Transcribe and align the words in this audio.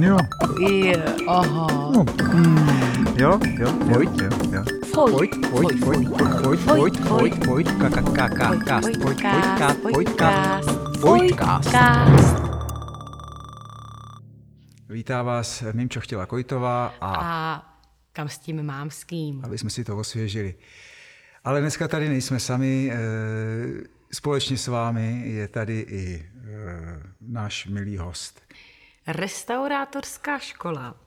Jo, 0.00 0.16
Je, 0.58 1.04
aha. 1.28 1.66
no. 1.94 2.04
jo, 3.16 3.38
jo, 3.58 3.72
Vojt, 3.72 4.10
jo, 4.22 4.28
jo. 4.52 4.62
Vojt, 5.10 5.46
Vojt, 5.50 5.78
Vojt, 5.84 6.04
Vojt, 6.44 6.60
Vojt, 6.66 7.00
Vojt, 7.00 7.46
Vojt, 7.46 7.68
ka, 7.78 7.90
ka, 7.90 8.02
ka, 8.02 8.28
ka, 8.28 8.56
kast, 8.66 8.96
Vojt, 8.96 9.22
Vojtka, 9.22 9.76
Vojtka, 9.92 10.60
Vojtkast. 11.00 11.74
Vítá 14.88 15.22
vás 15.22 15.64
Mimčo 15.72 16.00
Chtěla 16.00 16.26
Kojtová 16.26 16.94
a 17.00 17.14
A 17.20 17.62
kam 18.12 18.28
s 18.28 18.38
tím 18.38 18.62
mám 18.62 18.90
s 18.90 19.04
kým? 19.04 19.40
aby 19.44 19.58
jsme 19.58 19.70
si 19.70 19.84
to 19.84 19.96
osvěžili. 19.96 20.54
Ale 21.44 21.60
dneska 21.60 21.88
tady 21.88 22.08
nejsme 22.08 22.40
sami, 22.40 22.90
eh, 22.92 22.96
společně 24.12 24.56
s 24.56 24.66
vámi 24.68 25.22
je 25.24 25.48
tady 25.48 25.80
i 25.88 26.26
náš 27.20 27.66
milý 27.66 27.98
host. 27.98 28.40
Restaurátorská 29.06 30.38
škola. 30.38 31.00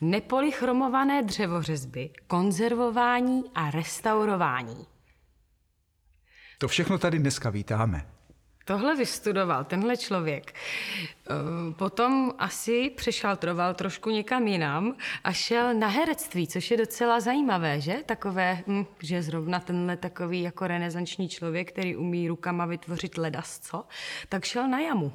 Nepolychromované 0.00 1.22
dřevořezby, 1.22 2.10
konzervování 2.26 3.42
a 3.54 3.70
restaurování. 3.70 4.86
To 6.58 6.68
všechno 6.68 6.98
tady 6.98 7.18
dneska 7.18 7.50
vítáme. 7.50 8.19
Tohle 8.70 8.96
vystudoval 8.96 9.64
tenhle 9.64 9.96
člověk. 9.96 10.54
Eh, 10.54 11.34
Potom 11.72 12.32
asi 12.38 12.90
přešaltroval 12.90 13.74
trošku 13.74 14.10
někam 14.10 14.46
jinam 14.46 14.96
a 15.24 15.32
šel 15.32 15.74
na 15.74 15.88
herectví, 15.88 16.46
což 16.46 16.70
je 16.70 16.76
docela 16.76 17.20
zajímavé, 17.20 17.80
že? 17.80 17.96
Takové, 18.06 18.62
hm, 18.66 18.86
že 19.02 19.22
zrovna 19.22 19.60
tenhle 19.60 19.96
takový 19.96 20.42
jako 20.42 20.66
renesanční 20.66 21.28
člověk, 21.28 21.72
který 21.72 21.96
umí 21.96 22.28
rukama 22.28 22.66
vytvořit 22.66 23.18
ledasco, 23.18 23.84
tak 24.28 24.44
šel 24.44 24.68
na 24.68 24.80
jamu. 24.80 25.12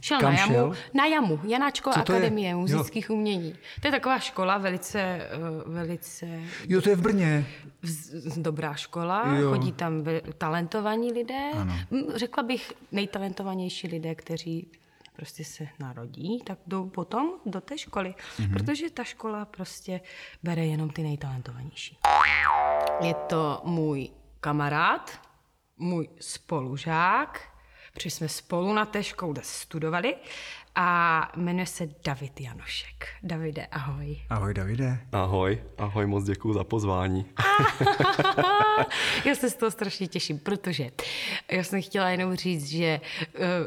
Šel 0.00 0.20
Kam 0.20 0.32
na 0.32 0.38
jamu, 0.40 0.52
šel? 0.54 0.74
na 0.94 1.06
jamu, 1.06 1.40
Janáčko 1.44 1.90
to 1.90 1.98
je? 1.98 2.02
Akademie 2.02 2.50
Jo. 2.50 2.58
muzických 2.58 3.10
umění. 3.10 3.54
To 3.80 3.86
je 3.88 3.90
taková 3.90 4.18
škola 4.18 4.58
velice, 4.58 5.00
eh, 5.00 5.28
velice 5.66 6.40
Jo, 6.68 6.82
to 6.82 6.90
je 6.90 6.96
v 6.96 7.00
Brně. 7.02 7.46
vz- 7.82 8.42
dobrá 8.42 8.74
škola, 8.74 9.34
Jo. 9.34 9.50
chodí 9.50 9.72
tam 9.72 10.04
talentovaní 10.38 11.12
lidé. 11.12 11.50
Ano. 11.56 11.74
Řekla 12.14 12.42
bych 12.42 12.72
nejtalentovanější 12.92 13.88
lidé, 13.88 14.14
kteří 14.14 14.70
prostě 15.16 15.44
se 15.44 15.68
narodí, 15.78 16.40
tak 16.46 16.58
jdou 16.66 16.88
potom 16.88 17.30
do 17.46 17.60
té 17.60 17.78
školy, 17.78 18.08
Mhm. 18.38 18.48
mm-hmm. 18.48 18.52
protože 18.52 18.90
ta 18.90 19.04
škola 19.04 19.44
prostě 19.44 20.00
bere 20.42 20.66
jenom 20.66 20.90
ty 20.90 21.02
nejtalentovanější. 21.02 21.98
Je 23.00 23.14
to 23.14 23.60
můj 23.64 24.08
kamarád, 24.40 25.20
můj 25.76 26.08
spolužák, 26.20 27.40
protože 27.94 28.10
jsme 28.10 28.28
spolu 28.28 28.72
na 28.72 28.86
té 28.86 29.02
škole 29.02 29.34
studovali 29.42 30.14
a 30.74 31.32
jmenuje 31.36 31.66
se 31.66 31.88
David 32.04 32.40
Janošek. 32.40 33.08
Davide, 33.22 33.66
ahoj. 33.66 34.18
Ahoj, 34.30 34.54
Davide. 34.54 34.98
Ahoj, 35.12 35.62
ahoj, 35.78 36.06
moc 36.06 36.24
děkuji 36.24 36.52
za 36.52 36.64
pozvání. 36.64 37.26
Já 39.24 39.34
se 39.34 39.50
z 39.50 39.54
toho 39.54 39.70
strašně 39.70 40.08
těším, 40.08 40.38
protože 40.38 40.90
já 41.50 41.64
jsem 41.64 41.82
chtěla 41.82 42.08
jenom 42.08 42.34
říct, 42.34 42.66
že 42.66 42.84
eh, 42.86 43.00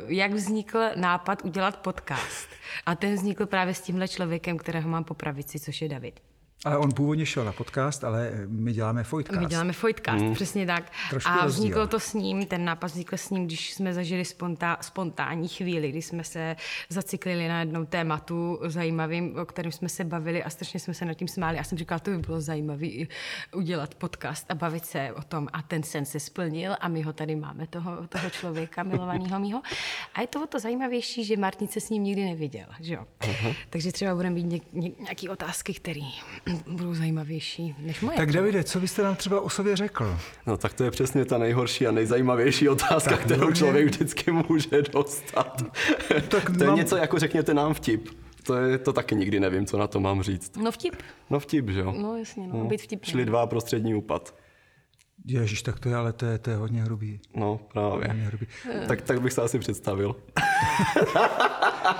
jak 0.07 0.31
vznikl 0.31 0.79
nápad 0.95 1.41
udělat 1.45 1.77
podcast. 1.77 2.49
A 2.85 2.95
ten 2.95 3.13
vznikl 3.13 3.45
právě 3.45 3.73
s 3.73 3.81
tímhle 3.81 4.07
člověkem, 4.07 4.57
kterého 4.57 4.89
mám 4.89 5.03
po 5.03 5.13
pravici, 5.13 5.59
což 5.59 5.81
je 5.81 5.89
David. 5.89 6.19
Ale 6.65 6.77
on 6.77 6.91
původně 6.91 7.25
šel 7.25 7.45
na 7.45 7.51
podcast, 7.51 8.03
ale 8.03 8.31
my 8.47 8.73
děláme 8.73 9.03
Fojtcast. 9.03 9.41
My 9.41 9.45
děláme 9.45 9.73
Fojtcast, 9.73 10.23
mm. 10.23 10.33
přesně 10.33 10.65
tak. 10.65 10.91
Trošku 11.09 11.31
a 11.31 11.43
rozdíl. 11.43 11.61
vzniklo 11.61 11.87
to 11.87 11.99
s 11.99 12.13
ním, 12.13 12.45
ten 12.45 12.65
nápad 12.65 12.87
vznikl 12.87 13.17
s 13.17 13.29
ním, 13.29 13.45
když 13.45 13.73
jsme 13.73 13.93
zažili 13.93 14.25
spontá, 14.25 14.77
spontánní 14.81 15.47
chvíli, 15.47 15.89
kdy 15.89 16.01
jsme 16.01 16.23
se 16.23 16.55
zaciklili 16.89 17.47
na 17.47 17.59
jednom 17.59 17.85
tématu 17.85 18.59
zajímavým, 18.65 19.39
o 19.39 19.45
kterém 19.45 19.71
jsme 19.71 19.89
se 19.89 20.03
bavili 20.03 20.43
a 20.43 20.49
strašně 20.49 20.79
jsme 20.79 20.93
se 20.93 21.05
nad 21.05 21.13
tím 21.13 21.27
smáli. 21.27 21.57
Já 21.57 21.63
jsem 21.63 21.77
říkala, 21.77 21.99
to 21.99 22.11
by 22.11 22.17
bylo 22.17 22.41
zajímavé 22.41 22.87
udělat 23.55 23.95
podcast 23.95 24.51
a 24.51 24.55
bavit 24.55 24.85
se 24.85 25.11
o 25.15 25.23
tom. 25.23 25.47
A 25.53 25.61
ten 25.61 25.83
sen 25.83 26.05
se 26.05 26.19
splnil 26.19 26.75
a 26.79 26.87
my 26.87 27.01
ho 27.01 27.13
tady 27.13 27.35
máme, 27.35 27.67
toho, 27.67 28.07
toho 28.07 28.29
člověka 28.29 28.83
milovaného 28.83 29.39
mýho. 29.39 29.61
A 30.13 30.21
je 30.21 30.27
to 30.27 30.43
o 30.43 30.47
to 30.47 30.59
zajímavější, 30.59 31.25
že 31.25 31.37
Martin 31.37 31.67
se 31.67 31.79
s 31.79 31.89
ním 31.89 32.03
nikdy 32.03 32.25
neviděl. 32.25 32.67
Že 32.79 32.93
jo? 32.93 33.05
Uh-huh. 33.19 33.55
Takže 33.69 33.91
třeba 33.91 34.15
budeme 34.15 34.35
mít 34.35 34.73
nějaké 34.99 35.29
otázky, 35.29 35.73
které 35.73 36.01
budou 36.67 36.93
zajímavější 36.93 37.75
než 37.79 38.01
moje. 38.01 38.17
Tak 38.17 38.31
Davide, 38.31 38.63
co 38.63 38.79
byste 38.79 39.03
nám 39.03 39.15
třeba 39.15 39.41
o 39.41 39.49
sobě 39.49 39.75
řekl? 39.75 40.17
No 40.47 40.57
tak 40.57 40.73
to 40.73 40.83
je 40.83 40.91
přesně 40.91 41.25
ta 41.25 41.37
nejhorší 41.37 41.87
a 41.87 41.91
nejzajímavější 41.91 42.69
otázka, 42.69 43.09
Tak 43.09 43.19
kterou 43.25 43.51
člověk 43.51 43.85
vždycky 43.85 44.31
může 44.31 44.81
dostat. 44.93 45.61
Tak 46.27 46.57
to 46.57 46.63
je 46.63 46.67
mám- 46.67 46.77
něco 46.77 46.97
jako 46.97 47.19
řekněte 47.19 47.53
nám 47.53 47.73
vtip. 47.73 48.09
To, 48.43 48.55
je, 48.55 48.77
to 48.77 48.93
taky 48.93 49.15
nikdy 49.15 49.39
nevím, 49.39 49.65
co 49.65 49.77
na 49.77 49.87
to 49.87 49.99
mám 49.99 50.21
říct. 50.23 50.57
No 50.57 50.71
vtip. 50.71 50.95
No 51.29 51.39
vtip, 51.39 51.69
že 51.69 51.79
jo? 51.79 51.93
No 51.97 52.17
jasně, 52.17 52.47
no, 52.47 52.65
být 52.65 52.81
vtipný. 52.81 53.11
Šli 53.11 53.25
dva 53.25 53.47
prostřední 53.47 53.95
úpad. 53.95 54.35
Ježíš, 55.25 55.61
tak 55.61 55.79
to 55.79 55.89
je, 55.89 55.95
ale 55.95 56.13
to 56.13 56.25
je, 56.25 56.37
to 56.37 56.49
je 56.49 56.55
hodně 56.55 56.83
hrubý. 56.83 57.19
No, 57.35 57.59
právě. 57.73 58.07
Hodně 58.07 58.23
hrubý. 58.23 58.47
Tak, 58.87 59.01
tak 59.01 59.21
bych 59.21 59.33
se 59.33 59.41
asi 59.41 59.59
představil. 59.59 60.15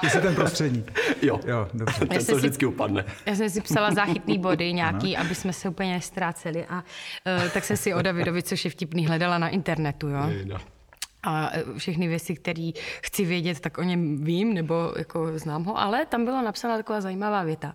Jsi 0.09 0.21
ten 0.21 0.35
prostřední. 0.35 0.85
Jo, 1.21 1.39
Jo, 1.45 1.67
dobře. 1.73 1.99
ten 2.05 2.17
to 2.17 2.23
si- 2.23 2.35
vždycky 2.35 2.65
upadne. 2.65 3.05
Já 3.25 3.35
jsem 3.35 3.49
si 3.49 3.61
psala 3.61 3.91
záchytný 3.91 4.39
body 4.39 4.73
nějaký, 4.73 5.17
aby 5.17 5.35
jsme 5.35 5.53
se 5.53 5.69
úplně 5.69 5.93
nestráceli 5.93 6.65
a 6.65 6.75
uh, 6.75 7.49
tak 7.49 7.63
jsem 7.63 7.77
si 7.77 7.93
o 7.93 8.01
Davidovi, 8.01 8.43
což 8.43 8.65
je 8.65 8.71
vtipný, 8.71 9.07
hledala 9.07 9.37
na 9.37 9.47
internetu, 9.49 10.07
jo. 10.09 10.29
Jejda. 10.29 10.59
A 11.23 11.49
eh, 11.53 11.63
všechny 11.77 12.07
věci, 12.07 12.35
které 12.35 12.71
chci 13.01 13.25
vědět, 13.25 13.59
tak 13.59 13.77
o 13.77 13.83
něm 13.83 14.23
vím, 14.23 14.53
nebo 14.53 14.93
jako 14.97 15.39
znám 15.39 15.63
ho, 15.63 15.79
ale 15.79 16.05
tam 16.05 16.25
byla 16.25 16.41
napsána 16.41 16.77
taková 16.77 17.01
zajímavá 17.01 17.43
věta 17.43 17.73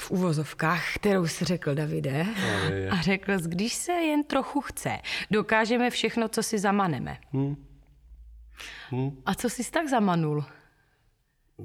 v 0.00 0.10
uvozovkách, 0.10 0.94
kterou 0.94 1.26
si 1.26 1.44
řekl 1.44 1.74
Davide. 1.74 2.26
je, 2.70 2.76
je. 2.76 2.90
A 2.90 3.02
řekl, 3.02 3.32
když 3.46 3.74
se 3.74 3.92
jen 3.92 4.24
trochu 4.24 4.60
chce, 4.60 4.98
dokážeme 5.30 5.90
všechno, 5.90 6.28
co 6.28 6.42
si 6.42 6.58
zamaneme. 6.58 7.18
Hm. 7.32 7.56
Hm. 8.92 9.22
A 9.26 9.34
co 9.34 9.50
jsi 9.50 9.70
tak 9.70 9.88
zamanul? 9.88 10.44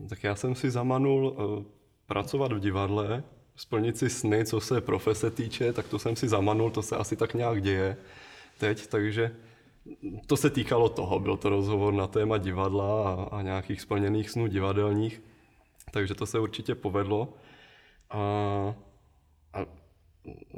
Tak 0.10 0.24
já 0.24 0.36
jsem 0.36 0.56
si 0.56 0.72
zamanul 0.72 1.28
uh, 1.28 1.64
pracovat 2.06 2.52
v 2.52 2.60
divadle, 2.60 3.24
splnit 3.56 3.98
si 3.98 4.10
sny, 4.10 4.46
co 4.46 4.60
se 4.60 4.82
profese 4.82 5.32
týče, 5.32 5.74
tak 5.74 5.88
to 5.88 6.00
jsem 6.00 6.16
si 6.16 6.28
zamanul, 6.28 6.72
to 6.72 6.82
se 6.82 6.96
asi 6.96 7.16
tak 7.16 7.34
nějak 7.34 7.62
děje 7.62 7.98
teď, 8.58 8.88
takže 8.88 9.36
to 10.26 10.38
se 10.38 10.50
týkalo 10.50 10.90
toho, 10.90 11.20
byl 11.20 11.38
to 11.38 11.50
rozhovor 11.50 11.94
na 11.94 12.08
téma 12.08 12.38
divadla 12.38 13.14
a, 13.14 13.24
a 13.24 13.42
nějakých 13.42 13.82
splněných 13.82 14.30
snů 14.30 14.48
divadelních, 14.48 15.22
takže 15.92 16.16
to 16.16 16.26
se 16.26 16.40
určitě 16.40 16.76
povedlo. 16.76 17.34
A, 18.10 18.20
a 19.54 19.66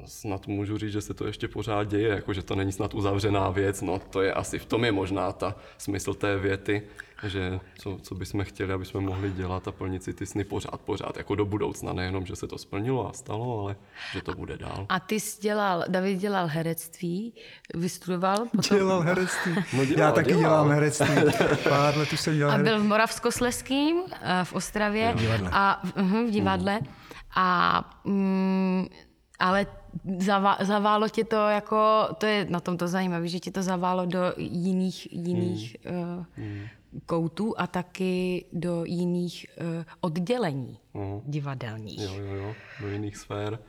snad 0.06 0.48
můžu 0.48 0.78
říct, 0.78 0.92
že 0.92 1.02
se 1.02 1.14
to 1.14 1.28
ještě 1.28 1.48
pořád 1.48 1.84
děje, 1.84 2.10
jako 2.10 2.34
že 2.34 2.44
to 2.44 2.56
není 2.56 2.72
snad 2.72 2.94
uzavřená 2.94 3.50
věc, 3.50 3.82
no 3.82 4.00
to 4.10 4.22
je 4.22 4.34
asi, 4.34 4.60
v 4.60 4.66
tom 4.66 4.86
je 4.86 4.92
možná 4.92 5.32
ta 5.32 5.56
smysl 5.78 6.14
té 6.14 6.38
věty, 6.38 6.82
že 7.24 7.60
co, 7.80 7.98
co 8.02 8.16
bychom 8.16 8.44
chtěli, 8.44 8.74
aby 8.74 8.86
jsme 8.86 9.00
mohli 9.02 9.32
dělat 9.32 9.68
a 9.68 9.72
plnit 9.72 10.04
si 10.04 10.14
ty 10.14 10.26
sny 10.26 10.44
pořád, 10.44 10.82
pořád, 10.82 11.18
jako 11.18 11.36
do 11.36 11.46
budoucna, 11.46 11.94
nejenom, 11.94 12.26
že 12.26 12.36
se 12.36 12.48
to 12.48 12.58
splnilo 12.58 13.10
a 13.10 13.14
stalo, 13.14 13.60
ale 13.62 13.76
že 14.14 14.22
to 14.22 14.34
bude 14.34 14.58
dál. 14.58 14.86
A 14.90 15.00
ty 15.00 15.20
jsi 15.20 15.42
dělal, 15.42 15.84
David 15.88 16.20
dělal 16.20 16.48
herectví, 16.48 17.34
vystudoval, 17.76 18.38
potom 18.56 18.78
Dělal 18.78 19.02
herectví. 19.02 19.56
No 19.78 19.86
dělal, 19.86 20.10
Já 20.10 20.12
taky 20.12 20.28
dělal. 20.30 20.42
dělám 20.42 20.70
herectví. 20.70 21.16
Pár 21.70 21.98
let 21.98 22.14
už 22.14 22.20
jsem 22.22 22.36
dělal 22.38 22.52
A 22.54 22.58
herectví. 22.58 22.76
byl 22.78 22.84
v 22.84 22.88
Moravskosleským 22.88 23.98
eh, 24.22 24.44
v 24.44 24.54
Ostravě. 24.54 25.14
V 25.16 25.20
divadle. 25.22 25.50
A, 25.54 25.84
uh, 26.02 26.12
v 26.28 26.32
divadle. 26.32 26.80
A, 27.36 28.00
mm, 28.06 28.88
ale 29.40 29.66
zavá, 30.20 30.58
zaválo 30.62 31.10
tě 31.10 31.24
to 31.24 31.36
jako, 31.36 32.08
to 32.18 32.26
je 32.26 32.46
na 32.50 32.60
tom 32.60 32.78
to 32.78 32.88
zajímavé, 32.88 33.28
že 33.28 33.40
tě 33.40 33.52
to 33.52 33.62
zaválo 33.64 34.06
do 34.06 34.20
jiných, 34.38 35.14
jiných 35.14 35.78
uh, 36.18 36.24
koutů 37.06 37.54
a 37.60 37.68
taky 37.68 38.46
do 38.54 38.84
jiných 38.86 39.46
uh, 39.62 39.84
oddělení 40.02 40.78
Mhm. 40.94 41.22
divadelních. 41.26 42.00
Jo, 42.02 42.14
jo, 42.20 42.34
jo, 42.36 42.54
do 42.82 42.88
jiných 42.90 43.18
sfér. 43.18 43.60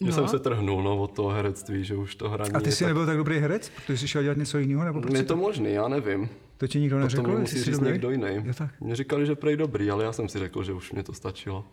Že 0.00 0.06
No. 0.06 0.12
jsem 0.12 0.28
se 0.28 0.38
trhnul 0.38 0.82
no, 0.82 0.96
od 1.02 1.12
toho 1.12 1.28
herectví, 1.30 1.84
že 1.84 1.96
už 1.96 2.14
to 2.14 2.28
hraní 2.28 2.52
A 2.52 2.60
ty 2.60 2.72
jsi 2.72 2.78
tak... 2.84 2.88
nebyl 2.88 3.06
tak 3.06 3.16
dobrý 3.16 3.38
herec, 3.38 3.68
protože 3.68 3.98
jsi 3.98 4.08
šel 4.08 4.22
dělat 4.22 4.36
něco 4.38 4.58
jiného? 4.58 4.84
Nebo 4.84 5.00
proč 5.00 5.14
Je 5.14 5.22
to 5.22 5.36
možný, 5.36 5.72
já 5.72 5.88
nevím. 5.88 6.28
to 6.56 6.66
ti 6.66 6.80
nikdo 6.80 6.96
To 6.96 7.02
neřekl? 7.02 7.22
mi 7.22 7.28
jestli 7.30 7.40
musí 7.40 7.58
jsi 7.58 7.64
říct 7.64 7.78
dobrý? 7.78 7.92
někdo 7.92 8.10
jiný. 8.10 8.44
Mě 8.80 8.96
říkali, 8.96 9.26
že 9.26 9.34
prej 9.34 9.56
dobrý, 9.56 9.90
ale 9.90 10.04
já 10.04 10.12
jsem 10.12 10.28
si 10.28 10.38
řekl, 10.38 10.62
že 10.62 10.72
už 10.72 10.92
mě 10.92 11.02
to 11.02 11.12
stačilo. 11.12 11.64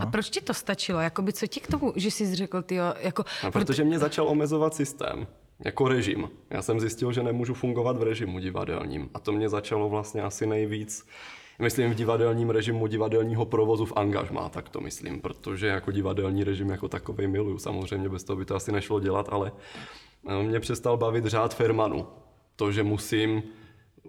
A 0.00 0.06
proč 0.06 0.30
ti 0.30 0.40
to 0.40 0.54
stačilo? 0.54 1.00
Jakoby, 1.00 1.32
co 1.32 1.46
ti 1.46 1.60
k 1.60 1.66
tomu, 1.66 1.92
že 1.96 2.10
jsi 2.10 2.34
řekl, 2.34 2.62
ty 2.62 2.74
jako, 3.00 3.24
No, 3.44 3.52
protože 3.52 3.84
mě 3.84 3.98
začal 3.98 4.28
omezovat 4.28 4.74
systém, 4.74 5.26
jako 5.64 5.88
režim. 5.88 6.30
Já 6.50 6.62
jsem 6.62 6.80
zjistil, 6.80 7.12
že 7.12 7.22
nemůžu 7.22 7.54
fungovat 7.54 7.96
v 7.96 8.02
režimu 8.02 8.38
divadelním. 8.38 9.10
A 9.14 9.18
to 9.20 9.32
mě 9.32 9.48
začalo 9.48 9.88
vlastně 9.88 10.22
asi 10.22 10.46
nejvíc, 10.46 11.06
myslím 11.58 11.90
v 11.90 11.94
divadelním 11.94 12.50
režimu 12.50 12.86
divadelního 12.86 13.46
provozu 13.46 13.84
v 13.84 13.92
angažmá, 13.96 14.48
tak 14.48 14.68
to 14.68 14.80
myslím, 14.80 15.20
protože 15.20 15.66
jako 15.66 15.90
divadelní 15.92 16.44
režim 16.44 16.70
jako 16.70 16.88
takový 16.88 17.26
miluju. 17.26 17.58
Samozřejmě 17.58 18.08
bez 18.08 18.24
toho 18.24 18.36
by 18.36 18.44
to 18.44 18.54
asi 18.56 18.72
nešlo 18.72 19.00
dělat, 19.00 19.28
ale 19.30 19.52
eh, 20.28 20.42
mě 20.42 20.60
přestal 20.60 20.96
bavit 20.96 21.24
řád 21.24 21.54
Fermanu. 21.54 22.06
To, 22.56 22.72
že 22.72 22.82
musím 22.82 23.42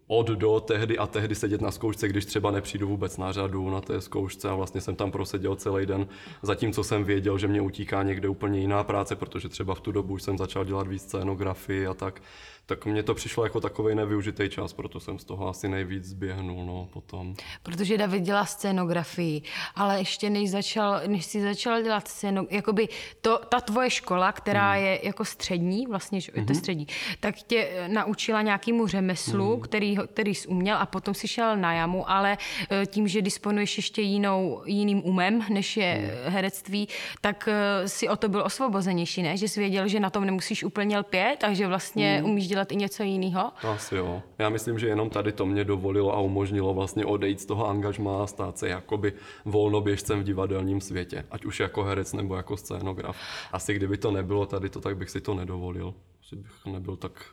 od 0.07 0.27
do 0.27 0.59
tehdy 0.59 0.97
a 0.97 1.07
tehdy 1.07 1.35
sedět 1.35 1.61
na 1.61 1.71
zkoušce, 1.71 2.07
když 2.07 2.25
třeba 2.25 2.51
nepřijdu 2.51 2.87
vůbec 2.87 3.17
na 3.17 3.31
řadu 3.31 3.69
na 3.69 3.81
té 3.81 4.01
zkoušce 4.01 4.49
a 4.49 4.55
vlastně 4.55 4.81
jsem 4.81 4.95
tam 4.95 5.11
proseděl 5.11 5.55
celý 5.55 5.85
den, 5.85 6.07
zatímco 6.41 6.83
jsem 6.83 7.03
věděl, 7.03 7.37
že 7.37 7.47
mě 7.47 7.61
utíká 7.61 8.03
někde 8.03 8.29
úplně 8.29 8.59
jiná 8.59 8.83
práce, 8.83 9.15
protože 9.15 9.49
třeba 9.49 9.75
v 9.75 9.81
tu 9.81 9.91
dobu 9.91 10.13
už 10.13 10.23
jsem 10.23 10.37
začal 10.37 10.65
dělat 10.65 10.87
víc 10.87 11.01
scénografii 11.01 11.87
a 11.87 11.93
tak, 11.93 12.21
tak 12.67 12.85
mně 12.85 13.03
to 13.03 13.13
přišlo 13.13 13.43
jako 13.43 13.61
takový 13.61 13.95
nevyužitý 13.95 14.49
čas, 14.49 14.73
proto 14.73 14.99
jsem 14.99 15.19
z 15.19 15.23
toho 15.23 15.47
asi 15.47 15.69
nejvíc 15.69 16.03
zběhnul 16.03 16.65
no, 16.65 16.89
potom. 16.93 17.35
Protože 17.63 17.97
David 17.97 18.23
dělá 18.23 18.45
scénografii, 18.45 19.41
ale 19.75 19.99
ještě 19.99 20.29
než, 20.29 20.51
začal, 20.51 21.01
než 21.07 21.25
jsi 21.25 21.41
začal 21.41 21.81
dělat 21.81 22.07
scénografii, 22.07 22.55
jakoby 22.55 22.87
to, 23.21 23.39
ta 23.49 23.61
tvoje 23.61 23.89
škola, 23.89 24.31
která 24.31 24.71
hmm. 24.71 24.83
je 24.83 24.99
jako 25.03 25.25
střední, 25.25 25.87
vlastně, 25.87 26.21
že, 26.21 26.31
mm-hmm. 26.31 26.45
to 26.45 26.51
je 26.51 26.55
střední, 26.55 26.87
tak 27.19 27.35
tě 27.35 27.69
eh, 27.71 27.87
naučila 27.87 28.41
nějakému 28.41 28.87
řemeslu, 28.87 29.53
hmm. 29.53 29.61
který, 29.61 29.97
který 30.07 30.35
jsi 30.35 30.47
uměl 30.47 30.77
a 30.77 30.85
potom 30.85 31.13
si 31.13 31.27
šel 31.27 31.57
na 31.57 31.73
jamu, 31.73 32.09
ale 32.09 32.37
eh, 32.69 32.85
tím, 32.85 33.07
že 33.07 33.21
disponuješ 33.21 33.77
ještě 33.77 34.01
jinou, 34.01 34.61
jiným 34.65 35.05
umem, 35.05 35.45
než 35.49 35.77
je 35.77 35.93
hmm. 35.93 36.33
herectví, 36.33 36.87
tak 37.21 37.49
eh, 37.51 37.87
si 37.87 38.09
o 38.09 38.15
to 38.15 38.29
byl 38.29 38.41
osvobozenější, 38.41 39.21
ne? 39.21 39.37
Že 39.37 39.47
jsi 39.47 39.59
věděl, 39.59 39.87
že 39.87 39.99
na 39.99 40.09
tom 40.09 40.25
nemusíš 40.25 40.63
úplně 40.63 40.99
lpět, 40.99 41.37
takže 41.39 41.67
vlastně 41.67 42.17
hmm. 42.17 42.29
umíš 42.29 42.47
dělat 42.47 42.56
i 42.71 42.75
něco 42.75 43.03
jiného? 43.03 43.51
Asi 43.63 43.95
jo. 43.95 44.21
Já 44.39 44.49
myslím, 44.49 44.79
že 44.79 44.87
jenom 44.87 45.09
tady 45.09 45.31
to 45.31 45.45
mě 45.45 45.63
dovolilo 45.63 46.13
a 46.13 46.19
umožnilo 46.19 46.73
vlastně 46.73 47.05
odejít 47.05 47.41
z 47.41 47.45
toho 47.45 47.67
angažmá 47.67 48.23
a 48.23 48.27
stát 48.27 48.57
se 48.57 48.69
jakoby 48.69 49.13
volnoběžcem 49.45 50.19
v 50.19 50.23
divadelním 50.23 50.81
světě. 50.81 51.25
Ať 51.31 51.45
už 51.45 51.59
jako 51.59 51.83
herec 51.83 52.13
nebo 52.13 52.35
jako 52.35 52.57
scénograf. 52.57 53.17
Asi 53.51 53.73
kdyby 53.73 53.97
to 53.97 54.11
nebylo 54.11 54.45
tady 54.45 54.69
to, 54.69 54.81
tak 54.81 54.97
bych 54.97 55.09
si 55.09 55.21
to 55.21 55.33
nedovolil. 55.33 55.93
Asi 56.21 56.35
bych 56.35 56.65
nebyl 56.65 56.95
tak 56.95 57.25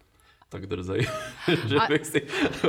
tak 0.55 0.67
drzej, 0.67 1.07
že 1.67 1.77
a... 1.77 1.87
bych 1.89 2.07
si 2.07 2.23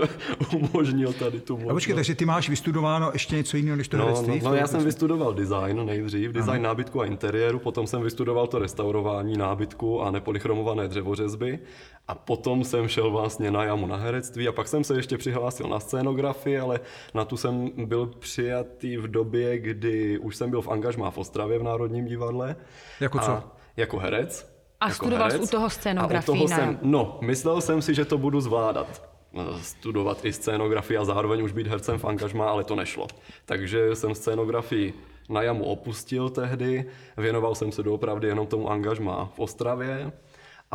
umožnil 0.56 1.14
tady 1.14 1.40
tu 1.40 1.54
možnost. 1.54 1.72
A 1.72 1.74
počkej, 1.74 1.96
takže 1.96 2.16
ty 2.16 2.26
máš 2.26 2.50
vystudováno 2.50 3.10
ještě 3.14 3.36
něco 3.36 3.58
jiného 3.58 3.78
než 3.78 3.88
to 3.88 3.98
no, 3.98 4.06
herectví? 4.06 4.40
No, 4.44 4.50
no, 4.50 4.56
já 4.56 4.68
jsem 4.68 4.84
vystudoval 4.84 5.34
design 5.34 5.86
nejdřív, 5.86 6.32
design 6.32 6.56
ano. 6.56 6.64
nábytku 6.64 7.02
a 7.02 7.06
interiéru, 7.06 7.60
potom 7.60 7.88
jsem 7.88 8.02
vystudoval 8.02 8.48
to 8.48 8.60
restaurování 8.60 9.38
nábytku 9.38 10.02
a 10.02 10.12
nepolychromované 10.12 10.88
dřevořezby 10.88 11.60
a 12.08 12.16
potom 12.16 12.64
jsem 12.64 12.88
šel 12.88 13.12
vlastně 13.12 13.52
na 13.52 13.64
jamu 13.64 13.88
na 13.88 13.96
herectví 13.96 14.48
a 14.48 14.52
pak 14.52 14.68
jsem 14.68 14.84
se 14.84 14.96
ještě 14.96 15.18
přihlásil 15.18 15.68
na 15.68 15.80
scénografii, 15.80 16.60
ale 16.60 16.80
na 17.14 17.26
tu 17.26 17.38
jsem 17.38 17.72
byl 17.86 18.06
přijatý 18.06 18.98
v 18.98 19.08
době, 19.08 19.60
kdy 19.60 20.18
už 20.18 20.36
jsem 20.36 20.50
byl 20.50 20.62
v 20.62 20.68
angažmá 20.68 21.12
v 21.12 21.18
Ostravě 21.18 21.60
v 21.60 21.64
Národním 21.64 22.06
divadle. 22.06 22.56
Jako 23.00 23.20
co? 23.20 23.44
jako 23.78 24.00
herec. 24.00 24.55
A 24.80 24.88
jako 24.88 24.96
studoval 24.96 25.32
jsi 25.32 25.40
u 25.40 25.48
toho 25.48 25.70
scénografii? 25.70 26.20
u 26.20 26.26
toho 26.26 26.48
jsem, 26.48 26.80
no, 26.82 27.18
myslel 27.22 27.62
jsem 27.62 27.82
si, 27.82 27.94
že 27.94 28.06
to 28.06 28.18
budu 28.18 28.42
zvládat 28.42 29.10
eh, 29.34 29.44
studovat 29.62 30.26
i 30.26 30.34
scénografii 30.34 30.98
a 30.98 31.06
zároveň 31.06 31.42
už 31.42 31.52
být 31.52 31.68
hercem 31.68 31.98
v 32.00 32.06
angažmá, 32.06 32.50
ale 32.50 32.64
to 32.64 32.76
nešlo. 32.76 33.08
Takže 33.46 33.96
jsem 33.96 34.16
scénografii 34.16 34.94
na 35.30 35.42
jamu 35.42 35.66
opustil 35.66 36.30
tehdy, 36.30 36.86
věnoval 37.18 37.56
jsem 37.56 37.72
se 37.72 37.84
doopravdy 37.84 38.28
jenom 38.28 38.48
tomu 38.48 38.70
angažmá 38.72 39.32
v 39.36 39.40
Ostravě 39.40 40.12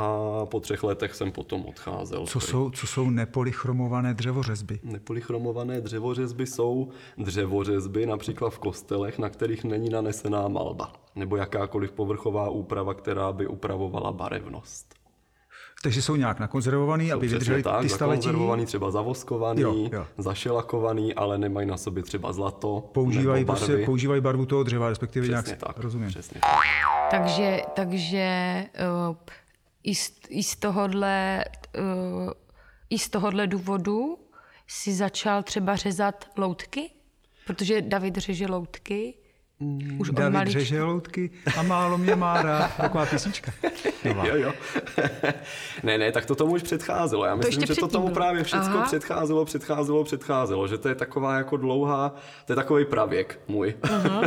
a 0.00 0.46
po 0.46 0.60
třech 0.60 0.82
letech 0.82 1.14
jsem 1.14 1.32
potom 1.32 1.66
odcházel. 1.66 2.26
Co 2.26 2.40
jsou, 2.40 2.70
co 2.70 2.86
jsou 2.86 3.10
nepolychromované 3.10 4.14
dřevořezby? 4.14 4.80
Nepolychromované 4.82 5.80
dřevořezby 5.80 6.46
jsou 6.46 6.88
dřevořezby 7.18 8.06
například 8.06 8.50
v 8.50 8.58
kostelech, 8.58 9.18
na 9.18 9.28
kterých 9.28 9.64
není 9.64 9.90
nanesená 9.90 10.48
malba 10.48 10.92
nebo 11.16 11.36
jakákoliv 11.36 11.92
povrchová 11.92 12.48
úprava, 12.48 12.94
která 12.94 13.32
by 13.32 13.46
upravovala 13.46 14.12
barevnost. 14.12 14.94
Takže 15.82 16.02
jsou 16.02 16.16
nějak 16.16 16.40
nakonzervovaný, 16.40 17.08
jsou 17.08 17.16
aby 17.16 17.28
vydrželi 17.28 17.62
tak, 17.62 17.82
ty 17.82 17.88
staletí? 17.88 18.22
zakonzervovaný, 18.22 18.66
třeba 18.66 18.90
zavoskovaný, 18.90 19.62
jo, 19.62 19.74
jo. 19.92 20.06
zašelakovaný, 20.18 21.14
ale 21.14 21.38
nemají 21.38 21.66
na 21.66 21.76
sobě 21.76 22.02
třeba 22.02 22.32
zlato 22.32 22.90
Používají, 22.92 23.40
nebo 23.40 23.52
prostě, 23.52 23.82
používají 23.84 24.20
barvu 24.20 24.46
toho 24.46 24.62
dřeva, 24.62 24.88
respektive 24.88 25.24
přesně 25.24 25.50
nějak 25.50 25.60
tak, 25.60 25.78
rozumím. 25.78 26.08
Přesně 26.08 26.40
tak. 26.40 26.50
Takže, 27.10 27.62
takže 27.74 28.64
uh, 29.08 29.16
i 29.82 29.94
z, 29.94 30.12
i 30.28 30.42
z 30.42 30.56
tohohle, 30.56 31.44
uh, 31.78 32.32
i 32.90 32.98
z 32.98 33.08
tohohle 33.08 33.46
důvodu 33.46 34.18
si 34.66 34.94
začal 34.94 35.42
třeba 35.42 35.76
řezat 35.76 36.30
loutky? 36.36 36.90
Protože 37.46 37.82
David 37.82 38.16
řeže 38.16 38.46
loutky. 38.46 39.14
Už 39.98 40.10
David 40.10 40.32
malička. 40.32 40.58
řeže 40.60 40.82
loutky 40.82 41.30
a 41.58 41.62
málo 41.62 41.98
mě 41.98 42.16
má 42.16 42.42
rád. 42.42 42.76
Taková 42.76 43.06
písnička. 43.06 43.52
jo, 44.04 44.36
jo. 44.36 44.52
ne, 45.82 45.98
ne, 45.98 46.12
tak 46.12 46.26
to 46.26 46.34
tomu 46.34 46.54
už 46.54 46.62
předcházelo. 46.62 47.24
Já 47.24 47.34
myslím, 47.34 47.60
to 47.60 47.74
že 47.74 47.80
to 47.80 47.88
tomu 47.88 48.04
bylo. 48.04 48.14
právě 48.14 48.44
všechno 48.44 48.82
předcházelo, 48.82 49.44
předcházelo, 49.44 50.04
předcházelo. 50.04 50.68
Že 50.68 50.78
to 50.78 50.88
je 50.88 50.94
taková 50.94 51.36
jako 51.36 51.56
dlouhá, 51.56 52.14
to 52.46 52.52
je 52.52 52.56
takový 52.56 52.84
pravěk 52.84 53.40
můj. 53.48 53.74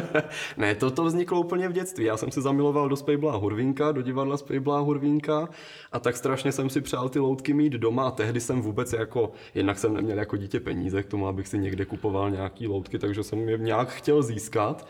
ne, 0.57 0.75
to, 0.75 0.91
to 0.91 1.03
vzniklo 1.03 1.39
úplně 1.39 1.69
v 1.69 1.71
dětství. 1.71 2.06
Já 2.06 2.18
jsem 2.18 2.31
se 2.31 2.41
zamiloval 2.41 2.89
do 2.89 2.95
Spejbla 2.95 3.35
Hurvínka, 3.35 3.91
do 3.91 4.01
divadla 4.01 4.38
Spejbla 4.38 4.80
Hurvínka 4.80 5.50
a 5.91 6.00
tak 6.00 6.18
strašně 6.18 6.51
jsem 6.51 6.69
si 6.69 6.81
přál 6.81 7.09
ty 7.09 7.19
loutky 7.19 7.53
mít 7.53 7.74
doma 7.74 8.07
a 8.07 8.12
tehdy 8.12 8.39
jsem 8.41 8.62
vůbec 8.62 8.94
jako, 8.94 9.31
jednak 9.56 9.80
jsem 9.80 9.94
neměl 9.94 10.18
jako 10.18 10.38
dítě 10.38 10.59
peníze 10.59 11.03
k 11.03 11.07
tomu, 11.07 11.27
abych 11.27 11.47
si 11.47 11.57
někde 11.57 11.85
kupoval 11.85 12.31
nějaký 12.31 12.68
loutky, 12.68 13.00
takže 13.00 13.24
jsem 13.24 13.50
je 13.50 13.57
nějak 13.57 13.89
chtěl 13.89 14.24
získat. 14.24 14.88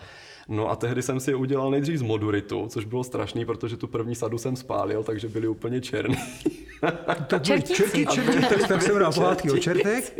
No 0.47 0.69
a 0.69 0.75
tehdy 0.75 1.01
jsem 1.01 1.19
si 1.19 1.31
je 1.31 1.35
udělal 1.35 1.71
nejdřív 1.71 1.97
z 1.97 2.01
moduritu, 2.01 2.67
což 2.69 2.85
bylo 2.85 3.03
strašný, 3.03 3.45
protože 3.45 3.77
tu 3.77 3.87
první 3.87 4.15
sadu 4.15 4.37
jsem 4.37 4.55
spálil, 4.55 5.03
takže 5.03 5.27
byly 5.27 5.47
úplně 5.47 5.81
černý. 5.81 6.17
To 7.27 7.39
čerti, 7.39 7.73
čerti, 7.73 8.05
čerti, 8.05 8.41
tak, 8.41 8.67
tak 8.67 8.81
jsem 8.81 8.97
rád 8.97 9.15
pohádky 9.15 9.51
o 9.51 9.57
čertech. 9.57 10.15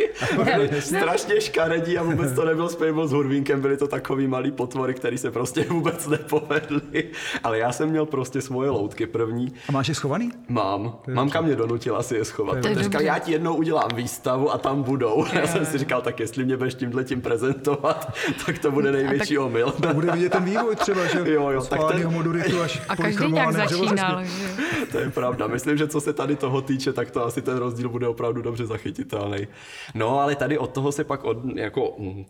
Strašně 0.80 1.42
škaredí 1.42 1.98
a 1.98 2.04
vůbec 2.04 2.32
to 2.32 2.46
nebyl 2.46 2.70
spejbl 2.70 3.08
s 3.08 3.12
hurvínkem, 3.12 3.62
byly 3.62 3.78
to 3.78 3.88
takový 3.88 4.28
malý 4.28 4.52
potvory, 4.52 4.94
který 4.94 5.18
se 5.18 5.32
prostě 5.32 5.66
vůbec 5.70 6.08
nepovedly. 6.08 7.04
Ale 7.44 7.58
já 7.60 7.72
jsem 7.72 7.90
měl 7.90 8.06
prostě 8.06 8.42
svoje 8.42 8.70
loutky 8.70 9.08
první. 9.08 9.54
A 9.70 9.72
máš 9.72 9.88
je 9.88 9.96
schovaný? 9.96 10.32
Mám. 10.50 10.96
Mamka 11.08 11.42
mě 11.42 11.56
donutila 11.56 12.04
si 12.04 12.16
je 12.16 12.26
schovat. 12.26 12.58
Říkal, 12.76 13.02
já 13.02 13.20
ti 13.20 13.32
jednou 13.32 13.56
udělám 13.56 13.90
výstavu 13.96 14.52
a 14.52 14.58
tam 14.58 14.84
budou. 14.84 15.26
Já 15.34 15.48
jsem 15.48 15.66
si 15.66 15.78
říkal, 15.78 16.02
tak 16.02 16.20
jestli 16.20 16.46
mě 16.46 16.58
budeš 16.58 16.76
tímhle 16.76 17.04
tím 17.04 17.22
prezentovat, 17.22 18.14
tak 18.46 18.60
to 18.60 18.72
bude 18.72 18.92
největší 18.92 19.38
omyl. 19.38 19.72
To 19.72 19.94
bude 19.94 20.12
vidět 20.12 20.32
ten 20.32 20.44
vývoj 20.44 20.76
třeba, 20.76 21.08
že 21.08 21.20
jo, 21.32 21.50
jo, 21.50 21.62
tak 21.62 21.80
ten... 21.92 22.12
moduritu 22.12 22.62
až 22.62 22.82
A 22.90 22.96
každý 22.96 23.32
nějak 23.32 23.54
začínal, 23.54 24.24
že? 24.24 24.48
To 24.92 24.98
je 24.98 25.10
pravda. 25.10 25.48
Myslím, 25.48 25.78
že 25.78 25.88
co 25.88 26.02
se 26.02 26.14
tady 26.14 26.36
toho 26.36 26.53
týče, 26.62 26.94
tak 26.94 27.12
to 27.12 27.26
asi 27.26 27.42
ten 27.42 27.58
rozdíl 27.58 27.90
bude 27.90 28.08
opravdu 28.08 28.42
dobře 28.42 28.66
zachytitelný. 28.66 29.48
No, 29.96 30.20
ale 30.20 30.36
tady 30.36 30.58
od 30.58 30.72
toho 30.72 30.92
se 30.92 31.04
pak 31.04 31.24
od, 31.24 31.38
jako, 31.56 31.96
mm, 31.98 32.26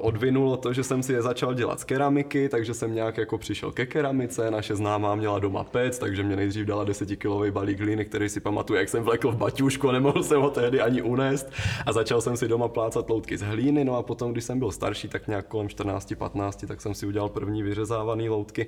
odvinulo 0.00 0.56
to, 0.56 0.72
že 0.72 0.82
jsem 0.84 1.02
si 1.02 1.12
je 1.12 1.22
začal 1.22 1.54
dělat 1.54 1.80
z 1.80 1.84
keramiky, 1.84 2.48
takže 2.48 2.74
jsem 2.74 2.94
nějak 2.94 3.16
jako 3.16 3.38
přišel 3.38 3.72
ke 3.72 3.86
keramice, 3.86 4.50
naše 4.50 4.76
známá 4.76 5.14
měla 5.14 5.38
doma 5.38 5.64
pec, 5.64 5.98
takže 5.98 6.22
mě 6.22 6.36
nejdřív 6.36 6.66
dala 6.66 6.84
10-kilový 6.84 7.50
balík 7.50 7.80
hlíny, 7.80 8.04
který 8.04 8.28
si 8.28 8.40
pamatuju, 8.40 8.78
jak 8.78 8.88
jsem 8.88 9.02
vlekl 9.02 9.32
v 9.32 9.36
baťušku 9.36 9.90
nemohl 9.90 10.22
jsem 10.22 10.40
ho 10.40 10.50
tehdy 10.50 10.80
ani 10.80 11.02
unést. 11.02 11.52
A 11.86 11.92
začal 11.92 12.20
jsem 12.20 12.36
si 12.36 12.48
doma 12.48 12.68
plácat 12.68 13.10
loutky 13.10 13.38
z 13.38 13.42
hlíny, 13.42 13.84
no 13.84 13.96
a 13.96 14.02
potom, 14.02 14.32
když 14.32 14.44
jsem 14.44 14.58
byl 14.58 14.70
starší, 14.72 15.08
tak 15.08 15.28
nějak 15.28 15.46
kolem 15.46 15.66
14-15, 15.66 16.66
tak 16.66 16.80
jsem 16.80 16.94
si 16.94 17.06
udělal 17.06 17.28
první 17.28 17.62
vyřezávané 17.62 18.28
loutky. 18.28 18.66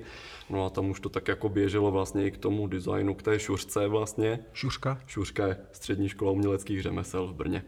No 0.49 0.65
a 0.65 0.69
tam 0.69 0.89
už 0.89 0.99
to 0.99 1.09
tak 1.09 1.27
jako 1.27 1.49
běželo 1.49 1.91
vlastně 1.91 2.25
i 2.25 2.31
k 2.31 2.37
tomu 2.37 2.67
designu, 2.67 3.13
k 3.13 3.23
té 3.23 3.39
šuřce 3.39 3.87
vlastně. 3.87 4.39
Šuřka? 4.77 4.97
Šuřka 5.07 5.47
je 5.47 5.57
střední 5.71 6.09
škola 6.09 6.31
uměleckých 6.31 6.81
řemesel 6.81 7.27
v 7.27 7.33
Brně. 7.33 7.63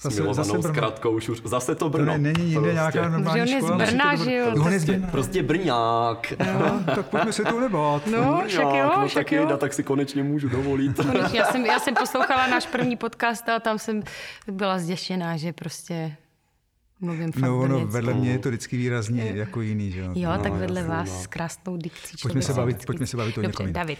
Zase, 0.00 0.22
zase 0.34 0.62
zkratkou 0.62 1.20
šuř. 1.20 1.42
Zase 1.44 1.74
to 1.74 1.90
Brno. 1.90 2.12
To 2.12 2.18
ne, 2.18 2.32
není 2.32 2.44
někde 2.44 2.60
prostě. 2.60 2.74
nějaká 2.74 3.08
normální 3.08 3.52
škola. 3.52 3.74
On 3.74 3.80
je 3.80 3.86
z 3.86 3.90
Brna, 3.90 4.16
že 4.16 4.36
jo? 4.36 4.46
On 4.64 4.72
je 4.72 4.78
z 4.78 4.84
Brna. 4.84 5.08
Prostě 5.10 5.42
Brňák. 5.42 6.32
No, 6.38 6.80
tak 6.94 7.06
pojďme 7.06 7.32
se 7.32 7.44
to 7.44 7.60
nebát. 7.60 8.06
No, 8.06 8.42
však 8.46 8.62
jo, 8.62 8.92
no, 8.96 9.08
však 9.08 9.24
tak 9.24 9.32
jo. 9.32 9.42
Jejda, 9.42 9.56
tak 9.56 9.72
si 9.72 9.82
konečně 9.82 10.22
můžu 10.22 10.48
dovolit. 10.48 10.96
Konečně, 10.96 11.38
já 11.38 11.44
jsem, 11.44 11.66
já 11.66 11.78
jsem 11.78 11.94
poslouchala 11.94 12.46
náš 12.46 12.66
první 12.66 12.96
podcast 12.96 13.48
a 13.48 13.60
tam 13.60 13.78
jsem 13.78 14.02
byla 14.46 14.78
zděšená, 14.78 15.36
že 15.36 15.52
prostě 15.52 16.16
Mluvím 17.04 17.32
fakt 17.32 17.42
no, 17.42 17.58
ono 17.58 17.68
brněcky. 17.74 17.92
vedle 17.92 18.14
mě 18.14 18.30
je 18.30 18.38
to 18.38 18.48
vždycky 18.48 18.76
výrazně 18.76 19.32
jako 19.34 19.60
jiný, 19.60 19.90
že 19.90 20.00
jo? 20.00 20.10
Jo, 20.14 20.30
No, 20.36 20.42
tak 20.42 20.52
vedle 20.52 20.80
jasně, 20.80 20.94
vás 20.94 21.08
no. 21.12 21.18
s 21.22 21.26
krásnou 21.26 21.76
dikcí. 21.76 22.16
Pojďme 22.22 22.42
se 22.42 22.52
bavit, 22.54 22.72
vždycky- 22.72 22.86
pojďme 22.86 23.06
se 23.06 23.16
bavit 23.16 23.38
o 23.38 23.42
Dobře, 23.42 23.62
někom. 23.62 23.72
David. 23.72 23.98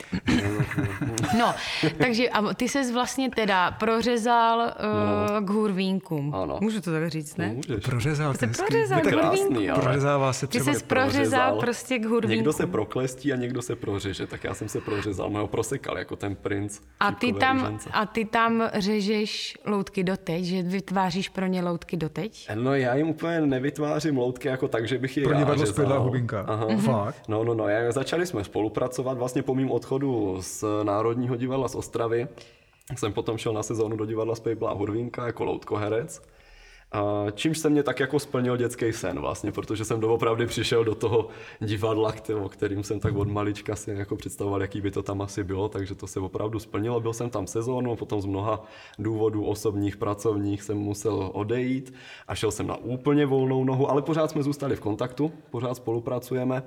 No, 1.39 1.55
takže 1.99 2.29
a 2.29 2.55
ty 2.55 2.69
ses 2.69 2.93
vlastně 2.93 3.31
teda 3.31 3.71
prořezal 3.71 4.59
uh, 5.39 5.47
k 5.47 5.51
hurvínkům. 5.51 6.35
Ano. 6.35 6.59
Můžu 6.61 6.81
to 6.81 6.93
tak 6.93 7.09
říct, 7.09 7.37
ne? 7.37 7.49
Můžeš. 7.55 7.85
Prořezal, 7.85 8.31
hezký. 8.41 8.47
prořezal 8.67 9.01
To 9.01 9.09
je 9.09 9.15
k 9.15 9.17
hurvínku. 9.25 9.71
ale 9.73 9.83
Prořezává 9.83 10.33
se 10.33 10.47
Ty 10.47 10.51
třeba. 10.59 10.73
ses 10.73 10.83
prořezal 10.83 11.61
prostě 11.61 11.99
k 11.99 12.05
hurvínku. 12.05 12.35
Někdo 12.37 12.53
se 12.53 12.67
proklestí 12.67 13.33
a 13.33 13.37
někdo 13.37 13.63
se 13.63 13.77
prořeže, 13.77 14.27
tak 14.27 14.45
já 14.45 14.55
jsem 14.55 14.69
se 14.69 14.81
prořezal, 14.81 15.31
no 15.31 15.41
ho 15.41 15.47
prosekal 15.47 15.99
jako 15.99 16.17
ten 16.17 16.37
princ. 16.37 16.81
A 17.01 17.13
ty, 17.13 17.33
tam, 17.33 17.79
a 17.93 18.07
ty 18.07 18.25
tam 18.25 18.63
řežeš 18.75 19.59
loutky 19.67 20.05
doteď, 20.05 20.45
že 20.45 20.63
vytváříš 20.63 21.29
pro 21.29 21.47
ně 21.47 21.63
loutky 21.63 21.97
doteď? 21.97 22.49
No 22.55 22.75
já 22.75 22.94
jim 22.97 23.09
úplně 23.09 23.41
nevytvářím 23.41 24.19
loutky 24.19 24.49
jako 24.49 24.69
tak, 24.69 24.89
že 24.89 24.99
bych 24.99 25.17
je 25.17 25.25
Pro 25.25 25.35
divadlo 25.35 25.57
řezal. 25.57 25.73
Spědla 25.73 25.99
Hubinka. 25.99 26.41
Aha. 26.41 26.67
Fakt? 26.77 27.29
No, 27.29 27.45
no, 27.45 27.55
no, 27.55 27.69
já, 27.69 27.93
začali 27.93 28.27
jsme 28.27 28.45
spolupracovat 28.45 29.19
vlastně 29.19 29.43
po 29.43 29.55
mým 29.55 29.71
odchodu 29.71 30.37
z 30.41 30.65
Národního 30.83 31.37
divadla 31.37 31.69
z 31.69 31.75
Ostravy. 31.75 32.29
jsem 32.97 33.13
potom 33.13 33.39
šel 33.39 33.53
na 33.53 33.63
sezónu 33.63 33.97
do 33.97 34.07
divadla 34.07 34.35
Spejbla 34.35 34.73
Hurvínka 34.73 35.27
jako 35.27 35.45
loutkoherec. 35.45 36.23
A 36.95 37.31
čímž 37.31 37.59
se 37.59 37.71
mě 37.71 37.83
tak 37.83 38.01
jako 38.01 38.19
splnil 38.19 38.57
dětský 38.57 38.93
sen 38.93 39.21
vlastně, 39.21 39.53
protože 39.53 39.85
jsem 39.85 40.01
doopravdy 40.01 40.47
přišel 40.47 40.85
do 40.85 40.95
toho 40.95 41.29
divadla, 41.61 42.13
který, 42.13 42.39
o 42.39 42.49
kterým 42.49 42.85
jsem 42.85 43.01
tak 43.01 43.17
od 43.17 43.29
malička 43.29 43.77
si 43.77 43.91
jako 43.91 44.17
představoval, 44.17 44.63
jaký 44.63 44.81
by 44.81 44.91
to 44.91 45.03
tam 45.03 45.23
asi 45.23 45.45
bylo, 45.45 45.69
takže 45.69 45.95
to 45.95 46.07
se 46.07 46.21
opravdu 46.21 46.59
splnilo. 46.59 47.01
Byl 47.01 47.13
jsem 47.13 47.31
tam 47.31 47.47
sezónu, 47.47 47.97
potom 47.97 48.21
z 48.21 48.27
mnoha 48.27 48.65
důvodů 48.99 49.45
osobních, 49.45 49.97
pracovních 49.97 50.63
jsem 50.63 50.79
musel 50.79 51.31
odejít 51.33 51.95
a 52.29 52.35
šel 52.35 52.51
jsem 52.51 52.67
na 52.67 52.77
úplně 52.77 53.27
volnou 53.27 53.65
nohu, 53.65 53.91
ale 53.91 54.03
pořád 54.03 54.31
jsme 54.31 54.43
zůstali 54.43 54.77
v 54.77 54.81
kontaktu, 54.81 55.33
pořád 55.51 55.75
spolupracujeme. 55.75 56.63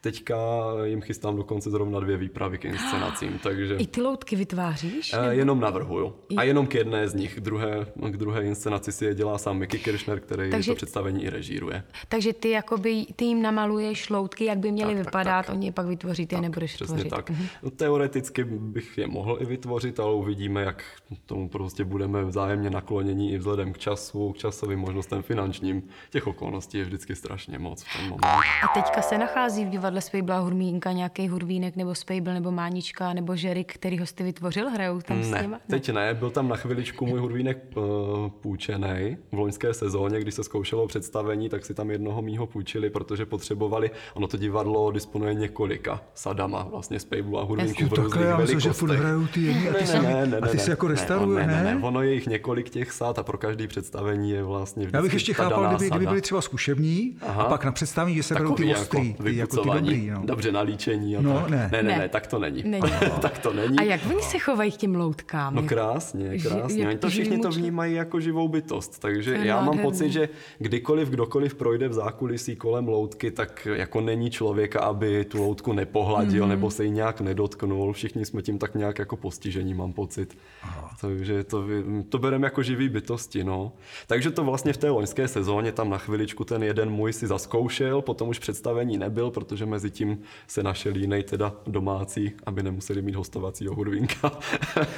Teďka 0.00 0.36
jim 0.84 1.00
chystám 1.00 1.36
dokonce 1.36 1.70
zrovna 1.70 2.00
dvě 2.00 2.16
výpravy 2.16 2.58
k 2.58 2.64
inscenacím, 2.64 3.38
takže... 3.42 3.76
I 3.76 3.86
ty 3.86 4.02
loutky 4.02 4.36
vytváříš? 4.36 5.12
Uh, 5.12 5.28
jenom 5.30 5.60
navrhuju. 5.60 6.14
A 6.36 6.42
jenom 6.42 6.66
k 6.66 6.74
jedné 6.74 7.08
z 7.08 7.14
nich. 7.14 7.34
K 7.36 7.40
druhé, 7.40 7.86
k 8.08 8.16
druhé 8.16 8.42
inscenaci 8.44 8.92
si 8.92 9.04
je 9.04 9.14
dělá 9.14 9.38
sám 9.38 9.58
Mickey 9.58 9.80
Kirchner, 9.80 10.20
který 10.20 10.50
takže, 10.50 10.70
to 10.70 10.76
představení 10.76 11.24
i 11.24 11.30
režíruje. 11.30 11.82
Takže 12.08 12.32
ty, 12.32 12.50
jakoby, 12.50 13.06
ty 13.16 13.24
jim 13.24 13.42
namaluješ 13.42 14.10
loutky, 14.10 14.44
jak 14.44 14.58
by 14.58 14.72
měly 14.72 14.94
tak, 14.94 15.04
vypadat, 15.04 15.36
tak, 15.36 15.46
tak. 15.46 15.54
oni 15.54 15.66
je 15.66 15.72
pak 15.72 15.86
vytvoří, 15.86 16.26
ty 16.26 16.30
tak, 16.30 16.38
je 16.38 16.48
nebudeš 16.48 16.74
přesně 16.74 16.94
tvořit. 16.94 17.10
tak. 17.10 17.30
Mhm. 17.30 17.46
No, 17.62 17.70
teoreticky 17.70 18.44
bych 18.44 18.98
je 18.98 19.06
mohl 19.06 19.38
i 19.40 19.44
vytvořit, 19.44 20.00
ale 20.00 20.14
uvidíme, 20.14 20.62
jak 20.62 20.84
tomu 21.26 21.48
prostě 21.48 21.84
budeme 21.84 22.24
vzájemně 22.24 22.70
naklonění 22.70 23.32
i 23.32 23.38
vzhledem 23.38 23.72
k 23.72 23.78
času, 23.78 24.32
k 24.32 24.38
časovým 24.38 24.78
možnostem 24.78 25.22
finančním. 25.22 25.82
Těch 26.10 26.26
okolností 26.26 26.78
je 26.78 26.84
vždycky 26.84 27.14
strašně 27.14 27.58
moc 27.58 27.84
v 27.84 28.02
moment. 28.02 28.24
A 28.64 28.68
teďka 28.74 29.02
se 29.02 29.18
nachází 29.18 29.64
v 29.64 29.68
divadle 29.68 29.87
Spejbla 30.00 30.38
Hurmínka, 30.38 30.92
nějaký 30.92 31.28
Hurvínek 31.28 31.76
nebo 31.76 31.94
Spejbl 31.94 32.34
nebo 32.34 32.50
Mánička 32.50 33.12
nebo 33.12 33.36
Žerik, 33.36 33.72
který 33.74 33.98
ho 33.98 34.06
jste 34.06 34.24
vytvořil, 34.24 34.70
hrajou 34.70 35.00
tam 35.00 35.18
ne, 35.18 35.24
s 35.24 35.42
nima? 35.42 35.56
Ne, 35.56 35.60
teď 35.70 35.92
ne, 35.92 36.14
byl 36.14 36.30
tam 36.30 36.48
na 36.48 36.56
chviličku 36.56 37.06
můj 37.06 37.20
Hurvínek 37.20 37.58
uh, 37.76 37.84
půjčený 38.28 39.16
v 39.32 39.38
loňské 39.38 39.74
sezóně, 39.74 40.20
když 40.20 40.34
se 40.34 40.44
zkoušelo 40.44 40.86
představení, 40.86 41.48
tak 41.48 41.64
si 41.64 41.74
tam 41.74 41.90
jednoho 41.90 42.22
mýho 42.22 42.46
půjčili, 42.46 42.90
protože 42.90 43.26
potřebovali, 43.26 43.90
ono 44.14 44.26
to 44.26 44.36
divadlo 44.36 44.90
disponuje 44.90 45.34
několika 45.34 46.00
sadama, 46.14 46.62
vlastně 46.62 47.00
Spejblu 47.00 47.38
a 47.38 47.42
Hurvínku 47.42 47.84
v 47.86 47.92
různých 47.92 48.24
já 48.24 48.36
myslím, 48.36 48.60
že 48.60 48.72
furt 48.72 48.90
hrajou 48.90 49.26
ty 49.26 49.42
jedni 49.42 49.68
a 49.68 49.74
ty, 49.74 49.84
ne, 49.84 50.02
ne, 50.02 50.26
ne, 50.26 50.38
a 50.38 50.46
ty 50.46 50.58
si 50.58 50.70
jako 50.70 50.88
restauruje, 50.88 51.46
ne, 51.46 51.64
ne, 51.64 51.74
ne, 51.74 51.80
ono 51.82 52.02
je 52.02 52.14
jich 52.14 52.26
několik 52.26 52.70
těch 52.70 52.92
sad 52.92 53.18
a 53.18 53.22
pro 53.22 53.38
každý 53.38 53.66
představení 53.66 54.30
je 54.30 54.42
vlastně 54.42 54.88
Já 54.92 55.02
bych 55.02 55.12
ještě 55.12 55.34
chápal, 55.34 55.68
kdyby, 55.68 55.90
kdyby 55.90 56.06
byli 56.06 56.20
třeba 56.20 56.40
zkušební 56.40 57.16
a 57.26 57.44
pak 57.44 57.64
na 57.64 57.72
představení, 57.72 58.16
že 58.16 58.22
se 58.22 58.34
berou 58.34 58.54
ty 58.54 58.74
ostrý, 58.74 59.08
jako, 59.08 59.22
ty, 59.22 59.36
jako 59.36 59.56
ty 59.56 59.70
dobrý. 59.80 60.10
No. 60.10 60.22
Dobře 60.24 60.52
na 60.52 60.60
líčení. 60.60 61.16
A 61.16 61.20
no, 61.20 61.48
ne. 61.48 61.68
Ne, 61.72 61.82
ne, 61.82 61.98
ne, 61.98 62.08
tak 62.08 62.26
to 62.26 62.38
není. 62.38 62.62
není. 62.62 62.90
tak 63.20 63.38
to 63.38 63.52
není. 63.52 63.78
A 63.78 63.82
jak 63.82 64.00
oni 64.10 64.22
se 64.22 64.38
chovají 64.38 64.72
k 64.72 64.76
těm 64.76 64.94
loutkám? 64.94 65.54
No 65.54 65.62
krásně, 65.62 66.38
krásně. 66.38 66.88
Oni 66.88 66.98
to 66.98 67.08
všichni 67.08 67.38
to 67.38 67.50
vnímají 67.50 67.94
jako 67.94 68.20
živou 68.20 68.48
bytost, 68.48 68.98
takže 68.98 69.38
já 69.42 69.62
mám 69.62 69.78
pocit, 69.78 70.10
že 70.10 70.28
kdykoliv 70.58 71.08
kdokoliv 71.08 71.54
projde 71.54 71.88
v 71.88 71.92
zákulisí 71.92 72.56
kolem 72.56 72.88
loutky, 72.88 73.30
tak 73.30 73.68
jako 73.74 74.00
není 74.00 74.30
člověka, 74.30 74.80
aby 74.80 75.24
tu 75.24 75.42
loutku 75.42 75.72
nepohladil 75.72 76.42
mm. 76.42 76.48
nebo 76.48 76.70
se 76.70 76.84
jí 76.84 76.90
nějak 76.90 77.20
nedotknul. 77.20 77.92
Všichni 77.92 78.24
jsme 78.24 78.42
tím 78.42 78.58
tak 78.58 78.74
nějak 78.74 78.98
jako 78.98 79.16
postižení, 79.16 79.74
mám 79.74 79.92
pocit. 79.92 80.38
Aha. 80.62 80.90
Takže 81.00 81.44
to, 81.44 81.64
to 82.08 82.18
bereme 82.18 82.46
jako 82.46 82.62
živý 82.62 82.88
bytosti, 82.88 83.44
no. 83.44 83.72
Takže 84.06 84.30
to 84.30 84.44
vlastně 84.44 84.72
v 84.72 84.76
té 84.76 84.90
loňské 84.90 85.28
sezóně 85.28 85.72
tam 85.72 85.90
na 85.90 85.98
chviličku 85.98 86.44
ten 86.44 86.62
jeden 86.62 86.90
můj 86.90 87.12
si 87.12 87.26
zaskoušel, 87.26 88.02
potom 88.02 88.28
už 88.28 88.38
představení 88.38 88.98
nebyl, 88.98 89.30
protože 89.30 89.66
mezi 89.68 89.90
tím 89.90 90.18
se 90.46 90.62
našel 90.62 90.96
jiný 90.96 91.22
teda 91.22 91.52
domácí, 91.66 92.32
aby 92.46 92.62
nemuseli 92.62 93.02
mít 93.02 93.14
hostovacího 93.14 93.74
hurvínka. 93.74 94.32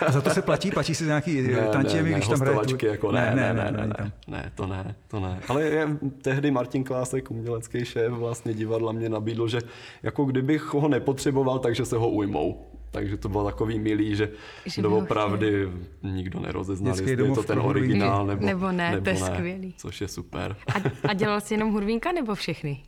A 0.06 0.12
za 0.12 0.20
to 0.20 0.30
se 0.30 0.42
platí? 0.42 0.70
Platí 0.70 0.94
si 0.94 1.04
nějaký 1.04 1.42
ne, 1.42 1.68
tantiemi, 1.72 2.10
ne, 2.10 2.16
když 2.16 2.28
tam 2.28 2.40
hraje? 2.40 2.58
Tu... 2.58 2.86
Jako 2.86 3.12
ne, 3.12 3.32
ne, 3.34 3.54
ne, 3.54 3.64
ne, 3.64 3.72
ne, 3.72 3.86
ne, 3.86 4.12
ne, 4.28 4.52
to 4.54 4.66
ne, 4.66 4.94
to 5.08 5.20
ne. 5.20 5.40
Ale 5.48 5.62
je, 5.62 5.88
tehdy 6.22 6.50
Martin 6.50 6.84
Klásek, 6.84 7.30
umělecký 7.30 7.84
šéf 7.84 8.12
vlastně 8.12 8.54
divadla, 8.54 8.92
mě 8.92 9.08
nabídl, 9.08 9.48
že 9.48 9.58
jako 10.02 10.24
kdybych 10.24 10.74
ho 10.74 10.88
nepotřeboval, 10.88 11.58
takže 11.58 11.84
se 11.84 11.96
ho 11.96 12.08
ujmou. 12.08 12.66
Takže 12.92 13.16
to 13.16 13.28
bylo 13.28 13.44
takový 13.44 13.78
milý, 13.78 14.16
že, 14.16 14.30
že 14.66 14.82
doopravdy 14.82 15.68
nikdo 16.02 16.40
nerozeznal, 16.40 16.92
jestli 16.92 17.10
je 17.10 17.34
to 17.34 17.42
ten 17.42 17.58
originál 17.58 18.26
nebo, 18.26 18.46
nebo 18.46 18.72
ne, 18.72 18.90
nebo 18.90 19.04
to 19.04 19.10
je 19.10 19.14
ne, 19.20 19.26
skvělý. 19.26 19.74
Což 19.76 20.00
je 20.00 20.08
super. 20.08 20.56
A, 20.74 21.08
a 21.08 21.14
dělal 21.14 21.40
jsi 21.40 21.54
jenom 21.54 21.72
hurvínka 21.72 22.12
nebo 22.12 22.34
všechny? 22.34 22.82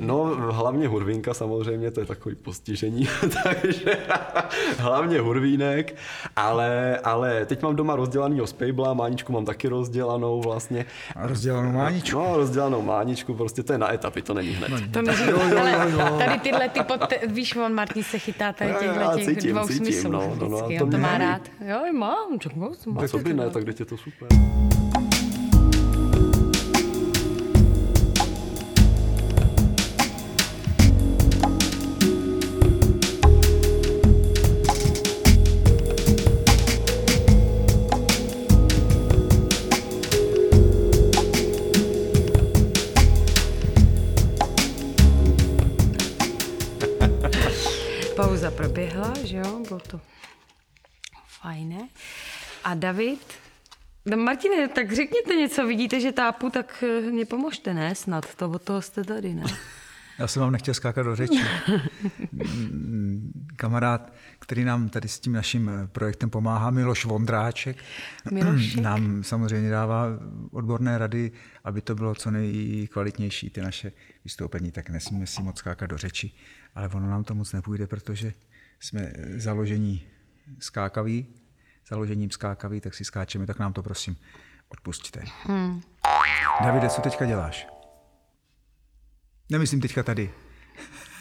No, 0.00 0.24
hlavně 0.52 0.88
hurvínka 0.88 1.34
samozřejmě, 1.34 1.90
to 1.90 2.00
je 2.00 2.06
takový 2.06 2.34
postižení, 2.34 3.08
takže 3.44 3.98
hlavně 4.78 5.20
hurvínek, 5.20 5.96
ale, 6.36 6.98
ale 6.98 7.46
teď 7.46 7.62
mám 7.62 7.76
doma 7.76 7.96
rozdělaný 7.96 8.40
Spejbla, 8.44 8.94
Máničku 8.94 9.32
mám 9.32 9.44
taky 9.44 9.68
rozdělanou 9.68 10.40
vlastně. 10.40 10.86
A 11.16 11.26
rozdělanou 11.26 11.72
Máničku? 11.72 12.18
No, 12.18 12.36
rozdělanou 12.36 12.82
Máničku, 12.82 13.34
prostě 13.34 13.62
to 13.62 13.72
je 13.72 13.78
na 13.78 13.94
etapy, 13.94 14.22
to 14.22 14.34
není 14.34 14.48
hned. 14.48 14.92
To 14.92 15.02
mi 15.02 15.08
jo, 15.08 15.40
jo, 15.50 15.66
jo, 15.66 15.88
jo. 15.88 16.18
Tady 16.18 16.38
tyhle, 16.40 16.68
ty 16.68 16.80
pod, 16.82 17.00
víš, 17.26 17.56
on 17.56 17.74
Martin 17.74 18.02
se 18.02 18.18
chytá 18.18 18.52
tady 18.52 18.74
těchhle 18.80 19.14
těch 19.14 19.24
cítím, 19.24 19.50
dvou 19.50 19.66
cítím, 19.66 19.84
smyslů. 19.84 20.10
No, 20.10 20.34
no, 20.40 20.48
no, 20.48 20.68
to, 20.78 20.86
to 20.86 20.98
má 20.98 21.18
rád. 21.18 21.42
Jo, 21.68 21.92
mám, 21.92 22.38
čak 22.38 22.54
moc. 22.54 22.86
A 22.96 23.08
co 23.08 23.18
by 23.18 23.34
ne, 23.34 23.50
tak 23.50 23.64
teď 23.64 23.80
je 23.80 23.86
to 23.86 23.96
super. 23.96 24.28
To 49.88 50.00
fajné. 51.40 51.88
A 52.64 52.74
David, 52.74 53.20
no 54.06 54.16
Martine, 54.16 54.68
tak 54.68 54.92
řekněte 54.92 55.34
něco, 55.34 55.66
vidíte, 55.66 56.00
že 56.00 56.12
tápu, 56.12 56.50
tak 56.50 56.84
eh, 56.86 57.10
mě 57.10 57.24
pomožte, 57.24 57.74
ne? 57.74 57.94
Snad, 57.94 58.34
to 58.34 58.50
od 58.50 58.62
toho 58.62 58.82
jste 58.82 59.04
tady, 59.04 59.34
ne? 59.34 59.44
Já 60.18 60.26
jsem 60.26 60.42
vám 60.42 60.52
nechtěl 60.52 60.74
skákat 60.74 61.06
do 61.06 61.16
řeči. 61.16 61.40
Kamarád, 63.56 64.12
který 64.38 64.64
nám 64.64 64.88
tady 64.88 65.08
s 65.08 65.20
tím 65.20 65.32
naším 65.32 65.68
eh, 65.68 65.86
projektem 65.86 66.30
pomáhá, 66.30 66.70
Miloš 66.70 67.04
Vondráček, 67.04 67.76
Milošek. 68.30 68.80
nám 68.80 69.22
samozřejmě 69.22 69.70
dává 69.70 70.06
odborné 70.50 70.98
rady, 70.98 71.32
aby 71.64 71.80
to 71.80 71.94
bylo 71.94 72.14
co 72.14 72.30
nejkvalitnější, 72.30 73.50
ty 73.50 73.60
naše 73.60 73.92
vystoupení, 74.24 74.72
tak 74.72 74.90
nesmíme 74.90 75.26
si 75.26 75.42
moc 75.42 75.58
skákat 75.58 75.90
do 75.90 75.98
řeči, 75.98 76.30
ale 76.74 76.88
ono 76.88 77.10
nám 77.10 77.24
to 77.24 77.34
moc 77.34 77.52
nepůjde, 77.52 77.86
protože 77.86 78.32
jsme 78.80 79.12
založení 79.36 80.06
skákaví, 80.58 81.26
založením 81.88 82.30
skákaví, 82.30 82.80
tak 82.80 82.94
si 82.94 83.04
skáčeme, 83.04 83.46
tak 83.46 83.58
nám 83.58 83.72
to 83.72 83.82
prosím 83.82 84.16
odpustíte. 84.68 85.22
Hmm. 85.42 85.80
Davide, 86.64 86.88
co 86.88 87.00
teďka 87.00 87.26
děláš? 87.26 87.66
Nemyslím 89.50 89.80
teďka 89.80 90.02
tady. 90.02 90.30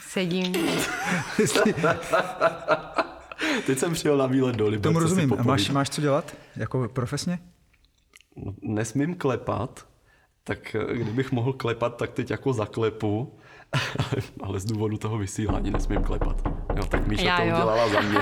Sedím. 0.07 0.53
Teď 3.65 3.79
jsem 3.79 3.93
přijel 3.93 4.17
na 4.17 4.25
výlet 4.25 4.55
do 4.55 4.65
Liberce 4.65 4.83
Tomu 4.83 4.99
rozumím. 4.99 5.33
A 5.39 5.43
máš, 5.43 5.69
máš 5.69 5.89
co 5.89 6.01
dělat? 6.01 6.37
Jako 6.55 6.87
profesně? 6.87 7.39
No, 8.35 8.53
nesmím 8.61 9.15
klepat, 9.15 9.87
tak 10.43 10.75
eh, 10.75 10.93
kdybych 10.93 11.31
mohl 11.31 11.53
klepat, 11.53 11.97
tak 11.97 12.11
teď 12.11 12.31
jako 12.31 12.53
zaklepu, 12.53 13.39
ale 14.43 14.59
z 14.59 14.65
důvodu 14.65 14.97
toho 14.97 15.17
vysílání 15.17 15.71
nesmím 15.71 16.03
klepat. 16.03 16.56
Jo, 16.77 16.85
tak 16.85 17.07
Míša 17.07 17.23
Já 17.23 17.37
to 17.37 17.43
jo. 17.43 17.55
udělala 17.55 17.89
za 17.89 18.01
mě. 18.01 18.19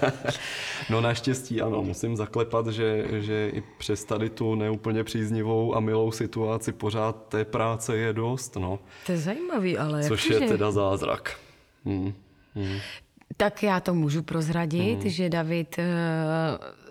no 0.90 1.00
naštěstí 1.00 1.60
ano, 1.60 1.82
musím 1.82 2.16
zaklepat, 2.16 2.66
že, 2.66 3.04
že 3.20 3.48
i 3.48 3.62
přes 3.78 4.04
tady 4.04 4.30
tu 4.30 4.54
neúplně 4.54 5.04
příznivou 5.04 5.76
a 5.76 5.80
milou 5.80 6.12
situaci 6.12 6.72
pořád 6.72 7.28
té 7.28 7.44
práce 7.44 7.96
je 7.96 8.12
dost. 8.12 8.56
No. 8.56 8.78
To 9.06 9.12
je 9.12 9.18
zajímavý, 9.18 9.78
ale 9.78 10.02
Což 10.02 10.30
je 10.30 10.38
že... 10.38 10.46
teda 10.46 10.70
zázrak. 10.70 11.36
Hmm. 11.84 12.14
Hmm. 12.54 12.78
Tak 13.36 13.62
já 13.62 13.80
to 13.80 13.94
můžu 13.94 14.22
prozradit, 14.22 15.00
hmm. 15.00 15.08
že 15.08 15.28
David 15.28 15.78
uh, 15.78 15.84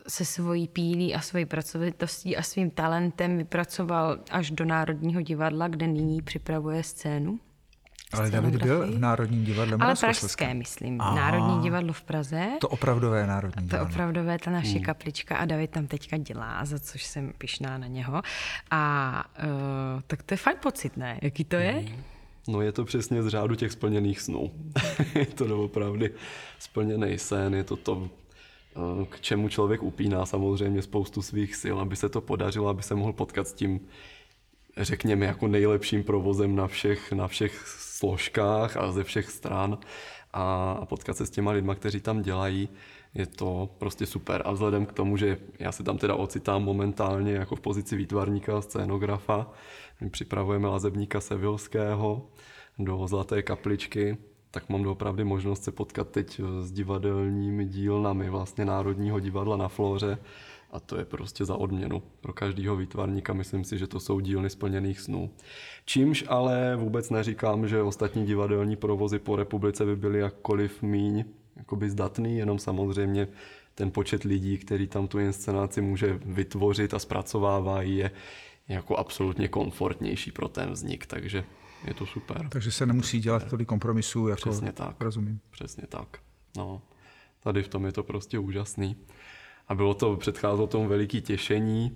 se 0.07 0.25
svojí 0.25 0.67
pílí 0.67 1.15
a 1.15 1.21
svojí 1.21 1.45
pracovitostí 1.45 2.37
a 2.37 2.43
svým 2.43 2.69
talentem 2.69 3.37
vypracoval 3.37 4.17
až 4.31 4.51
do 4.51 4.65
Národního 4.65 5.21
divadla, 5.21 5.67
kde 5.67 5.87
nyní 5.87 6.21
připravuje 6.21 6.83
scénu. 6.83 7.39
Ale 8.13 8.31
David 8.31 8.55
byl 8.55 8.91
v 8.91 8.99
Národním 8.99 9.43
divadle 9.43 9.77
Ale 9.79 9.95
pražské, 9.95 10.53
myslím. 10.53 11.01
Aha. 11.01 11.15
Národní 11.15 11.63
divadlo 11.63 11.93
v 11.93 12.01
Praze. 12.01 12.49
To 12.61 12.69
opravdové 12.69 13.27
Národní 13.27 13.63
divadlo. 13.63 13.85
To 13.85 13.91
opravdové, 13.91 14.39
ta 14.39 14.51
naše 14.51 14.73
hmm. 14.73 14.83
kaplička 14.83 15.37
a 15.37 15.45
David 15.45 15.71
tam 15.71 15.87
teďka 15.87 16.17
dělá, 16.17 16.65
za 16.65 16.79
což 16.79 17.03
jsem 17.03 17.33
pišná 17.37 17.77
na 17.77 17.87
něho. 17.87 18.21
A 18.71 19.23
uh, 19.43 20.01
tak 20.07 20.23
to 20.23 20.33
je 20.33 20.37
fajn 20.37 20.57
pocit, 20.61 20.97
ne? 20.97 21.19
Jaký 21.21 21.43
to 21.43 21.55
je? 21.55 21.71
Hmm. 21.71 22.03
No 22.47 22.61
je 22.61 22.71
to 22.71 22.85
přesně 22.85 23.23
z 23.23 23.27
řádu 23.27 23.55
těch 23.55 23.71
splněných 23.71 24.21
snů. 24.21 24.51
je 25.15 25.25
to 25.25 25.47
doopravdy 25.47 26.11
splněný 26.59 27.17
sen, 27.17 27.55
je 27.55 27.63
to 27.63 27.75
to 27.75 28.09
eh, 28.75 29.05
k 29.05 29.21
čemu 29.21 29.49
člověk 29.49 29.83
upíná 29.83 30.25
samozřejmě 30.25 30.81
spoustu 30.81 31.21
svých 31.21 31.55
sil, 31.61 31.75
aby 31.79 31.95
se 31.95 32.09
to 32.09 32.21
podařilo, 32.21 32.67
aby 32.69 32.83
se 32.83 32.95
mohl 32.95 33.13
potkat 33.13 33.47
s 33.47 33.53
tím, 33.53 33.79
řekněme, 34.83 35.25
jako 35.25 35.47
nejlepším 35.47 36.03
provozem 36.03 36.55
na 36.55 36.67
všech, 36.67 37.11
na 37.11 37.27
všech 37.27 37.67
složkách 37.67 38.77
a 38.77 38.91
ze 38.91 39.03
všech 39.03 39.29
stran 39.29 39.77
a, 40.33 40.85
potkat 40.85 41.17
se 41.17 41.25
s 41.25 41.29
těma 41.29 41.51
lidma, 41.51 41.75
kteří 41.75 41.99
tam 41.99 42.21
dělají, 42.21 42.69
je 43.13 43.25
to 43.25 43.69
prostě 43.77 44.05
super. 44.05 44.41
A 44.45 44.51
vzhledem 44.51 44.85
k 44.85 44.93
tomu, 44.93 45.17
že 45.17 45.37
já 45.59 45.71
se 45.71 45.83
tam 45.83 45.97
teda 45.97 46.15
ocitám 46.15 46.63
momentálně 46.63 47.33
jako 47.33 47.55
v 47.55 47.59
pozici 47.59 47.95
výtvarníka 47.95 48.57
a 48.57 48.61
scénografa, 48.61 49.51
my 50.01 50.09
připravujeme 50.09 50.67
lazebníka 50.67 51.21
Sevilského 51.21 52.27
do 52.79 53.07
Zlaté 53.07 53.41
kapličky, 53.41 54.17
tak 54.51 54.69
mám 54.69 54.87
opravdu 54.87 55.25
možnost 55.25 55.63
se 55.63 55.71
potkat 55.71 56.09
teď 56.09 56.41
s 56.61 56.71
divadelními 56.71 57.65
dílnami 57.65 58.29
vlastně 58.29 58.65
Národního 58.65 59.19
divadla 59.19 59.57
na 59.57 59.67
Flóře 59.67 60.17
a 60.71 60.79
to 60.79 60.97
je 60.97 61.05
prostě 61.05 61.45
za 61.45 61.55
odměnu 61.55 62.03
pro 62.21 62.33
každého 62.33 62.75
výtvarníka. 62.75 63.33
Myslím 63.33 63.63
si, 63.63 63.77
že 63.77 63.87
to 63.87 63.99
jsou 63.99 64.19
dílny 64.19 64.49
splněných 64.49 64.99
snů. 64.99 65.29
Čímž 65.85 66.23
ale 66.27 66.75
vůbec 66.75 67.09
neříkám, 67.09 67.67
že 67.67 67.81
ostatní 67.81 68.25
divadelní 68.25 68.75
provozy 68.75 69.19
po 69.19 69.35
republice 69.35 69.85
by 69.85 69.95
byly 69.95 70.19
jakkoliv 70.19 70.81
míň 70.81 71.25
jakoby 71.55 71.89
zdatný, 71.89 72.37
jenom 72.37 72.59
samozřejmě 72.59 73.27
ten 73.75 73.91
počet 73.91 74.23
lidí, 74.23 74.57
který 74.57 74.87
tam 74.87 75.07
tu 75.07 75.19
inscenaci 75.19 75.81
může 75.81 76.19
vytvořit 76.25 76.93
a 76.93 76.99
zpracovává, 76.99 77.81
je 77.81 78.11
jako 78.67 78.95
absolutně 78.97 79.47
komfortnější 79.47 80.31
pro 80.31 80.47
ten 80.47 80.71
vznik, 80.71 81.05
takže 81.05 81.43
je 81.87 81.93
to 81.93 82.05
super. 82.05 82.49
Takže 82.49 82.71
se 82.71 82.85
nemusí 82.85 83.19
dělat 83.19 83.49
tolik 83.49 83.67
kompromisů, 83.67 84.27
jako 84.27 84.49
Přesně 84.49 84.71
tak. 84.71 85.01
rozumím. 85.01 85.39
Přesně 85.49 85.83
tak. 85.87 86.17
No, 86.57 86.81
tady 87.39 87.63
v 87.63 87.67
tom 87.67 87.85
je 87.85 87.91
to 87.91 88.03
prostě 88.03 88.39
úžasný. 88.39 88.95
A 89.69 89.75
bylo 89.75 89.93
to, 89.93 90.15
předcházelo 90.17 90.67
tomu 90.67 90.87
veliký 90.87 91.21
těšení 91.21 91.95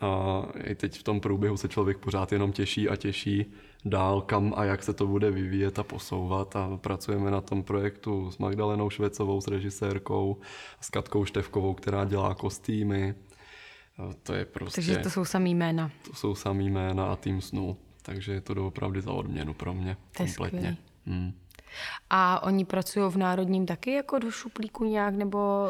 a 0.00 0.42
i 0.64 0.74
teď 0.74 0.98
v 0.98 1.02
tom 1.02 1.20
průběhu 1.20 1.56
se 1.56 1.68
člověk 1.68 1.98
pořád 1.98 2.32
jenom 2.32 2.52
těší 2.52 2.88
a 2.88 2.96
těší 2.96 3.46
dál, 3.84 4.20
kam 4.20 4.52
a 4.56 4.64
jak 4.64 4.82
se 4.82 4.92
to 4.92 5.06
bude 5.06 5.30
vyvíjet 5.30 5.78
a 5.78 5.82
posouvat 5.82 6.56
a 6.56 6.76
pracujeme 6.76 7.30
na 7.30 7.40
tom 7.40 7.62
projektu 7.62 8.30
s 8.30 8.38
Magdalenou 8.38 8.90
Švecovou, 8.90 9.40
s 9.40 9.46
režisérkou, 9.48 10.36
s 10.80 10.90
Katkou 10.90 11.24
Števkovou, 11.24 11.74
která 11.74 12.04
dělá 12.04 12.34
kostýmy. 12.34 13.14
A 13.98 14.10
To 14.22 14.32
je 14.34 14.44
prostě, 14.44 14.74
Takže 14.74 14.96
to 14.96 15.10
jsou 15.10 15.24
samý 15.24 15.54
jména. 15.54 15.90
to 16.08 16.14
jsou 16.14 16.34
samý 16.34 16.70
jména 16.70 17.06
a 17.12 17.16
tým 17.16 17.40
snů. 17.40 17.76
Takže 18.02 18.32
je 18.32 18.40
to 18.40 18.54
doopravdy 18.54 19.00
za 19.02 19.12
odměnu 19.12 19.54
pro 19.54 19.74
mě 19.74 19.96
To 20.16 20.22
je 20.22 20.28
kompletně. 20.28 20.58
skvělý. 20.58 20.76
Hmm. 21.06 21.32
A 22.10 22.42
oni 22.42 22.64
pracují 22.64 23.12
v 23.12 23.16
Národním 23.16 23.66
taky 23.66 23.92
jako 23.92 24.18
do 24.18 24.30
šuplíku 24.30 24.84
nějak, 24.84 25.14
nebo... 25.14 25.68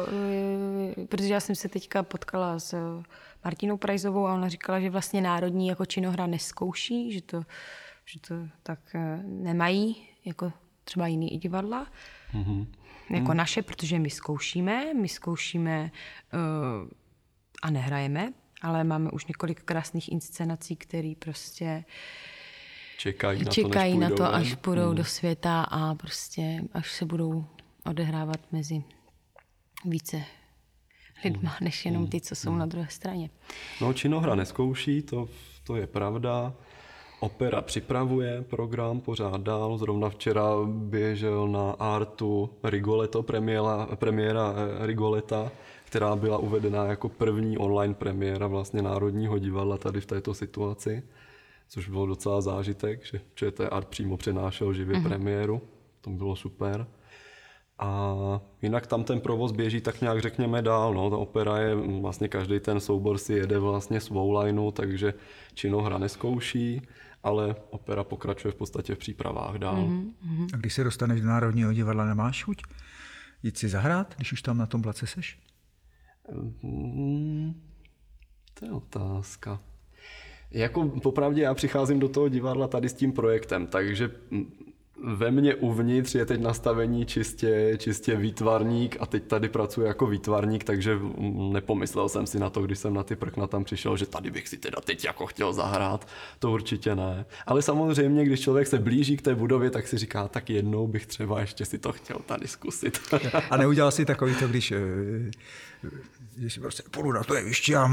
eh, 0.99 1.05
Protože 1.05 1.33
já 1.33 1.39
jsem 1.39 1.55
se 1.55 1.69
teďka 1.69 2.03
potkala 2.03 2.59
s 2.59 3.01
Martinou 3.43 3.77
Prajzovou 3.77 4.27
a 4.27 4.33
ona 4.33 4.49
říkala, 4.49 4.79
že 4.79 4.89
vlastně 4.89 5.21
Národní 5.21 5.67
jako 5.67 5.85
činohra 5.85 6.27
neskouší, 6.27 7.11
že 7.13 7.21
to, 7.21 7.43
že 8.05 8.19
to 8.19 8.35
tak 8.63 8.79
eh, 8.95 9.19
nemají, 9.23 10.07
jako 10.25 10.53
třeba 10.83 11.07
jiný 11.07 11.33
i 11.33 11.37
divadla, 11.37 11.87
Mm-hmm. 12.33 12.67
jako 13.09 13.33
naše, 13.33 13.61
protože 13.61 13.99
my 13.99 14.09
zkoušíme, 14.09 14.93
my 14.93 15.09
zkoušíme 15.09 15.91
uh, 16.33 16.89
a 17.61 17.69
nehrajeme, 17.69 18.33
ale 18.61 18.83
máme 18.83 19.11
už 19.11 19.25
několik 19.25 19.63
krásných 19.63 20.11
inscenací, 20.11 20.75
které 20.75 21.13
prostě 21.19 21.83
Čekají 22.97 23.43
na 23.45 23.51
čekají 23.51 23.93
to, 23.93 23.99
na 23.99 24.09
to, 24.09 24.33
až 24.33 24.55
půjdou 24.55 24.85
Hmm. 24.85 24.95
do 24.95 25.03
světa 25.03 25.61
a 25.61 25.95
prostě 25.95 26.61
až 26.73 26.91
se 26.91 27.05
budou 27.05 27.45
odehrávat 27.85 28.39
mezi 28.51 28.83
více 29.85 30.23
lidma, 31.23 31.49
Hmm. 31.49 31.57
než 31.61 31.85
jenom 31.85 32.07
ty, 32.07 32.21
co 32.21 32.35
jsou 32.35 32.55
na 32.55 32.65
druhé 32.65 32.87
straně. 32.89 33.29
No, 33.81 33.93
činohra 33.93 34.35
neskouší, 34.35 35.01
to, 35.01 35.29
to 35.63 35.75
je 35.75 35.87
pravda. 35.87 36.53
Opera 37.19 37.61
připravuje 37.61 38.41
program 38.41 38.99
pořád 39.01 39.41
dál. 39.41 39.77
Zrovna 39.77 40.09
včera 40.09 40.43
běžel 40.67 41.47
na 41.47 41.71
Artu 41.71 42.49
Rigoletto, 42.63 43.23
premiéra, 43.23 43.87
premiéra 43.95 44.53
eh, 44.55 44.85
Rigoleta, 44.85 45.51
která 45.85 46.15
byla 46.15 46.37
uvedena 46.37 46.85
jako 46.85 47.09
první 47.09 47.57
online 47.57 47.93
premiéra 47.93 48.47
vlastně 48.47 48.81
Národního 48.81 49.39
divadla 49.39 49.77
tady 49.77 50.01
v 50.01 50.05
této 50.05 50.33
situaci, 50.33 51.03
což 51.67 51.89
bylo 51.89 52.05
docela 52.05 52.41
zážitek, 52.41 53.05
že 53.05 53.21
ČT 53.35 53.69
Art 53.71 53.87
přímo 53.87 54.17
přenášel 54.17 54.73
živě 54.73 54.97
mm-hmm. 54.97 55.03
premiéru. 55.03 55.61
To 56.01 56.09
bylo 56.09 56.35
super. 56.35 56.87
A 57.79 58.15
jinak 58.61 58.87
tam 58.87 59.03
ten 59.03 59.19
provoz 59.19 59.51
běží 59.51 59.81
tak 59.81 60.01
nějak 60.01 60.21
řekněme 60.21 60.61
dál. 60.61 60.93
No. 60.93 61.09
Ta 61.09 61.17
opera 61.17 61.57
je, 61.57 61.75
vlastně 61.75 62.27
každý 62.27 62.59
ten 62.59 62.79
soubor 62.79 63.17
si 63.17 63.33
jede 63.33 63.59
vlastně 63.59 64.01
svou 64.01 64.39
lineu, 64.39 64.71
takže 64.71 65.13
činohra 65.53 65.97
neskouší, 65.97 66.81
ale 67.23 67.55
opera 67.69 68.03
pokračuje 68.03 68.51
v 68.51 68.55
podstatě 68.55 68.95
v 68.95 68.97
přípravách 68.97 69.55
dál. 69.55 69.87
Mm-hmm. 69.87 70.47
A 70.53 70.57
když 70.57 70.73
se 70.73 70.83
dostaneš 70.83 71.21
do 71.21 71.27
Národního 71.27 71.73
divadla, 71.73 72.05
nemáš 72.05 72.43
chuť 72.43 72.61
jít 73.43 73.57
si 73.57 73.69
zahrát, 73.69 74.15
když 74.15 74.33
už 74.33 74.41
tam 74.41 74.57
na 74.57 74.65
tom 74.65 74.81
place 74.81 75.07
seš? 75.07 75.39
Mm, 76.63 77.61
to 78.53 78.65
je 78.65 78.71
otázka. 78.71 79.59
Jako 80.51 80.85
popravdě 80.85 81.41
já 81.41 81.53
přicházím 81.53 81.99
do 81.99 82.09
toho 82.09 82.29
divadla 82.29 82.67
tady 82.67 82.89
s 82.89 82.93
tím 82.93 83.11
projektem, 83.11 83.67
takže 83.67 84.11
ve 85.03 85.31
mně 85.31 85.55
uvnitř 85.55 86.15
je 86.15 86.25
teď 86.25 86.41
nastavení 86.41 87.05
čistě, 87.05 87.77
čistě 87.77 88.15
výtvarník 88.15 88.97
a 88.99 89.05
teď 89.05 89.23
tady 89.23 89.49
pracuji 89.49 89.87
jako 89.87 90.07
výtvarník, 90.07 90.63
takže 90.63 90.99
nepomyslel 91.51 92.09
jsem 92.09 92.27
si 92.27 92.39
na 92.39 92.49
to, 92.49 92.61
když 92.61 92.79
jsem 92.79 92.93
na 92.93 93.03
ty 93.03 93.15
prkna 93.15 93.47
tam 93.47 93.63
přišel, 93.63 93.97
že 93.97 94.05
tady 94.05 94.31
bych 94.31 94.47
si 94.47 94.57
teda 94.57 94.81
teď 94.81 95.05
jako 95.05 95.25
chtěl 95.25 95.53
zahrát. 95.53 96.07
To 96.39 96.51
určitě 96.51 96.95
ne. 96.95 97.25
Ale 97.45 97.61
samozřejmě, 97.61 98.25
když 98.25 98.41
člověk 98.41 98.67
se 98.67 98.79
blíží 98.79 99.17
k 99.17 99.21
té 99.21 99.35
budově, 99.35 99.69
tak 99.69 99.87
si 99.87 99.97
říká, 99.97 100.27
tak 100.27 100.49
jednou 100.49 100.87
bych 100.87 101.05
třeba 101.05 101.39
ještě 101.39 101.65
si 101.65 101.77
to 101.77 101.91
chtěl 101.91 102.17
tady 102.25 102.47
zkusit. 102.47 102.99
A 103.49 103.57
neudělal 103.57 103.91
si 103.91 104.05
takový 104.05 104.35
to, 104.35 104.47
když, 104.47 104.73
když 106.37 106.53
si 106.53 106.59
prostě 106.59 106.83
půjdu 106.91 107.11
na 107.11 107.23
to 107.23 107.35
jeviště 107.35 107.75
a 107.77 107.89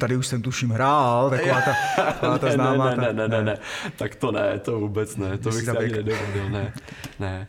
tady 0.00 0.16
už 0.16 0.26
jsem 0.26 0.42
tuším 0.42 0.70
hrál, 0.70 1.30
taková 1.30 1.60
ta, 1.60 1.74
taková 2.04 2.38
ta 2.38 2.50
známá. 2.52 2.90
ne, 2.90 2.96
ta- 2.96 3.02
ne, 3.02 3.12
ne, 3.12 3.28
ne, 3.28 3.42
ne, 3.42 3.58
tak 3.96 4.14
to 4.14 4.32
ne, 4.32 4.58
to 4.58 4.80
vůbec 4.80 5.16
ne, 5.16 5.38
to 5.38 5.48
bych 5.50 5.58
si 5.60 5.66
tam 5.66 5.76
ani 5.78 5.88
nedovolil, 5.92 6.50
ne, 6.50 6.72
ne. 7.20 7.48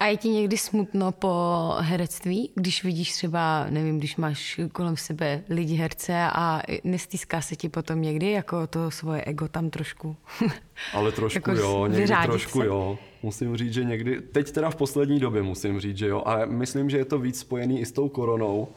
A 0.00 0.06
je 0.06 0.16
ti 0.16 0.28
někdy 0.28 0.56
smutno 0.56 1.12
po 1.12 1.74
herectví, 1.80 2.50
když 2.54 2.84
vidíš 2.84 3.12
třeba, 3.12 3.66
nevím, 3.70 3.98
když 3.98 4.16
máš 4.16 4.60
kolem 4.72 4.96
sebe 4.96 5.42
lidi 5.48 5.74
herce 5.74 6.14
a 6.34 6.62
nestýská 6.84 7.40
se 7.40 7.56
ti 7.56 7.68
potom 7.68 8.02
někdy 8.02 8.30
jako 8.30 8.66
to 8.66 8.90
svoje 8.90 9.24
ego 9.24 9.48
tam 9.48 9.70
trošku? 9.70 10.16
Ale 10.92 11.12
trošku 11.12 11.50
Jako 11.50 11.52
jo, 11.62 11.86
někdy 11.86 12.14
trošku 12.26 12.60
se. 12.60 12.66
jo. 12.66 12.98
Musím 13.22 13.56
říct, 13.56 13.72
že 13.74 13.84
někdy, 13.84 14.20
teď 14.20 14.50
teda 14.52 14.70
v 14.70 14.76
poslední 14.76 15.20
době 15.20 15.42
musím 15.42 15.80
říct, 15.80 15.96
že 15.96 16.06
jo, 16.08 16.22
a 16.26 16.46
myslím, 16.46 16.90
že 16.90 16.96
je 16.98 17.04
to 17.04 17.18
víc 17.18 17.38
spojený 17.40 17.80
i 17.80 17.86
s 17.86 17.92
tou 17.92 18.08
koronou, 18.08 18.68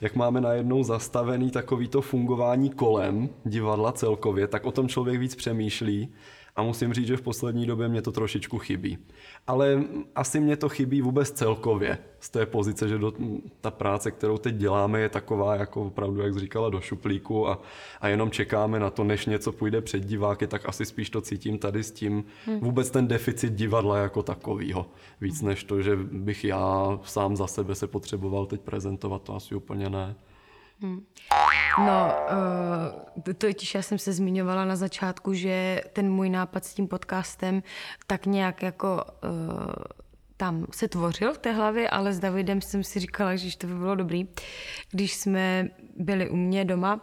jak 0.00 0.14
máme 0.14 0.40
najednou 0.40 0.82
zastavený 0.82 1.50
takovýto 1.50 2.00
fungování 2.00 2.70
kolem 2.70 3.28
divadla 3.44 3.92
celkově, 3.92 4.46
tak 4.46 4.64
o 4.64 4.72
tom 4.72 4.88
člověk 4.88 5.20
víc 5.20 5.34
přemýšlí 5.34 6.08
a 6.60 6.62
musím 6.62 6.92
říct, 6.94 7.06
že 7.06 7.16
v 7.16 7.22
poslední 7.22 7.66
době 7.66 7.88
mě 7.88 8.02
to 8.02 8.12
trošičku 8.12 8.58
chybí. 8.58 8.98
Ale 9.46 9.84
asi 10.14 10.40
mě 10.40 10.56
to 10.56 10.68
chybí 10.68 11.02
vůbec 11.02 11.30
celkově 11.30 11.98
z 12.20 12.30
té 12.30 12.46
pozice, 12.46 12.88
že 12.88 12.98
do, 12.98 13.12
ta 13.60 13.70
práce, 13.70 14.10
kterou 14.10 14.38
teď 14.38 14.54
děláme, 14.54 15.00
je 15.00 15.08
taková, 15.08 15.56
jako 15.56 15.82
opravdu, 15.82 16.20
jak 16.20 16.38
říkala, 16.38 16.70
do 16.70 16.80
šuplíku 16.80 17.48
a, 17.48 17.62
a 18.00 18.08
jenom 18.08 18.30
čekáme 18.30 18.80
na 18.80 18.90
to, 18.90 19.04
než 19.04 19.26
něco 19.26 19.52
půjde 19.52 19.80
před 19.80 20.04
diváky, 20.04 20.46
tak 20.46 20.68
asi 20.68 20.84
spíš 20.84 21.10
to 21.10 21.20
cítím 21.20 21.58
tady 21.58 21.82
s 21.82 21.92
tím 21.92 22.24
vůbec 22.60 22.90
ten 22.90 23.08
deficit 23.08 23.52
divadla 23.52 23.98
jako 23.98 24.22
takovýho. 24.22 24.86
Víc 25.20 25.42
než 25.42 25.64
to, 25.64 25.82
že 25.82 25.96
bych 25.96 26.44
já 26.44 26.98
sám 27.04 27.36
za 27.36 27.46
sebe 27.46 27.74
se 27.74 27.86
potřeboval 27.86 28.46
teď 28.46 28.60
prezentovat, 28.60 29.22
to 29.22 29.34
asi 29.34 29.54
úplně 29.54 29.90
ne. 29.90 30.14
No, 31.78 32.16
uh, 33.26 33.34
totiž 33.34 33.74
já 33.74 33.82
jsem 33.82 33.98
se 33.98 34.12
zmiňovala 34.12 34.64
na 34.64 34.76
začátku, 34.76 35.34
že 35.34 35.80
ten 35.92 36.10
můj 36.12 36.30
nápad 36.30 36.64
s 36.64 36.74
tím 36.74 36.88
podcastem 36.88 37.62
tak 38.06 38.26
nějak 38.26 38.62
jako 38.62 39.04
uh, 39.24 39.30
tam 40.36 40.66
se 40.72 40.88
tvořil 40.88 41.34
v 41.34 41.38
té 41.38 41.52
hlavě, 41.52 41.90
ale 41.90 42.12
s 42.12 42.18
Davidem 42.18 42.60
jsem 42.60 42.84
si 42.84 43.00
říkala, 43.00 43.36
že 43.36 43.58
to 43.58 43.66
by 43.66 43.74
bylo 43.74 43.94
dobrý, 43.94 44.28
když 44.90 45.14
jsme 45.14 45.68
byli 45.96 46.30
u 46.30 46.36
mě 46.36 46.64
doma 46.64 47.00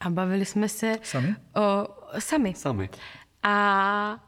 a 0.00 0.10
bavili 0.10 0.44
jsme 0.44 0.68
se 0.68 0.98
Sami? 1.02 1.36
O, 1.56 1.88
sami. 2.18 2.54
Sami. 2.54 2.88
A 3.42 4.26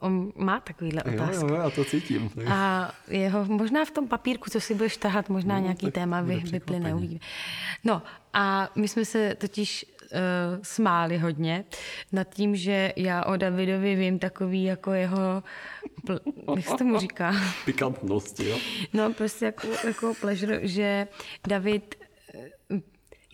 on 0.00 0.32
má 0.36 0.60
takovýhle 0.60 1.02
Jo, 1.06 1.14
otázky. 1.14 1.44
jo, 1.46 1.54
já 1.54 1.70
to 1.70 1.84
cítím. 1.84 2.28
Tak. 2.28 2.44
A 2.48 2.92
jeho, 3.08 3.44
možná 3.44 3.84
v 3.84 3.90
tom 3.90 4.08
papírku, 4.08 4.50
co 4.50 4.60
si 4.60 4.74
budeš 4.74 4.96
tahat, 4.96 5.28
možná 5.28 5.54
No, 5.54 5.60
nějaký 5.62 5.90
téma 5.90 6.20
vy, 6.20 6.36
vyplyne, 6.36 6.94
uvidíme. 6.94 7.20
No 7.84 8.02
a 8.32 8.70
my 8.76 8.88
jsme 8.88 9.04
se 9.04 9.34
totiž 9.34 9.86
smáli 10.62 11.18
hodně 11.18 11.64
nad 12.12 12.34
tím, 12.34 12.56
že 12.56 12.92
já 12.96 13.24
o 13.24 13.36
Davidovi 13.36 13.94
vím 13.96 14.18
takový 14.18 14.64
jako 14.64 14.92
jeho, 14.92 15.42
pl- 16.06 16.20
jak 16.56 16.64
se 16.64 16.76
tomu 16.76 16.98
říká? 16.98 17.32
Pikantnosti, 17.64 18.48
jo? 18.48 18.58
No 18.92 19.12
prostě 19.12 19.44
jako, 19.44 19.68
jako 19.86 20.14
pleasure, 20.20 20.68
že 20.68 21.08
David, 21.48 21.94
eh, 22.34 22.48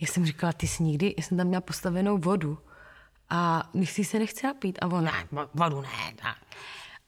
já 0.01 0.07
jsem 0.07 0.25
říkala, 0.25 0.53
ty 0.53 0.67
jsi 0.67 0.83
nikdy, 0.83 1.13
já 1.17 1.23
jsem 1.23 1.37
tam 1.37 1.47
měla 1.47 1.61
postavenou 1.61 2.17
vodu 2.17 2.57
a 3.29 3.69
si 3.83 4.03
se 4.03 4.19
nechce 4.19 4.47
napít 4.47 4.79
a 4.81 4.87
on, 4.87 5.03
ne, 5.03 5.27
vodu 5.53 5.81
ne. 5.81 5.87
ne. 6.23 6.35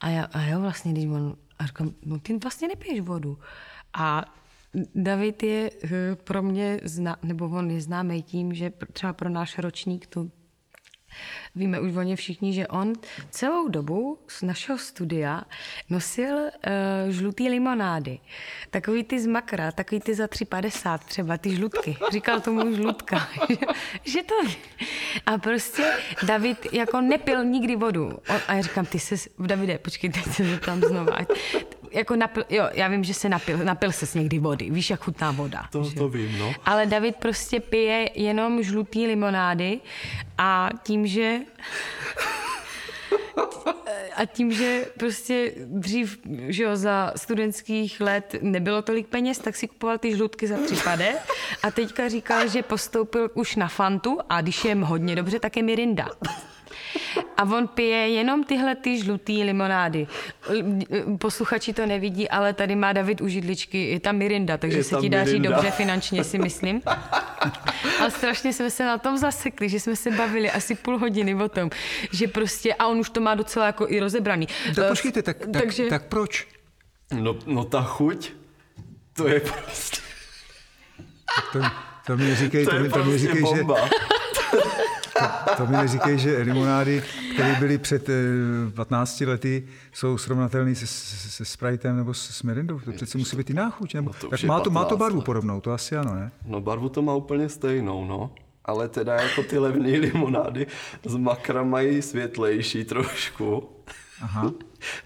A, 0.00 0.08
já, 0.08 0.24
a 0.24 0.42
jo, 0.42 0.60
vlastně, 0.60 0.92
když 0.92 1.06
on, 1.06 1.36
a 1.58 1.66
říkám, 1.66 1.90
no 2.04 2.18
ty 2.18 2.38
vlastně 2.38 2.68
nepiješ 2.68 3.00
vodu. 3.00 3.38
A 3.94 4.24
David 4.94 5.42
je 5.42 5.70
eh, 5.84 6.16
pro 6.16 6.42
mě, 6.42 6.80
zna, 6.84 7.16
nebo 7.22 7.48
on 7.48 7.70
je 7.70 7.80
známý 7.80 8.22
tím, 8.22 8.54
že 8.54 8.72
třeba 8.92 9.12
pro 9.12 9.28
náš 9.28 9.58
ročník, 9.58 10.06
to 10.06 10.26
Víme 11.54 11.80
už 11.80 11.96
o 11.96 12.02
ně 12.02 12.16
všichni, 12.16 12.52
že 12.52 12.66
on 12.66 12.92
celou 13.30 13.68
dobu 13.68 14.18
z 14.28 14.42
našeho 14.42 14.78
studia 14.78 15.42
nosil 15.90 16.36
uh, 16.36 16.50
žlutý 17.08 17.48
limonády. 17.48 18.18
Takový 18.70 19.04
ty 19.04 19.20
z 19.20 19.26
makra, 19.26 19.72
takový 19.72 20.00
ty 20.00 20.14
za 20.14 20.26
3,50 20.26 20.98
třeba, 20.98 21.38
ty 21.38 21.56
žlutky. 21.56 21.96
Říkal 22.12 22.40
tomu 22.40 22.74
žlutka. 22.74 23.28
že 24.04 24.22
to... 24.22 24.34
A 25.26 25.38
prostě 25.38 25.82
David 26.26 26.72
jako 26.72 27.00
nepil 27.00 27.44
nikdy 27.44 27.76
vodu. 27.76 28.18
A 28.48 28.54
já 28.54 28.62
říkám, 28.62 28.86
ty 28.86 28.98
se, 28.98 29.14
Davide, 29.38 29.78
počkej, 29.78 30.10
teď 30.10 30.24
se 30.24 30.58
tam 30.58 30.80
znovu 30.80 31.10
jako 31.90 32.16
napil, 32.16 32.44
jo, 32.50 32.68
já 32.72 32.88
vím, 32.88 33.04
že 33.04 33.14
se 33.14 33.28
napil, 33.28 33.58
napil 33.58 33.92
se 33.92 34.18
někdy 34.18 34.38
vody, 34.38 34.70
víš, 34.70 34.90
jak 34.90 35.00
chutná 35.00 35.30
voda. 35.30 35.64
To, 35.72 35.84
že? 35.84 35.94
to 35.94 36.08
vím, 36.08 36.38
no. 36.38 36.52
Ale 36.64 36.86
David 36.86 37.16
prostě 37.16 37.60
pije 37.60 38.10
jenom 38.14 38.62
žlutý 38.62 39.06
limonády 39.06 39.80
a 40.38 40.70
tím, 40.82 41.06
že 41.06 41.38
a 44.16 44.24
tím, 44.24 44.52
že 44.52 44.86
prostě 44.98 45.52
dřív, 45.56 46.18
že 46.48 46.62
jo, 46.62 46.76
za 46.76 47.12
studentských 47.16 48.00
let 48.00 48.34
nebylo 48.42 48.82
tolik 48.82 49.06
peněz, 49.06 49.38
tak 49.38 49.56
si 49.56 49.68
kupoval 49.68 49.98
ty 49.98 50.16
žlutky 50.16 50.46
za 50.46 50.56
případe 50.56 51.14
a 51.62 51.70
teďka 51.70 52.08
říkal, 52.08 52.48
že 52.48 52.62
postoupil 52.62 53.30
už 53.34 53.56
na 53.56 53.68
Fantu 53.68 54.18
a 54.28 54.40
když 54.40 54.64
je 54.64 54.74
hodně 54.74 55.16
dobře, 55.16 55.40
tak 55.40 55.56
je 55.56 55.62
Mirinda. 55.62 56.08
A 57.36 57.42
on 57.42 57.68
pije 57.68 58.08
jenom 58.08 58.44
tyhle 58.44 58.74
ty 58.74 58.98
žlutý 58.98 59.44
limonády. 59.44 60.06
Posluchači 61.18 61.72
to 61.72 61.86
nevidí, 61.86 62.28
ale 62.28 62.52
tady 62.52 62.76
má 62.76 62.92
David 62.92 63.20
u 63.20 63.28
židličky, 63.28 63.90
je 63.90 64.00
tam 64.00 64.16
Mirinda, 64.16 64.56
takže 64.56 64.78
je 64.78 64.84
se 64.84 64.96
ti 64.96 65.08
daří 65.08 65.32
Mirinda. 65.32 65.50
dobře 65.50 65.70
finančně, 65.70 66.24
si 66.24 66.38
myslím. 66.38 66.82
A 68.04 68.10
strašně 68.10 68.52
jsme 68.52 68.70
se 68.70 68.84
na 68.84 68.98
tom 68.98 69.18
zasekli, 69.18 69.68
že 69.68 69.80
jsme 69.80 69.96
se 69.96 70.10
bavili 70.10 70.50
asi 70.50 70.74
půl 70.74 70.98
hodiny 70.98 71.34
o 71.34 71.48
tom, 71.48 71.70
že 72.12 72.28
prostě, 72.28 72.74
a 72.74 72.86
on 72.86 72.98
už 72.98 73.10
to 73.10 73.20
má 73.20 73.34
docela 73.34 73.66
jako 73.66 73.86
i 73.88 74.00
rozebraný. 74.00 74.48
Tak 74.74 74.88
počkejte, 74.88 75.22
tak, 75.22 75.38
tak, 75.38 75.62
Takže... 75.62 75.84
tak 75.84 76.04
proč? 76.04 76.46
No, 77.20 77.36
no 77.46 77.64
ta 77.64 77.82
chuť, 77.82 78.32
to 79.12 79.28
je 79.28 79.40
prostě... 79.40 80.00
To, 81.52 81.60
to 82.06 82.16
mi 82.16 82.34
říkej, 82.34 82.64
to, 82.64 82.70
to, 82.70 82.78
mi, 82.78 82.88
to 82.88 82.94
prostě 82.94 83.10
mi 83.10 83.18
říkej, 83.18 83.42
bomba. 83.42 83.76
že 83.76 83.90
to, 85.18 85.56
to 85.56 85.66
mi 85.66 85.76
neříkej, 85.76 86.18
že 86.18 86.38
limonády, 86.38 87.02
které 87.34 87.56
byly 87.58 87.78
před 87.78 88.08
15 88.74 89.20
eh, 89.20 89.26
lety, 89.26 89.68
jsou 89.92 90.18
srovnatelné 90.18 90.74
se, 90.74 90.86
se, 90.86 91.30
se 91.30 91.44
Spritem 91.44 91.96
nebo 91.96 92.14
s, 92.14 92.30
s 92.30 92.42
Mirindou. 92.42 92.80
To 92.80 92.92
přece 92.92 93.18
musí 93.18 93.36
být 93.36 93.48
jiná 93.48 93.70
chuť. 93.70 93.94
Nebo, 93.94 94.10
no 94.22 94.28
tak 94.28 94.42
má 94.42 94.60
to, 94.60 94.70
má 94.70 94.84
to 94.84 94.96
barvu 94.96 95.20
podobnou, 95.20 95.60
to 95.60 95.72
asi 95.72 95.96
ano, 95.96 96.14
ne? 96.14 96.30
No 96.46 96.60
barvu 96.60 96.88
to 96.88 97.02
má 97.02 97.14
úplně 97.14 97.48
stejnou, 97.48 98.04
no. 98.04 98.30
Ale 98.64 98.88
teda 98.88 99.14
jako 99.14 99.42
ty 99.42 99.58
levné 99.58 99.90
limonády 99.90 100.66
z 101.04 101.16
makra 101.16 101.62
mají 101.62 102.02
světlejší 102.02 102.84
trošku. 102.84 103.68
Aha. 104.22 104.52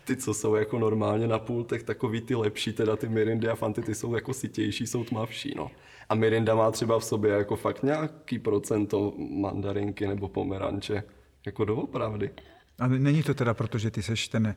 Ty, 0.04 0.16
co 0.16 0.34
jsou 0.34 0.54
jako 0.54 0.78
normálně 0.78 1.26
na 1.26 1.38
pultech, 1.38 1.82
takový 1.82 2.20
ty 2.20 2.34
lepší, 2.34 2.72
teda 2.72 2.96
ty 2.96 3.08
Mirindy 3.08 3.48
a 3.48 3.54
Fanty, 3.54 3.82
ty 3.82 3.94
jsou 3.94 4.14
jako 4.14 4.34
sitější, 4.34 4.86
jsou 4.86 5.04
tmavší, 5.04 5.54
no. 5.56 5.70
A 6.08 6.14
Mirinda 6.14 6.54
má 6.54 6.70
třeba 6.70 6.98
v 6.98 7.04
sobě 7.04 7.32
jako 7.32 7.56
fakt 7.56 7.82
nějaký 7.82 8.38
procento 8.38 9.12
mandarinky 9.18 10.06
nebo 10.06 10.28
pomeranče. 10.28 11.02
Jako 11.46 11.64
doopravdy. 11.64 12.30
A 12.78 12.86
není 12.86 13.22
to 13.22 13.34
teda 13.34 13.54
proto, 13.54 13.78
že 13.78 13.90
ty 13.90 14.02
seš 14.02 14.28
ten 14.28 14.54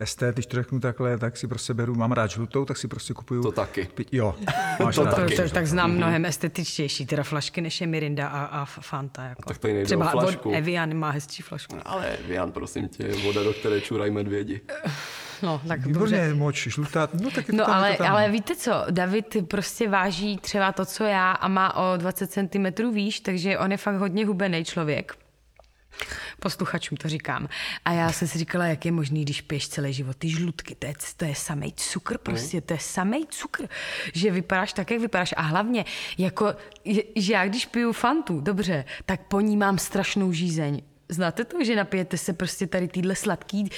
estet, 0.00 0.34
když 0.34 0.46
to 0.46 0.56
řeknu 0.56 0.80
takhle, 0.80 1.18
tak 1.18 1.36
si 1.36 1.46
prostě 1.46 1.74
beru, 1.74 1.94
mám 1.94 2.12
rád 2.12 2.30
žlutou, 2.30 2.64
tak 2.64 2.76
si 2.76 2.88
prostě 2.88 3.14
kupuju. 3.14 3.42
To 3.42 3.52
taky. 3.52 3.88
Jo, 4.12 4.34
máš 4.84 4.94
to 4.94 5.04
taky. 5.04 5.36
To, 5.36 5.48
tak 5.48 5.66
znám 5.66 5.92
mnohem 5.92 6.24
estetičtější 6.24 7.06
teda 7.06 7.22
flašky, 7.22 7.60
než 7.60 7.80
je 7.80 7.86
Mirinda 7.86 8.28
a, 8.28 8.44
a 8.44 8.64
Fanta. 8.64 9.24
Jako. 9.24 9.48
Tak 9.48 9.58
tady 9.58 9.74
nejde 9.74 9.86
Třeba 9.86 10.14
o 10.14 10.20
flašku. 10.20 10.52
Evian 10.52 10.94
má 10.94 11.10
hezčí 11.10 11.42
flašku. 11.42 11.76
Ale 11.84 12.06
Evian, 12.06 12.52
prosím 12.52 12.88
tě, 12.88 13.02
je 13.06 13.14
voda, 13.16 13.42
do 13.42 13.52
které 13.52 13.80
čurají 13.80 14.10
medvědi. 14.10 14.60
No, 15.42 15.60
tak 15.68 15.86
Výborně, 15.86 16.18
dobře. 16.18 16.34
moč 16.34 16.68
žlutá. 16.68 17.08
No, 17.22 17.30
tak 17.30 17.48
no 17.48 17.64
tam, 17.64 17.74
ale, 17.74 17.96
tam. 17.96 18.12
ale 18.12 18.30
víte 18.30 18.56
co, 18.56 18.72
David 18.90 19.36
prostě 19.48 19.88
váží 19.88 20.38
třeba 20.38 20.72
to, 20.72 20.84
co 20.84 21.04
já 21.04 21.32
a 21.32 21.48
má 21.48 21.76
o 21.76 21.96
20 21.96 22.32
cm 22.32 22.90
výš, 22.94 23.20
takže 23.20 23.58
on 23.58 23.72
je 23.72 23.76
fakt 23.76 23.96
hodně 23.96 24.26
hubený 24.26 24.64
člověk. 24.64 25.16
Posluchačům 26.40 26.96
to 26.96 27.08
říkám. 27.08 27.48
A 27.84 27.92
já 27.92 28.12
jsem 28.12 28.28
si 28.28 28.38
říkala, 28.38 28.66
jak 28.66 28.84
je 28.84 28.92
možný, 28.92 29.22
když 29.22 29.40
piješ 29.40 29.68
celý 29.68 29.92
život 29.92 30.16
ty 30.16 30.28
žlutky, 30.28 30.74
to 30.74 30.86
je, 30.86 30.94
to 31.16 31.24
je 31.24 31.34
samej 31.34 31.72
cukr 31.76 32.18
prostě, 32.18 32.60
to 32.60 32.72
je 32.72 32.78
samej 32.78 33.26
cukr, 33.28 33.66
že 34.12 34.30
vypadáš 34.30 34.72
tak, 34.72 34.90
jak 34.90 35.00
vypadáš. 35.00 35.34
A 35.36 35.42
hlavně, 35.42 35.84
jako, 36.18 36.54
že 37.16 37.32
já 37.32 37.46
když 37.48 37.66
piju 37.66 37.92
fantu, 37.92 38.40
dobře, 38.40 38.84
tak 39.06 39.20
po 39.20 39.40
ní 39.40 39.56
mám 39.56 39.78
strašnou 39.78 40.32
žízeň. 40.32 40.82
Znáte 41.10 41.44
to, 41.44 41.64
že 41.64 41.76
napijete 41.76 42.16
se 42.16 42.32
prostě 42.32 42.66
tady 42.66 42.88
týhle 42.88 43.14
sladký, 43.14 43.70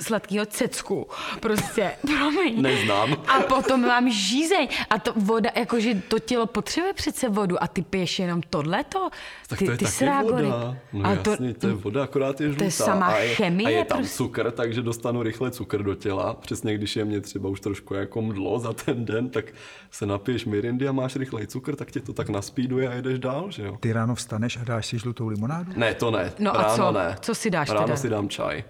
sladkýho 0.00 0.46
cecku? 0.46 1.06
Prostě, 1.40 1.90
promiň. 2.18 2.62
Neznám. 2.62 3.16
A 3.28 3.40
potom 3.40 3.80
mám 3.80 4.10
žízeň. 4.10 4.68
A 4.90 4.98
to 4.98 5.12
voda, 5.16 5.50
jakože 5.56 5.94
to 5.94 6.18
tělo 6.18 6.46
potřebuje 6.46 6.92
přece 6.92 7.28
vodu 7.28 7.62
a 7.62 7.66
ty 7.66 7.82
piješ 7.82 8.18
jenom 8.18 8.42
tohleto? 8.50 9.08
Tak 9.48 9.58
to 9.58 9.70
je 9.70 9.76
ty 9.76 9.84
taky 9.84 10.24
voda. 10.30 10.76
No 10.92 11.06
a 11.06 11.10
jasně, 11.10 11.54
to, 11.54 11.60
to 11.60 11.68
je 11.68 11.74
voda, 11.74 12.02
akorát 12.04 12.40
je 12.40 12.46
žlutá. 12.46 12.58
To 12.58 12.64
je 12.64 12.70
sama 12.70 13.06
a 13.06 13.18
je, 13.18 13.34
chemie. 13.34 13.66
A 13.66 13.70
je 13.70 13.84
tam 13.84 13.98
prostě. 13.98 14.16
cukr, 14.16 14.50
takže 14.50 14.82
dostanu 14.82 15.22
rychle 15.22 15.50
cukr 15.50 15.82
do 15.82 15.94
těla. 15.94 16.34
Přesně 16.34 16.74
když 16.74 16.96
je 16.96 17.04
mě 17.04 17.20
třeba 17.20 17.48
už 17.48 17.60
trošku 17.60 17.94
jako 17.94 18.22
mdlo 18.22 18.58
za 18.58 18.72
ten 18.72 19.04
den, 19.04 19.28
tak 19.28 19.44
se 19.90 20.06
napiješ 20.06 20.44
mirindy 20.44 20.88
a 20.88 20.92
máš 20.92 21.16
rychlej 21.16 21.46
cukr, 21.46 21.76
tak 21.76 21.90
tě 21.90 22.00
to 22.00 22.12
tak 22.12 22.28
naspíduje 22.28 22.88
a 22.88 22.92
jedeš 22.92 23.18
dál, 23.18 23.50
že 23.50 23.62
jo? 23.62 23.76
Ty 23.80 23.92
ráno 23.92 24.14
vstaneš 24.14 24.56
a 24.56 24.64
dáš 24.64 24.86
si 24.86 24.98
žlutou 24.98 25.28
limonádu? 25.28 25.72
Ne, 25.76 25.94
to 25.94 26.10
ne. 26.10 26.32
No 26.38 26.60
ráno 26.76 26.92
co? 26.92 26.98
ne. 26.98 27.16
Co 27.20 27.34
si 27.34 27.50
dáš 27.50 27.68
Ráno 27.70 27.86
teda? 27.86 27.96
si 27.96 28.08
dám 28.08 28.28
čaj. 28.28 28.64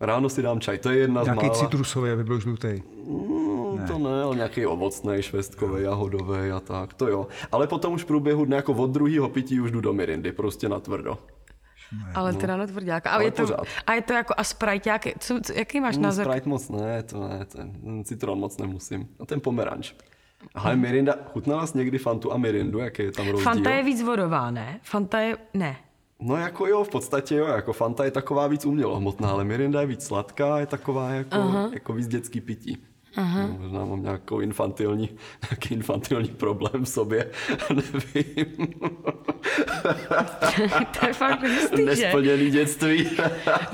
Ráno 0.00 0.28
si 0.28 0.42
dám 0.42 0.60
čaj, 0.60 0.78
to 0.78 0.90
je 0.90 0.98
jedna 0.98 1.22
Nějaký 1.22 1.40
z 1.40 1.48
mála... 1.48 1.54
citrusový, 1.54 2.10
aby 2.10 2.24
byl 2.24 2.40
žlutý. 2.40 2.82
Mm, 3.06 3.86
to 3.86 3.98
ne, 3.98 4.22
ale 4.22 4.36
nějaký 4.36 4.66
ovocný, 4.66 5.22
švestkový, 5.22 5.82
jahodový 5.82 6.50
a 6.50 6.60
tak, 6.60 6.94
to 6.94 7.08
jo. 7.08 7.26
Ale 7.52 7.66
potom 7.66 7.92
už 7.92 8.02
v 8.02 8.06
průběhu 8.06 8.44
dne, 8.44 8.56
jako 8.56 8.72
od 8.72 8.90
druhého 8.90 9.28
pití 9.28 9.60
už 9.60 9.70
jdu 9.70 9.80
do 9.80 9.92
mirindy, 9.92 10.32
prostě 10.32 10.68
na 10.68 10.80
tvrdo. 10.80 11.18
Ale 12.14 12.32
teda 12.34 12.56
na 12.56 12.66
tvrdňáka. 12.66 13.10
A, 13.10 13.20
je 13.20 13.30
to, 13.30 13.46
a 13.86 13.92
je 13.92 14.02
to 14.02 14.12
jako 14.12 14.34
a 14.36 14.44
Sprite, 14.44 15.00
co, 15.18 15.40
co, 15.40 15.52
jaký 15.52 15.80
máš 15.80 15.96
mm, 15.96 16.02
názor? 16.02 16.26
Sprite 16.26 16.48
moc 16.48 16.68
ne, 16.68 17.02
to 17.02 17.28
ne, 17.28 17.44
ten 17.44 18.04
citron 18.04 18.38
moc 18.38 18.56
nemusím. 18.58 19.08
A 19.20 19.26
ten 19.26 19.40
pomeranč. 19.40 19.92
Ale 20.54 20.76
Mirinda, 20.76 21.14
chutnala 21.32 21.66
jsi 21.66 21.78
někdy 21.78 21.98
Fantu 21.98 22.32
a 22.32 22.36
Mirindu, 22.36 22.78
jaký 22.78 23.02
je 23.02 23.12
tam 23.12 23.26
rozdíl? 23.26 23.44
Fanta 23.44 23.70
je 23.70 23.82
víc 23.82 24.02
vodová, 24.02 24.50
ne? 24.50 24.80
Fanta 24.82 25.20
je, 25.20 25.36
ne. 25.54 25.76
No 26.22 26.36
jako 26.36 26.66
jo, 26.66 26.84
v 26.84 26.88
podstatě 26.88 27.34
jo, 27.34 27.46
jako 27.46 27.72
Fanta 27.72 28.04
je 28.04 28.10
taková 28.10 28.46
víc 28.46 28.64
umělohmotná, 28.66 29.30
ale 29.30 29.44
Mirinda 29.44 29.80
je 29.80 29.86
víc 29.86 30.04
sladká, 30.04 30.58
je 30.58 30.66
taková 30.66 31.10
jako, 31.10 31.36
jako 31.72 31.92
víc 31.92 32.08
dětský 32.08 32.40
pití. 32.40 32.78
Aha. 33.18 33.46
No, 33.46 33.58
možná 33.58 33.84
mám 33.84 34.02
nějakou 34.02 34.40
infantilní, 34.40 35.10
nějaký 35.50 35.74
infantilní 35.74 36.28
problém 36.28 36.84
v 36.84 36.88
sobě, 36.88 37.30
nevím. 37.70 38.56
to 41.00 41.06
je 41.06 41.12
fakt 41.12 41.42
jistý, 41.42 41.84
Nesplněný 41.84 42.44
že? 42.44 42.50
dětství. 42.50 43.10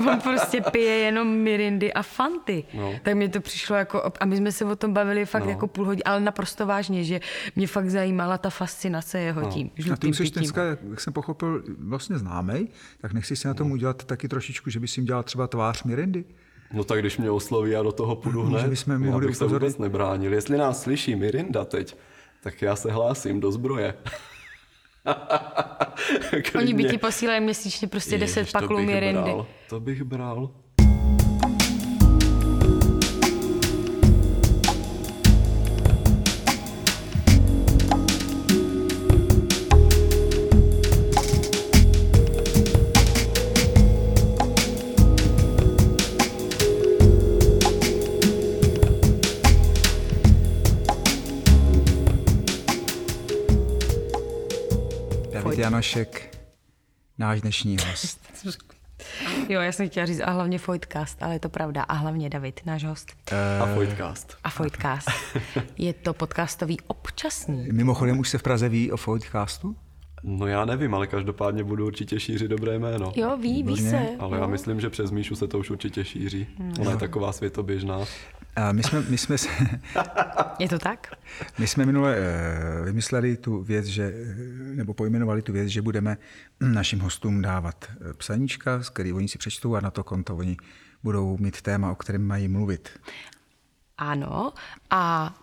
On 0.09 0.21
prostě 0.21 0.61
pije 0.61 0.93
jenom 0.93 1.27
mirindy 1.27 1.93
a 1.93 2.01
fanty. 2.01 2.63
No. 2.73 2.93
Tak 3.03 3.13
mi 3.13 3.29
to 3.29 3.41
přišlo 3.41 3.75
jako, 3.75 4.11
a 4.19 4.25
my 4.25 4.37
jsme 4.37 4.51
se 4.51 4.65
o 4.65 4.75
tom 4.75 4.93
bavili 4.93 5.25
fakt 5.25 5.43
no. 5.43 5.49
jako 5.49 5.67
půl 5.67 5.85
hodiny, 5.85 6.03
ale 6.03 6.19
naprosto 6.19 6.65
vážně, 6.65 7.03
že 7.03 7.19
mě 7.55 7.67
fakt 7.67 7.89
zajímala 7.89 8.37
ta 8.37 8.49
fascinace 8.49 9.19
jeho 9.19 9.41
no. 9.41 9.49
tím. 9.49 9.71
A 9.93 9.95
ty 9.95 10.13
jsi 10.13 10.29
dneska, 10.29 10.61
jak 10.89 11.01
jsem 11.01 11.13
pochopil, 11.13 11.63
vlastně 11.79 12.17
známej, 12.17 12.67
tak 13.01 13.13
nechci 13.13 13.35
si 13.35 13.47
na 13.47 13.53
tom 13.53 13.69
no. 13.69 13.73
udělat 13.73 14.03
taky 14.03 14.27
trošičku, 14.27 14.69
že 14.69 14.79
bys 14.79 14.97
jim 14.97 15.05
dělal 15.05 15.23
třeba 15.23 15.47
tvář 15.47 15.83
mirindy? 15.83 16.25
No 16.75 16.83
tak 16.83 16.99
když 16.99 17.17
mě 17.17 17.31
osloví, 17.31 17.71
já 17.71 17.83
do 17.83 17.91
toho 17.91 18.15
půjdu 18.15 18.43
hned. 18.43 18.61
Že 18.61 18.67
bychom 18.67 18.99
mohli 18.99 19.25
já 19.25 19.27
bych 19.27 19.37
se 19.37 19.45
vůbec 19.45 19.77
nebránil. 19.77 20.33
Jestli 20.33 20.57
nás 20.57 20.81
slyší 20.81 21.15
Mirinda 21.15 21.65
teď, 21.65 21.95
tak 22.43 22.61
já 22.61 22.75
se 22.75 22.91
hlásím 22.91 23.39
do 23.39 23.51
zbroje. 23.51 23.93
Oni 26.57 26.73
by 26.73 26.83
ti 26.83 26.97
posílali 26.97 27.39
měsíčně 27.39 27.87
prostě 27.87 28.15
Ježiš, 28.15 28.35
10 28.35 28.51
paklů 28.51 28.79
Mirindy. 28.79 29.21
Bral, 29.21 29.47
to 29.69 29.79
bych 29.79 30.03
bral. 30.03 30.49
Vašek, 55.85 56.37
náš 57.17 57.41
dnešní 57.41 57.77
host. 57.89 58.19
Jo, 59.49 59.61
já 59.61 59.71
jsem 59.71 59.89
chtěla 59.89 60.05
říct 60.05 60.19
a 60.19 60.31
hlavně 60.31 60.59
Foytcast, 60.59 61.23
ale 61.23 61.33
je 61.35 61.39
to 61.39 61.49
pravda. 61.49 61.83
A 61.83 61.93
hlavně 61.93 62.29
David, 62.29 62.61
náš 62.65 62.83
host. 62.83 63.31
A 63.61 63.65
Foytcast. 63.73 64.37
A 64.43 64.49
Foytcast. 64.49 65.09
Je 65.77 65.93
to 65.93 66.13
podcastový 66.13 66.77
občasný. 66.87 67.67
Mimochodem 67.71 68.19
už 68.19 68.29
se 68.29 68.37
v 68.37 68.43
Praze 68.43 68.69
ví 68.69 68.91
o 68.91 68.97
Foodcastu? 68.97 69.75
No 70.23 70.47
já 70.47 70.65
nevím, 70.65 70.95
ale 70.95 71.07
každopádně 71.07 71.63
budu 71.63 71.85
určitě 71.85 72.19
šířit 72.19 72.47
dobré 72.47 72.79
jméno. 72.79 73.13
Jo, 73.15 73.37
ví, 73.37 73.63
ví 73.63 73.77
se. 73.77 74.07
Ale 74.19 74.39
já 74.39 74.47
myslím, 74.47 74.81
že 74.81 74.89
přes 74.89 75.11
Míšu 75.11 75.35
se 75.35 75.47
to 75.47 75.59
už 75.59 75.69
určitě 75.69 76.05
šíří. 76.05 76.47
Ona 76.79 76.91
je 76.91 76.97
taková 76.97 77.31
světoběžná. 77.31 77.99
A 78.55 78.71
my 78.71 78.83
jsme, 78.83 79.01
my 79.09 79.17
jsme, 79.17 79.37
se- 79.37 79.49
Je 80.59 80.69
to 80.69 80.79
tak? 80.79 81.07
my 81.59 81.67
jsme 81.67 81.85
minule 81.85 82.15
eh, 82.17 82.81
vymysleli 82.85 83.37
tu 83.37 83.63
věc, 83.63 83.85
že, 83.85 84.13
nebo 84.75 84.93
pojmenovali 84.93 85.41
tu 85.41 85.53
věc, 85.53 85.67
že 85.67 85.81
budeme 85.81 86.17
našim 86.61 86.99
hostům 86.99 87.41
dávat 87.41 87.85
eh, 87.89 88.13
psaníčka, 88.13 88.83
z 88.83 88.89
který 88.89 89.13
oni 89.13 89.27
si 89.27 89.37
přečtou 89.37 89.75
a 89.75 89.79
na 89.81 89.91
to 89.91 90.03
konto 90.03 90.35
oni 90.35 90.57
budou 91.03 91.37
mít 91.37 91.61
téma, 91.61 91.91
o 91.91 91.95
kterém 91.95 92.27
mají 92.27 92.47
mluvit. 92.47 92.89
Ano. 93.97 94.53
A 94.89 95.33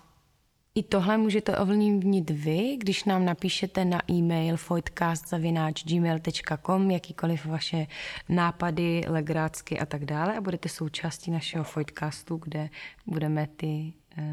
i 0.75 0.83
tohle 0.83 1.19
můžete 1.19 1.59
ovlivnit 1.59 2.31
vy, 2.31 2.77
když 2.77 3.05
nám 3.05 3.25
napíšete 3.25 3.85
na 3.85 4.01
e-mail 4.11 4.57
foidcast.gmail.com 4.57 6.91
jakýkoliv 6.91 7.47
vaše 7.47 7.87
nápady, 8.29 9.03
legrácky 9.07 9.79
a 9.79 9.87
tak 9.87 10.05
dále 10.05 10.37
a 10.37 10.41
budete 10.41 10.69
součástí 10.69 11.31
našeho 11.31 11.65
Foidcastu, 11.65 12.37
kde 12.37 12.69
budeme 13.07 13.47
ty 13.47 13.93
uh, 14.19 14.25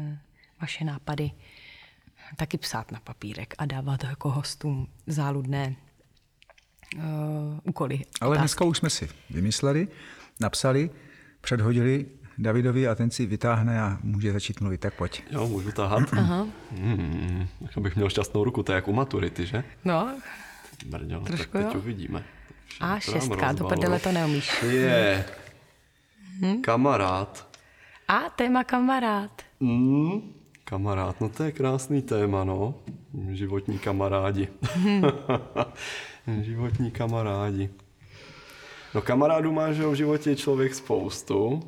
vaše 0.60 0.84
nápady 0.84 1.30
taky 2.36 2.58
psát 2.58 2.92
na 2.92 3.00
papírek 3.00 3.54
a 3.58 3.66
dávat 3.66 4.04
jako 4.04 4.30
hostům 4.30 4.88
záludné 5.06 5.76
uh, 6.96 7.02
úkoly. 7.64 8.00
Ale 8.20 8.30
otázky. 8.30 8.40
dneska 8.40 8.64
už 8.64 8.78
jsme 8.78 8.90
si 8.90 9.08
vymysleli, 9.30 9.88
napsali, 10.40 10.90
předhodili 11.40 12.06
Davidovi 12.40 12.88
a 12.88 12.94
ten 12.94 13.10
si 13.10 13.26
vytáhne 13.26 13.80
a 13.80 13.98
může 14.02 14.32
začít 14.32 14.60
mluvit. 14.60 14.80
Tak 14.80 14.94
pojď. 14.94 15.22
Jo, 15.30 15.48
můžu 15.48 15.72
tahat? 15.72 16.02
Aha. 16.12 16.46
Hmm, 16.76 17.46
tak 17.66 17.76
abych 17.76 17.96
měl 17.96 18.10
šťastnou 18.10 18.44
ruku, 18.44 18.62
to 18.62 18.72
je 18.72 18.76
jak 18.76 18.88
u 18.88 18.92
maturity, 18.92 19.46
že? 19.46 19.64
No, 19.84 20.08
Brďo, 20.86 21.20
tak 21.20 21.26
Trošku 21.26 21.52
teď 21.58 21.66
jo. 21.66 21.72
uvidíme. 21.80 22.24
a 22.80 23.00
šestka, 23.00 23.52
do 23.52 23.64
prdele 23.68 23.98
to 24.00 24.12
neumíš. 24.12 24.62
Je. 24.62 25.24
Kamarád. 26.60 27.48
A 28.08 28.18
téma 28.36 28.64
kamarád. 28.64 29.42
Mm, 29.60 30.32
kamarád, 30.64 31.20
no 31.20 31.28
to 31.28 31.42
je 31.42 31.52
krásný 31.52 32.02
téma, 32.02 32.44
no. 32.44 32.74
Životní 33.30 33.78
kamarádi. 33.78 34.48
Životní 36.42 36.90
kamarádi. 36.90 37.70
No 38.94 39.02
kamarádů 39.02 39.52
má, 39.52 39.72
že 39.72 39.86
v 39.86 39.94
životě 39.94 40.36
člověk 40.36 40.74
spoustu. 40.74 41.62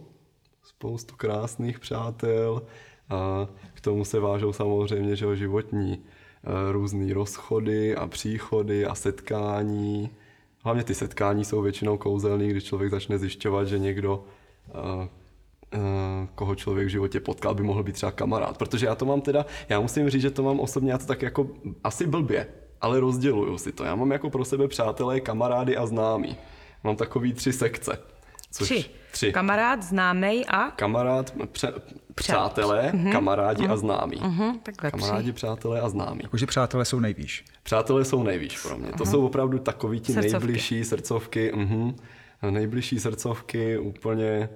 Spoustu 0.82 1.16
krásných 1.16 1.78
přátel. 1.78 2.62
A 3.10 3.48
k 3.74 3.80
tomu 3.80 4.04
se 4.04 4.20
vážou 4.20 4.52
samozřejmě, 4.52 5.16
že 5.16 5.36
životní 5.36 5.98
eh, 5.98 6.72
různý 6.72 7.12
rozchody 7.12 7.96
a 7.96 8.06
příchody 8.06 8.86
a 8.86 8.94
setkání. 8.94 10.10
Hlavně 10.62 10.84
ty 10.84 10.94
setkání 10.94 11.44
jsou 11.44 11.62
většinou 11.62 11.98
kouzelný, 11.98 12.48
když 12.48 12.64
člověk 12.64 12.90
začne 12.90 13.18
zjišťovat, 13.18 13.68
že 13.68 13.78
někdo 13.78 14.24
eh, 14.68 15.08
eh, 15.72 15.78
koho 16.34 16.54
člověk 16.54 16.86
v 16.86 16.90
životě 16.90 17.20
potkal, 17.20 17.54
by 17.54 17.62
mohl 17.62 17.82
být 17.82 17.92
třeba 17.92 18.12
kamarád. 18.12 18.58
Protože 18.58 18.86
já 18.86 18.94
to 18.94 19.04
mám 19.04 19.20
teda, 19.20 19.46
já 19.68 19.80
musím 19.80 20.10
říct, 20.10 20.22
že 20.22 20.30
to 20.30 20.42
mám 20.42 20.60
osobně 20.60 20.92
já 20.92 20.98
to 20.98 21.06
tak 21.06 21.22
jako 21.22 21.50
asi 21.84 22.06
blbě, 22.06 22.46
ale 22.80 23.00
rozděluju 23.00 23.58
si 23.58 23.72
to. 23.72 23.84
Já 23.84 23.94
mám 23.94 24.10
jako 24.10 24.30
pro 24.30 24.44
sebe 24.44 24.68
přátelé, 24.68 25.20
kamarády 25.20 25.76
a 25.76 25.86
známí. 25.86 26.36
Mám 26.84 26.96
takový 26.96 27.32
tři 27.32 27.52
sekce. 27.52 27.98
Což, 28.52 28.68
Tři. 28.68 28.84
Tři. 29.12 29.32
Kamarád, 29.32 29.82
známej 29.82 30.44
a... 30.48 30.70
Kamarád, 30.70 31.34
pře, 31.52 31.72
přátelé, 32.14 32.92
kamarádi 33.12 33.66
a 33.68 33.76
známí. 33.76 34.16
Mhm, 34.22 34.58
takhle 34.58 34.90
tři. 34.90 35.00
Kamarádi, 35.00 35.32
přátelé 35.32 35.80
a 35.80 35.88
známí. 35.88 36.20
Jakože 36.22 36.46
přátelé 36.46 36.84
jsou 36.84 37.00
nejvýš. 37.00 37.44
Přátelé 37.62 38.04
jsou 38.04 38.22
nejvíš 38.22 38.58
pro 38.62 38.78
mě. 38.78 38.88
To 38.98 39.06
jsou 39.06 39.26
opravdu 39.26 39.58
takový 39.58 40.00
ti 40.00 40.12
Srdcovky. 40.12 40.32
nejbližší 40.38 40.84
srdcovky. 40.84 41.52
Mhm. 41.54 41.96
Nejbližší 42.50 43.00
srdcovky 43.00 43.78
úplně... 43.78 44.48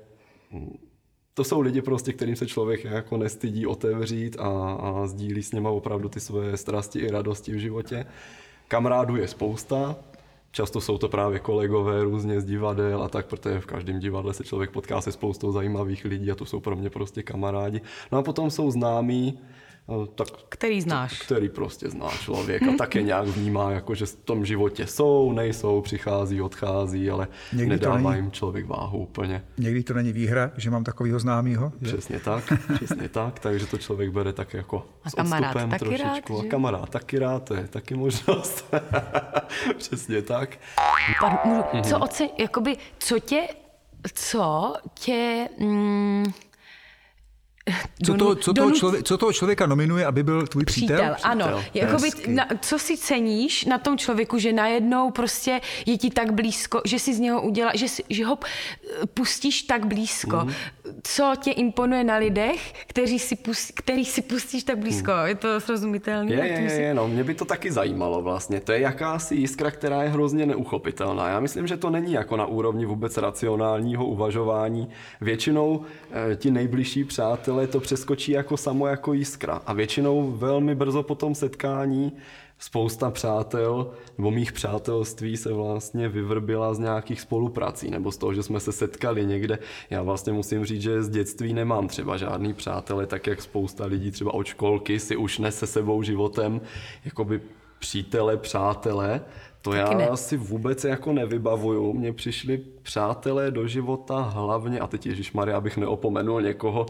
To 1.35 1.45
jsou 1.45 1.61
lidi 1.61 1.83
prostě, 1.83 2.13
kterým 2.13 2.37
se 2.37 2.47
člověk 2.47 2.85
jako 2.85 3.17
nestydí 3.17 3.67
otevřít 3.67 4.37
a, 4.39 4.73
a 4.73 5.07
sdílí 5.07 5.43
s 5.43 5.53
něma 5.53 5.71
opravdu 5.71 6.09
ty 6.09 6.21
své 6.21 6.57
strasti 6.57 6.99
i 6.99 7.11
radosti 7.11 7.53
v 7.53 7.59
životě. 7.59 8.07
Kamarádů 8.69 9.17
je 9.17 9.29
spousta, 9.29 9.97
Často 10.51 10.81
jsou 10.81 10.99
to 10.99 11.09
právě 11.09 11.39
kolegové 11.39 12.05
různě 12.05 12.41
z 12.41 12.45
divadel 12.45 13.03
a 13.03 13.09
tak, 13.09 13.27
protože 13.27 13.61
v 13.61 13.67
každém 13.67 13.99
divadle 13.99 14.35
se 14.35 14.45
člověk 14.45 14.71
potká 14.71 15.01
se 15.01 15.13
spoustou 15.13 15.53
zajímavých 15.53 16.05
lidí 16.05 16.31
a 16.31 16.35
to 16.35 16.45
jsou 16.45 16.61
pro 16.61 16.77
mě 16.77 16.91
prostě 16.91 17.23
kamarádi. 17.23 17.81
No 18.13 18.19
a 18.19 18.23
potom 18.23 18.51
jsou 18.51 18.71
známí, 18.71 19.39
tak 20.15 20.29
Který 20.49 20.81
znáš. 20.81 21.23
který 21.23 21.49
prostě 21.49 21.91
zná 21.91 22.09
člověk 22.11 22.63
a 22.63 22.77
také 22.79 23.03
nějak 23.03 23.27
vnímá, 23.27 23.71
jako 23.71 23.95
že 23.95 24.07
v 24.07 24.15
tom 24.17 24.45
životě 24.47 24.87
jsou, 24.87 25.33
nejsou, 25.33 25.81
přichází, 25.81 26.41
odchází, 26.43 27.11
ale 27.11 27.29
Někdy 27.53 27.79
to 27.79 27.89
nedává 27.91 28.11
není- 28.11 28.23
jim 28.23 28.31
člověk 28.31 28.67
váhu 28.67 28.99
úplně. 28.99 29.45
Někdy 29.59 29.83
to 29.83 29.95
není 29.95 30.13
výhra, 30.13 30.51
že 30.57 30.71
mám 30.71 30.85
takového 30.85 31.19
známého. 31.19 31.73
Přesně 31.85 32.21
tak, 32.21 32.53
přesně 32.75 33.09
tak, 33.09 33.39
takže 33.39 33.67
to 33.67 33.79
člověk 33.79 34.11
bere 34.11 34.33
tak 34.33 34.55
jako 34.55 34.87
A 35.05 35.11
s 35.11 35.15
kamarád 35.15 35.45
odstupem 35.57 35.71
taky 35.71 35.85
trošičku. 35.85 36.33
rád, 36.33 36.41
a 36.41 36.43
že? 36.43 36.49
kamarád 36.49 36.91
taky 36.91 37.19
rád, 37.19 37.45
to 37.45 37.55
je 37.55 37.69
taky 37.69 37.95
možnost. 37.95 38.75
přesně 39.79 40.23
tak. 40.23 40.59
Pan, 41.21 41.39
můžu, 41.45 41.63
Mhm. 41.73 41.83
co 41.83 41.99
oce, 41.99 42.29
jakoby, 42.39 42.77
co 42.99 43.19
tě, 43.19 43.43
co 44.15 44.75
tě, 44.95 45.49
mm, 45.59 46.25
Co, 48.05 48.15
to, 48.15 48.35
co, 48.35 48.53
toho 48.55 48.69
donut- 48.71 48.75
člověk, 48.79 49.05
co 49.05 49.19
toho 49.19 49.33
člověka 49.33 49.67
nominuje, 49.67 50.07
aby 50.07 50.23
byl 50.23 50.47
tvůj 50.47 50.65
přítel? 50.65 50.97
Přítel, 50.97 51.17
ano. 51.23 51.45
Přítel. 51.45 51.89
Jakoby, 51.89 52.09
na, 52.29 52.49
co 52.61 52.79
si 52.79 52.97
ceníš 52.97 53.65
na 53.65 53.79
tom 53.79 53.99
člověku, 53.99 54.39
že 54.39 54.53
najednou 54.53 55.11
prostě 55.11 55.61
je 55.87 55.99
ti 55.99 56.11
tak 56.11 56.33
blízko, 56.33 56.81
že 56.85 56.99
si 56.99 57.15
z 57.15 57.19
něho 57.19 57.43
udělá, 57.43 57.73
že, 57.75 57.89
si, 57.89 58.05
že 58.11 58.25
ho 58.25 58.39
eh, 58.43 59.07
pustíš 59.07 59.63
tak 59.63 59.87
blízko. 59.87 60.37
Mhm. 60.37 60.53
Co 61.03 61.33
tě 61.41 61.51
imponuje 61.51 62.05
na 62.05 62.17
lidech, 62.17 62.73
kteří 62.87 63.19
si, 63.19 63.37
pust, 63.37 63.73
který 63.75 64.05
si 64.05 64.23
pustíš 64.23 64.65
tak 64.65 64.79
blízko? 64.79 65.11
Je 65.25 65.35
to 65.35 65.61
srozumitelné? 65.61 66.35
Je, 66.35 66.47
je, 66.47 66.81
je, 66.81 66.95
no, 66.95 67.09
mě 67.09 67.25
by 67.25 67.35
to 67.35 67.45
taky 67.45 67.73
zajímalo 67.73 68.23
vlastně. 68.23 68.61
To 68.61 68.73
je 68.73 68.81
jakási 68.81 69.35
jiskra, 69.35 69.71
která 69.71 70.03
je 70.03 70.09
hrozně 70.09 70.47
neuchopitelná. 70.47 71.29
Já 71.29 71.41
myslím, 71.41 71.67
že 71.67 71.77
to 71.77 71.91
není 71.91 72.13
jako 72.13 72.37
na 72.37 72.47
úrovni 72.47 72.87
vůbec 72.87 73.17
racionálního 73.17 74.07
uvažování. 74.07 74.89
Většinou 75.21 75.85
e, 76.33 76.37
ti 76.37 76.51
nejbližší 76.51 77.05
přátelé 77.05 77.56
to 77.67 77.81
přeskočí 77.81 78.33
jako 78.33 78.57
samo 78.57 78.87
jako 78.87 79.13
jiskra. 79.13 79.63
A 79.67 79.73
většinou 79.73 80.31
velmi 80.31 80.75
brzo 80.75 81.03
po 81.03 81.15
tom 81.15 81.35
setkání 81.35 82.13
spousta 82.59 83.11
přátel 83.11 83.91
nebo 84.19 84.31
mých 84.31 84.53
přátelství 84.53 85.37
se 85.37 85.53
vlastně 85.53 86.09
vyvrbila 86.09 86.75
z 86.75 86.79
nějakých 86.79 87.21
spoluprací 87.21 87.91
nebo 87.91 88.13
z 88.13 88.17
toho, 88.17 88.35
že 88.35 88.43
jsme 88.43 88.61
se 88.61 88.73
setkali 88.73 89.27
někde. 89.27 89.59
Já 89.91 90.03
vlastně 90.03 90.33
musím 90.33 90.65
říct, 90.65 90.83
že 90.83 91.03
z 91.03 91.09
dětství 91.09 91.55
nemám 91.55 91.89
třeba 91.89 92.17
žádný 92.17 92.55
přátele, 92.55 93.07
tak 93.07 93.27
jak 93.27 93.43
spousta 93.43 93.87
lidí 93.87 94.11
třeba 94.11 94.35
od 94.35 94.47
školky 94.47 95.01
si 95.01 95.17
už 95.17 95.39
nese 95.39 95.67
sebou 95.67 96.03
životem 96.03 96.61
jakoby 97.05 97.41
přítele, 97.79 98.37
přátele. 98.37 99.21
To 99.63 99.71
Taky 99.71 100.03
já 100.03 100.11
ne. 100.11 100.17
si 100.17 100.37
vůbec 100.37 100.85
jako 100.85 101.13
nevybavuju. 101.13 101.93
Mně 101.93 102.13
přišli 102.13 102.59
přátelé 102.83 103.51
do 103.51 103.67
života 103.67 104.21
hlavně, 104.21 104.81
a 104.81 104.87
teď 104.87 105.07
Ježíš 105.07 105.33
Maria, 105.33 105.57
abych 105.57 105.77
neopomenul 105.77 106.43
někoho 106.43 106.87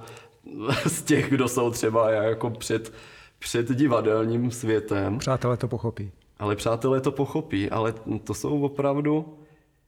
z 0.86 1.02
těch, 1.02 1.30
kdo 1.30 1.48
jsou 1.48 1.70
třeba 1.70 2.10
jako 2.10 2.50
před, 2.50 2.92
před 3.38 3.68
divadelním 3.72 4.50
světem. 4.50 5.18
Přátelé 5.18 5.56
to 5.56 5.68
pochopí. 5.68 6.12
Ale 6.38 6.56
přátelé 6.56 7.00
to 7.00 7.12
pochopí, 7.12 7.70
ale 7.70 7.94
to 8.24 8.34
jsou 8.34 8.62
opravdu 8.62 9.38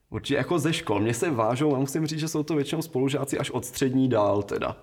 určitě 0.09 0.35
jako 0.35 0.59
ze 0.59 0.73
škol. 0.73 0.99
Mně 0.99 1.13
se 1.13 1.31
vážou, 1.31 1.75
a 1.75 1.79
musím 1.79 2.07
říct, 2.07 2.19
že 2.19 2.27
jsou 2.27 2.43
to 2.43 2.55
většinou 2.55 2.81
spolužáci 2.81 3.37
až 3.37 3.51
od 3.51 3.65
střední 3.65 4.09
dál 4.09 4.43
teda. 4.43 4.77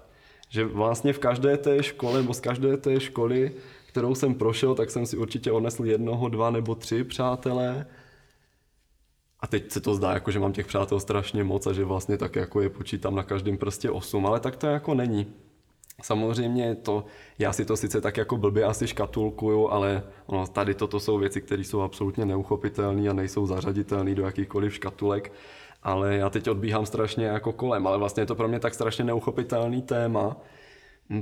Že 0.49 0.65
vlastně 0.65 1.12
v 1.12 1.19
každé 1.19 1.57
té 1.57 1.83
škole, 1.83 2.21
nebo 2.21 2.35
z 2.35 2.41
každé 2.41 2.77
té 2.77 3.01
školy, 3.01 3.53
kterou 3.87 4.15
jsem 4.15 4.35
prošel, 4.35 4.75
tak 4.75 4.91
jsem 4.91 5.07
si 5.07 5.17
určitě 5.17 5.53
odnesl 5.53 5.85
jednoho, 5.85 6.29
dva 6.29 6.51
nebo 6.51 6.75
tři 6.75 7.05
přátelé. 7.05 7.87
A 9.41 9.47
teď 9.47 9.73
se 9.73 9.81
to 9.81 9.95
zdá, 9.95 10.12
jako, 10.12 10.31
že 10.31 10.39
mám 10.39 10.53
těch 10.53 10.67
přátel 10.67 11.01
strašně 11.01 11.45
moc 11.45 11.67
a 11.67 11.73
že 11.73 11.85
vlastně 11.85 12.19
tak 12.19 12.37
jako 12.37 12.61
je 12.61 12.69
počítám 12.69 13.15
na 13.15 13.23
každém 13.23 13.59
prstě 13.59 13.91
osm, 13.91 14.27
ale 14.27 14.41
tak 14.41 14.57
to 14.57 14.67
jako 14.67 14.95
není. 14.95 15.27
Samozřejmě 16.02 16.74
to, 16.74 17.04
já 17.38 17.52
si 17.52 17.64
to 17.64 17.76
sice 17.76 18.00
tak 18.00 18.16
jako 18.16 18.37
blbě 18.37 18.64
asi 18.64 18.87
škatulkuju, 18.87 19.68
ale 19.68 20.02
ono, 20.26 20.46
tady 20.46 20.74
toto 20.74 21.00
jsou 21.00 21.18
věci, 21.18 21.40
které 21.40 21.64
jsou 21.64 21.80
absolutně 21.80 22.24
neuchopitelné 22.24 23.09
a 23.09 23.12
nejsou 23.12 23.46
zařaditelné 23.46 24.14
do 24.14 24.24
jakýchkoliv 24.24 24.74
škatulek. 24.74 25.32
Ale 25.82 26.16
já 26.16 26.30
teď 26.30 26.50
odbíhám 26.50 26.87
strašně 26.87 27.26
jako 27.26 27.52
kolem, 27.52 27.87
ale 27.87 27.98
vlastně 27.98 28.22
je 28.22 28.26
to 28.26 28.35
pro 28.35 28.48
mě 28.48 28.61
tak 28.61 28.74
strašně 28.74 29.04
neuchopitelný 29.04 29.82
téma, 29.82 30.37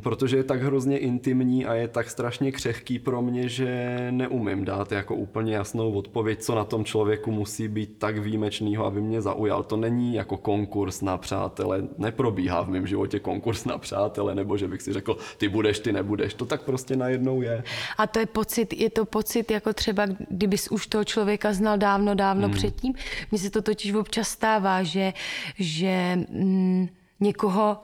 Protože 0.03 0.37
je 0.37 0.44
tak 0.44 0.62
hrozně 0.62 0.99
intimní 0.99 1.66
a 1.66 1.75
je 1.75 1.88
tak 1.88 2.11
strašně 2.11 2.53
křehký 2.53 2.99
pro 2.99 3.23
mě, 3.23 3.49
že 3.49 3.99
neumím 4.11 4.64
dát 4.64 4.92
jako 4.92 5.14
úplně 5.14 5.55
jasnou 5.55 5.92
odpověď, 5.92 6.42
co 6.42 6.55
na 6.55 6.64
tom 6.64 6.85
člověku 6.85 7.31
musí 7.31 7.68
být 7.68 7.99
tak 7.99 8.18
výjimečného, 8.18 8.87
aby 8.87 9.01
mě 9.01 9.23
zaujal. 9.23 9.62
To 9.62 9.77
není 9.77 10.14
jako 10.14 10.37
konkurs 10.37 11.01
na 11.01 11.18
přátele, 11.18 11.83
neprobíhá 11.99 12.62
v 12.62 12.68
mém 12.68 12.87
životě 12.87 13.20
konkurs 13.20 13.64
na 13.64 13.79
přátele, 13.79 14.35
nebo 14.35 14.57
že 14.57 14.68
bych 14.68 14.83
si 14.83 14.92
řekl, 14.92 15.16
ty 15.38 15.49
budeš, 15.49 15.79
ty 15.79 15.92
nebudeš. 15.92 16.35
To 16.35 16.47
tak 16.47 16.62
prostě 16.62 16.97
najednou 16.97 17.42
je. 17.42 17.64
A 17.99 18.07
to 18.07 18.18
je 18.18 18.27
pocit, 18.27 18.73
je 18.73 18.90
to 18.90 19.05
pocit 19.05 19.51
jako 19.51 19.73
třeba, 19.73 20.07
kdybys 20.29 20.68
už 20.68 20.87
toho 20.87 21.05
člověka 21.05 21.53
znal 21.53 21.79
dávno, 21.79 22.14
dávno 22.14 22.49
hmm. 22.49 22.57
předtím. 22.57 22.94
Mně 23.31 23.38
se 23.38 23.51
to 23.51 23.62
totiž 23.62 23.92
občas 23.92 24.29
stává, 24.29 24.83
že, 24.83 25.12
že 25.59 26.18
mm, 26.31 26.88
někoho 27.20 27.77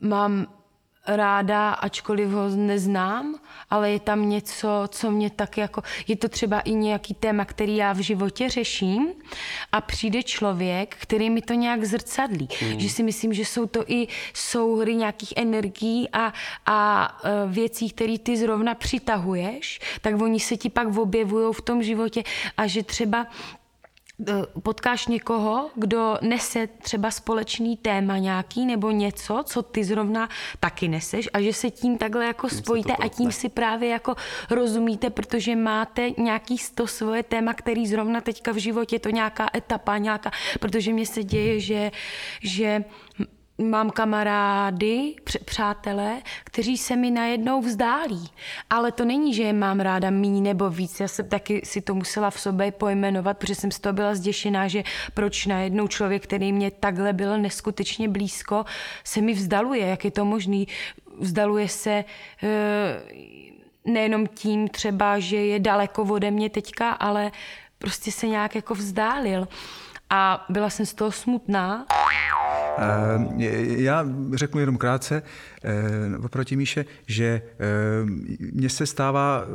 mám 0.00 0.46
ráda, 1.06 1.70
ačkoliv 1.70 2.28
ho 2.28 2.48
neznám, 2.48 3.34
ale 3.70 3.90
je 3.90 4.00
tam 4.00 4.28
něco, 4.28 4.68
co 4.88 5.10
mě 5.10 5.30
tak 5.30 5.58
jako, 5.58 5.82
je 6.08 6.16
to 6.16 6.28
třeba 6.28 6.60
i 6.60 6.74
nějaký 6.74 7.14
téma, 7.14 7.44
který 7.44 7.76
já 7.76 7.92
v 7.92 7.98
životě 7.98 8.48
řeším 8.48 9.08
a 9.72 9.80
přijde 9.80 10.22
člověk, 10.22 10.96
který 11.00 11.30
mi 11.30 11.42
to 11.42 11.54
nějak 11.54 11.84
zrcadlí. 11.84 12.48
Mm. 12.62 12.80
Že 12.80 12.88
si 12.88 13.02
myslím, 13.02 13.32
že 13.32 13.44
jsou 13.44 13.66
to 13.66 13.84
i 13.86 14.08
souhry 14.34 14.94
nějakých 14.94 15.32
energií 15.36 16.08
a, 16.12 16.32
a 16.66 17.08
e, 17.24 17.48
věcí, 17.48 17.90
které 17.90 18.18
ty 18.18 18.36
zrovna 18.36 18.74
přitahuješ, 18.74 19.80
tak 20.00 20.20
oni 20.20 20.40
se 20.40 20.56
ti 20.56 20.70
pak 20.70 20.96
objevují 20.96 21.54
v 21.54 21.60
tom 21.60 21.82
životě 21.82 22.22
a 22.56 22.66
že 22.66 22.82
třeba 22.82 23.26
potkáš 24.62 25.06
někoho, 25.06 25.70
kdo 25.74 26.18
nese 26.22 26.66
třeba 26.66 27.10
společný 27.10 27.76
téma 27.76 28.18
nějaký 28.18 28.66
nebo 28.66 28.90
něco, 28.90 29.42
co 29.46 29.62
ty 29.62 29.84
zrovna 29.84 30.28
taky 30.60 30.88
neseš 30.88 31.28
a 31.32 31.40
že 31.40 31.52
se 31.52 31.70
tím 31.70 31.98
takhle 31.98 32.26
jako 32.26 32.48
Tím 32.48 32.58
spojíte 32.58 32.96
a 32.96 33.08
tím 33.08 33.32
si 33.32 33.48
právě 33.48 33.88
jako 33.88 34.14
rozumíte, 34.50 35.10
protože 35.10 35.56
máte 35.56 36.10
nějaký 36.18 36.56
to 36.74 36.86
svoje 36.86 37.22
téma, 37.22 37.54
který 37.54 37.86
zrovna 37.86 38.20
teďka 38.20 38.52
v 38.52 38.56
životě, 38.56 38.98
to 38.98 39.10
nějaká 39.10 39.48
etapa, 39.54 39.98
nějaká, 39.98 40.30
protože 40.60 40.92
mně 40.92 41.06
se 41.06 41.24
děje, 41.24 41.60
že, 41.60 41.90
že 42.40 42.84
mám 43.58 43.90
kamarády, 43.90 45.14
př- 45.24 45.44
přátelé, 45.44 46.22
kteří 46.44 46.76
se 46.78 46.96
mi 46.96 47.10
najednou 47.10 47.60
vzdálí. 47.60 48.28
Ale 48.70 48.92
to 48.92 49.04
není, 49.04 49.34
že 49.34 49.42
je 49.42 49.52
mám 49.52 49.80
ráda 49.80 50.10
míň 50.10 50.42
nebo 50.42 50.70
víc. 50.70 51.00
Já 51.00 51.08
jsem 51.08 51.28
taky 51.28 51.60
si 51.64 51.80
to 51.80 51.94
musela 51.94 52.30
v 52.30 52.40
sobě 52.40 52.72
pojmenovat, 52.72 53.38
protože 53.38 53.54
jsem 53.54 53.70
z 53.70 53.78
toho 53.78 53.92
byla 53.92 54.14
zděšená, 54.14 54.68
že 54.68 54.82
proč 55.14 55.46
najednou 55.46 55.88
člověk, 55.88 56.22
který 56.22 56.52
mě 56.52 56.70
takhle 56.70 57.12
byl 57.12 57.38
neskutečně 57.38 58.08
blízko, 58.08 58.64
se 59.04 59.20
mi 59.20 59.32
vzdaluje. 59.32 59.86
Jak 59.86 60.04
je 60.04 60.10
to 60.10 60.24
možný? 60.24 60.68
Vzdaluje 61.18 61.68
se 61.68 62.04
eh, 62.42 63.02
nejenom 63.84 64.26
tím 64.26 64.68
třeba, 64.68 65.18
že 65.18 65.36
je 65.36 65.60
daleko 65.60 66.02
ode 66.02 66.30
mě 66.30 66.50
teďka, 66.50 66.90
ale 66.90 67.32
prostě 67.78 68.12
se 68.12 68.26
nějak 68.26 68.54
jako 68.54 68.74
vzdálil. 68.74 69.48
A 70.10 70.46
byla 70.48 70.70
jsem 70.70 70.86
z 70.86 70.94
toho 70.94 71.12
smutná, 71.12 71.86
Eh, 72.78 73.44
Já 73.82 74.06
řeknu 74.34 74.60
jenom 74.60 74.76
krátce 74.76 75.22
eh, 75.64 76.18
oproti 76.24 76.56
Míše, 76.56 76.84
že 77.06 77.24
eh, 77.24 77.64
mně 78.52 78.68
se 78.68 78.86
stává 78.86 79.42
eh, 79.44 79.48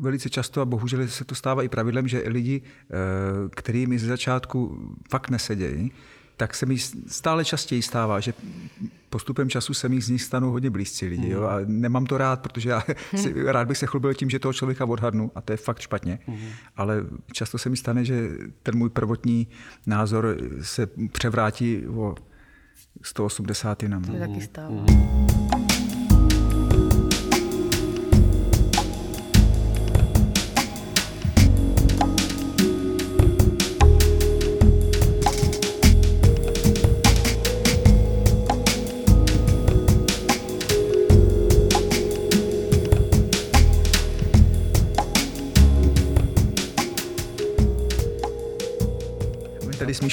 velice 0.00 0.30
často, 0.30 0.60
a 0.60 0.64
bohužel 0.64 1.08
se 1.08 1.24
to 1.24 1.34
stává 1.34 1.62
i 1.62 1.68
pravidlem, 1.68 2.08
že 2.08 2.22
lidi, 2.26 2.62
eh, 2.62 2.94
který 3.50 3.86
mi 3.86 3.98
ze 3.98 4.06
začátku 4.06 4.78
fakt 5.10 5.30
nesedějí, 5.30 5.92
tak 6.36 6.54
se 6.54 6.66
mi 6.66 6.78
stále 7.06 7.44
častěji 7.44 7.82
stává, 7.82 8.20
že 8.20 8.34
postupem 9.12 9.50
času 9.50 9.74
se 9.74 9.88
mi 9.88 10.00
z 10.00 10.08
nich 10.08 10.22
stanou 10.22 10.50
hodně 10.50 10.70
blízcí 10.70 11.06
lidi. 11.06 11.30
Jo? 11.30 11.42
A 11.42 11.56
nemám 11.66 12.06
to 12.06 12.18
rád, 12.18 12.42
protože 12.42 12.70
já 12.70 12.82
si, 13.14 13.34
rád 13.46 13.68
bych 13.68 13.78
se 13.78 13.86
chlubil 13.86 14.14
tím, 14.14 14.30
že 14.30 14.38
toho 14.38 14.52
člověka 14.52 14.84
odhadnu 14.84 15.30
a 15.34 15.40
to 15.40 15.52
je 15.52 15.56
fakt 15.56 15.80
špatně. 15.80 16.18
Ale 16.76 17.04
často 17.32 17.58
se 17.58 17.68
mi 17.68 17.76
stane, 17.76 18.04
že 18.04 18.28
ten 18.62 18.76
můj 18.76 18.90
prvotní 18.90 19.48
názor 19.86 20.36
se 20.62 20.88
převrátí 21.12 21.86
o 21.86 22.14
180 23.02 23.82
jinam. 23.82 24.02
to 24.02 24.12
se 24.12 24.18
taky 24.18 24.40
stalo. 24.40 24.84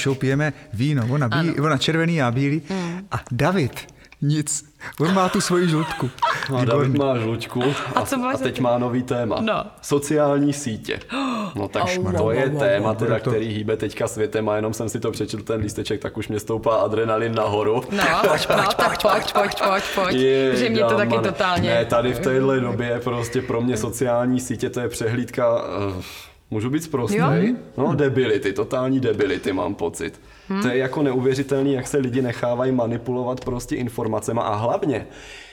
s 0.00 0.06
Míšou 0.06 0.14
pijeme 0.14 0.52
víno, 0.72 1.06
ona, 1.10 1.28
bí, 1.28 1.60
ona 1.60 1.78
červený, 1.78 2.16
já 2.16 2.30
bílý. 2.30 2.62
A 3.10 3.20
David, 3.30 3.86
nic. 4.22 4.64
On 5.00 5.14
má 5.14 5.28
tu 5.28 5.40
svoji 5.40 5.68
žlutku. 5.68 6.10
No, 6.50 6.56
a 6.56 6.64
David 6.64 6.98
má 6.98 7.18
žlučku 7.18 7.62
a, 7.94 8.00
A 8.00 8.06
co 8.06 8.16
a 8.16 8.36
teď 8.36 8.60
má 8.60 8.78
nový 8.78 9.02
téma. 9.02 9.40
No. 9.40 9.64
Sociální 9.82 10.52
sítě. 10.52 11.00
No 11.54 11.68
tak 11.68 11.82
Au, 11.82 12.12
to 12.12 12.30
je 12.30 12.50
téma, 12.50 12.94
teda, 12.94 13.18
který 13.18 13.48
hýbe 13.48 13.76
teďka 13.76 14.08
světem 14.08 14.48
a 14.48 14.56
jenom 14.56 14.74
jsem 14.74 14.88
si 14.88 15.00
to 15.00 15.10
přečetl 15.10 15.42
ten 15.42 15.60
lísteček, 15.60 16.00
tak 16.00 16.16
už 16.16 16.28
mě 16.28 16.40
stoupá 16.40 16.76
adrenalin 16.76 17.34
nahoru. 17.34 17.82
No, 17.90 18.04
no, 18.22 18.28
tak 18.76 19.02
pojď, 19.02 19.32
pojď, 19.32 19.62
pojď, 19.62 19.84
pojď. 19.94 20.16
Je, 20.16 20.56
že 20.56 20.68
mě 20.68 20.84
to 20.84 20.96
taky 20.96 21.18
totálně... 21.18 21.70
Ne, 21.70 21.84
tady 21.84 22.12
v 22.12 22.18
téhle 22.18 22.60
době 22.60 23.00
prostě 23.04 23.42
pro 23.42 23.60
mě 23.60 23.76
sociální 23.76 24.40
sítě 24.40 24.70
to 24.70 24.80
je 24.80 24.88
přehlídka... 24.88 25.62
Uh, 25.88 26.02
můžu 26.50 26.70
být 26.70 26.82
zprostý? 26.82 27.16
Jo. 27.16 27.30
No, 27.76 27.94
debility, 27.94 28.52
totální 28.52 29.00
debility 29.00 29.52
mám 29.52 29.74
pocit. 29.74 30.20
To 30.62 30.68
je 30.68 30.76
jako 30.76 31.02
neuvěřitelný, 31.02 31.72
jak 31.72 31.86
se 31.86 31.98
lidi 31.98 32.22
nechávají 32.22 32.72
manipulovat 32.72 33.44
prostě 33.44 33.76
informacema 33.76 34.42
a 34.42 34.54
hlavně, 34.54 35.06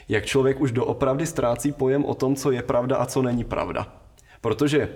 jak 0.10 0.26
člověk 0.26 0.62
už 0.62 0.72
doopravdy 0.72 1.26
ztrácí 1.26 1.72
pojem 1.72 2.06
o 2.06 2.16
tom, 2.16 2.36
co 2.36 2.52
je 2.52 2.62
pravda 2.62 2.98
a 2.98 3.06
co 3.06 3.22
není 3.22 3.44
pravda. 3.44 3.88
Protože 4.42 4.90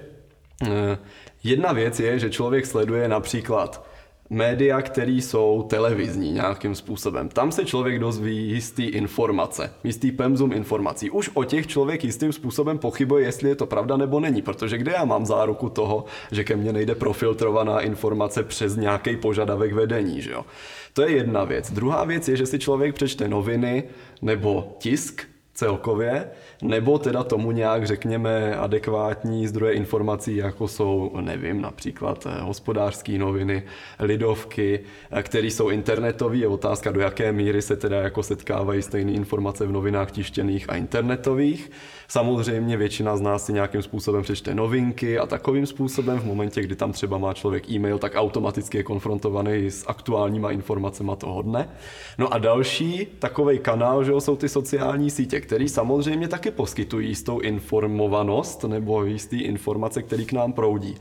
eh, 0.64 0.98
jedna 1.44 1.74
věc 1.74 2.00
je, 2.00 2.20
že 2.20 2.30
člověk 2.30 2.66
sleduje 2.66 3.08
například 3.08 3.88
média, 4.32 4.82
které 4.82 5.12
jsou 5.12 5.66
televizní 5.70 6.32
nějakým 6.32 6.76
způsobem. 6.76 7.30
Tam 7.30 7.52
se 7.52 7.66
člověk 7.66 8.00
dozví 8.00 8.50
jistý 8.50 8.84
informace, 8.84 9.74
jistý 9.84 10.12
pemzum 10.12 10.54
informací. 10.54 11.10
Už 11.10 11.30
o 11.34 11.44
těch 11.44 11.68
člověk 11.68 12.04
jistým 12.04 12.34
způsobem 12.34 12.78
pochybuje, 12.78 13.26
jestli 13.26 13.50
je 13.50 13.56
to 13.56 13.66
pravda 13.66 13.98
nebo 13.98 14.20
není, 14.20 14.42
protože 14.42 14.78
kde 14.78 14.92
já 14.92 15.06
mám 15.06 15.26
záruku 15.26 15.70
toho, 15.70 16.06
že 16.32 16.44
ke 16.44 16.56
mně 16.56 16.74
nejde 16.74 16.96
profiltrovaná 16.96 17.80
informace 17.80 18.44
přes 18.44 18.76
nějaký 18.76 19.16
požadavek 19.16 19.74
vedení, 19.74 20.22
že 20.22 20.32
jo? 20.32 20.46
To 20.94 21.02
je 21.02 21.12
jedna 21.12 21.44
věc. 21.44 21.72
Druhá 21.72 22.04
věc 22.04 22.28
je, 22.28 22.38
že 22.38 22.46
si 22.46 22.60
člověk 22.60 22.96
přečte 22.96 23.28
noviny 23.28 23.84
nebo 24.22 24.76
tisk, 24.80 25.31
celkově, 25.62 26.30
nebo 26.62 27.00
teda 27.00 27.24
tomu 27.24 27.52
nějak, 27.52 27.88
řekněme, 27.88 28.56
adekvátní 28.56 29.48
zdroje 29.48 29.74
informací, 29.74 30.36
jako 30.36 30.68
jsou, 30.68 31.12
nevím, 31.22 31.62
například 31.62 32.26
eh, 32.26 32.42
hospodářské 32.42 33.18
noviny, 33.18 33.64
lidovky, 34.00 34.80
eh, 35.12 35.24
které 35.24 35.48
jsou 35.48 35.70
internetové. 35.70 36.38
Je 36.38 36.48
otázka, 36.48 36.92
do 36.92 37.00
jaké 37.02 37.32
míry 37.32 37.62
se 37.62 37.76
teda 37.76 38.02
jako 38.02 38.24
setkávají 38.24 38.82
stejné 38.82 39.12
informace 39.12 39.66
v 39.68 39.72
novinách 39.72 40.12
tištěných 40.12 40.70
a 40.70 40.76
internetových. 40.76 41.72
Samozřejmě 42.08 42.78
většina 42.78 43.18
z 43.18 43.22
nás 43.22 43.46
si 43.46 43.54
nějakým 43.54 43.82
způsobem 43.82 44.24
přečte 44.24 44.56
novinky 44.56 45.20
a 45.20 45.26
takovým 45.26 45.66
způsobem 45.66 46.20
v 46.20 46.26
momentě, 46.26 46.62
kdy 46.62 46.76
tam 46.76 46.92
třeba 46.92 47.18
má 47.18 47.34
člověk 47.34 47.70
e-mail, 47.70 48.00
tak 48.00 48.12
automaticky 48.16 48.78
je 48.78 48.84
konfrontovaný 48.84 49.72
s 49.72 49.86
aktuálníma 49.88 50.52
informacemi 50.52 51.12
toho 51.18 51.42
dne. 51.42 51.70
No 52.18 52.34
a 52.34 52.38
další 52.38 53.08
takový 53.20 53.60
kanál, 53.60 54.04
že 54.04 54.12
jo, 54.12 54.22
jsou 54.22 54.36
ty 54.36 54.50
sociální 54.50 55.10
sítě, 55.10 55.42
které 55.52 55.70
samozřejmě 55.70 56.28
taky 56.28 56.52
poskytují 56.52 57.08
jistou 57.08 57.40
informovanost 57.40 58.64
nebo 58.64 59.04
jistý 59.04 59.42
informace, 59.42 60.04
které 60.04 60.26
k 60.26 60.34
nám 60.34 60.54
proudí. 60.54 60.96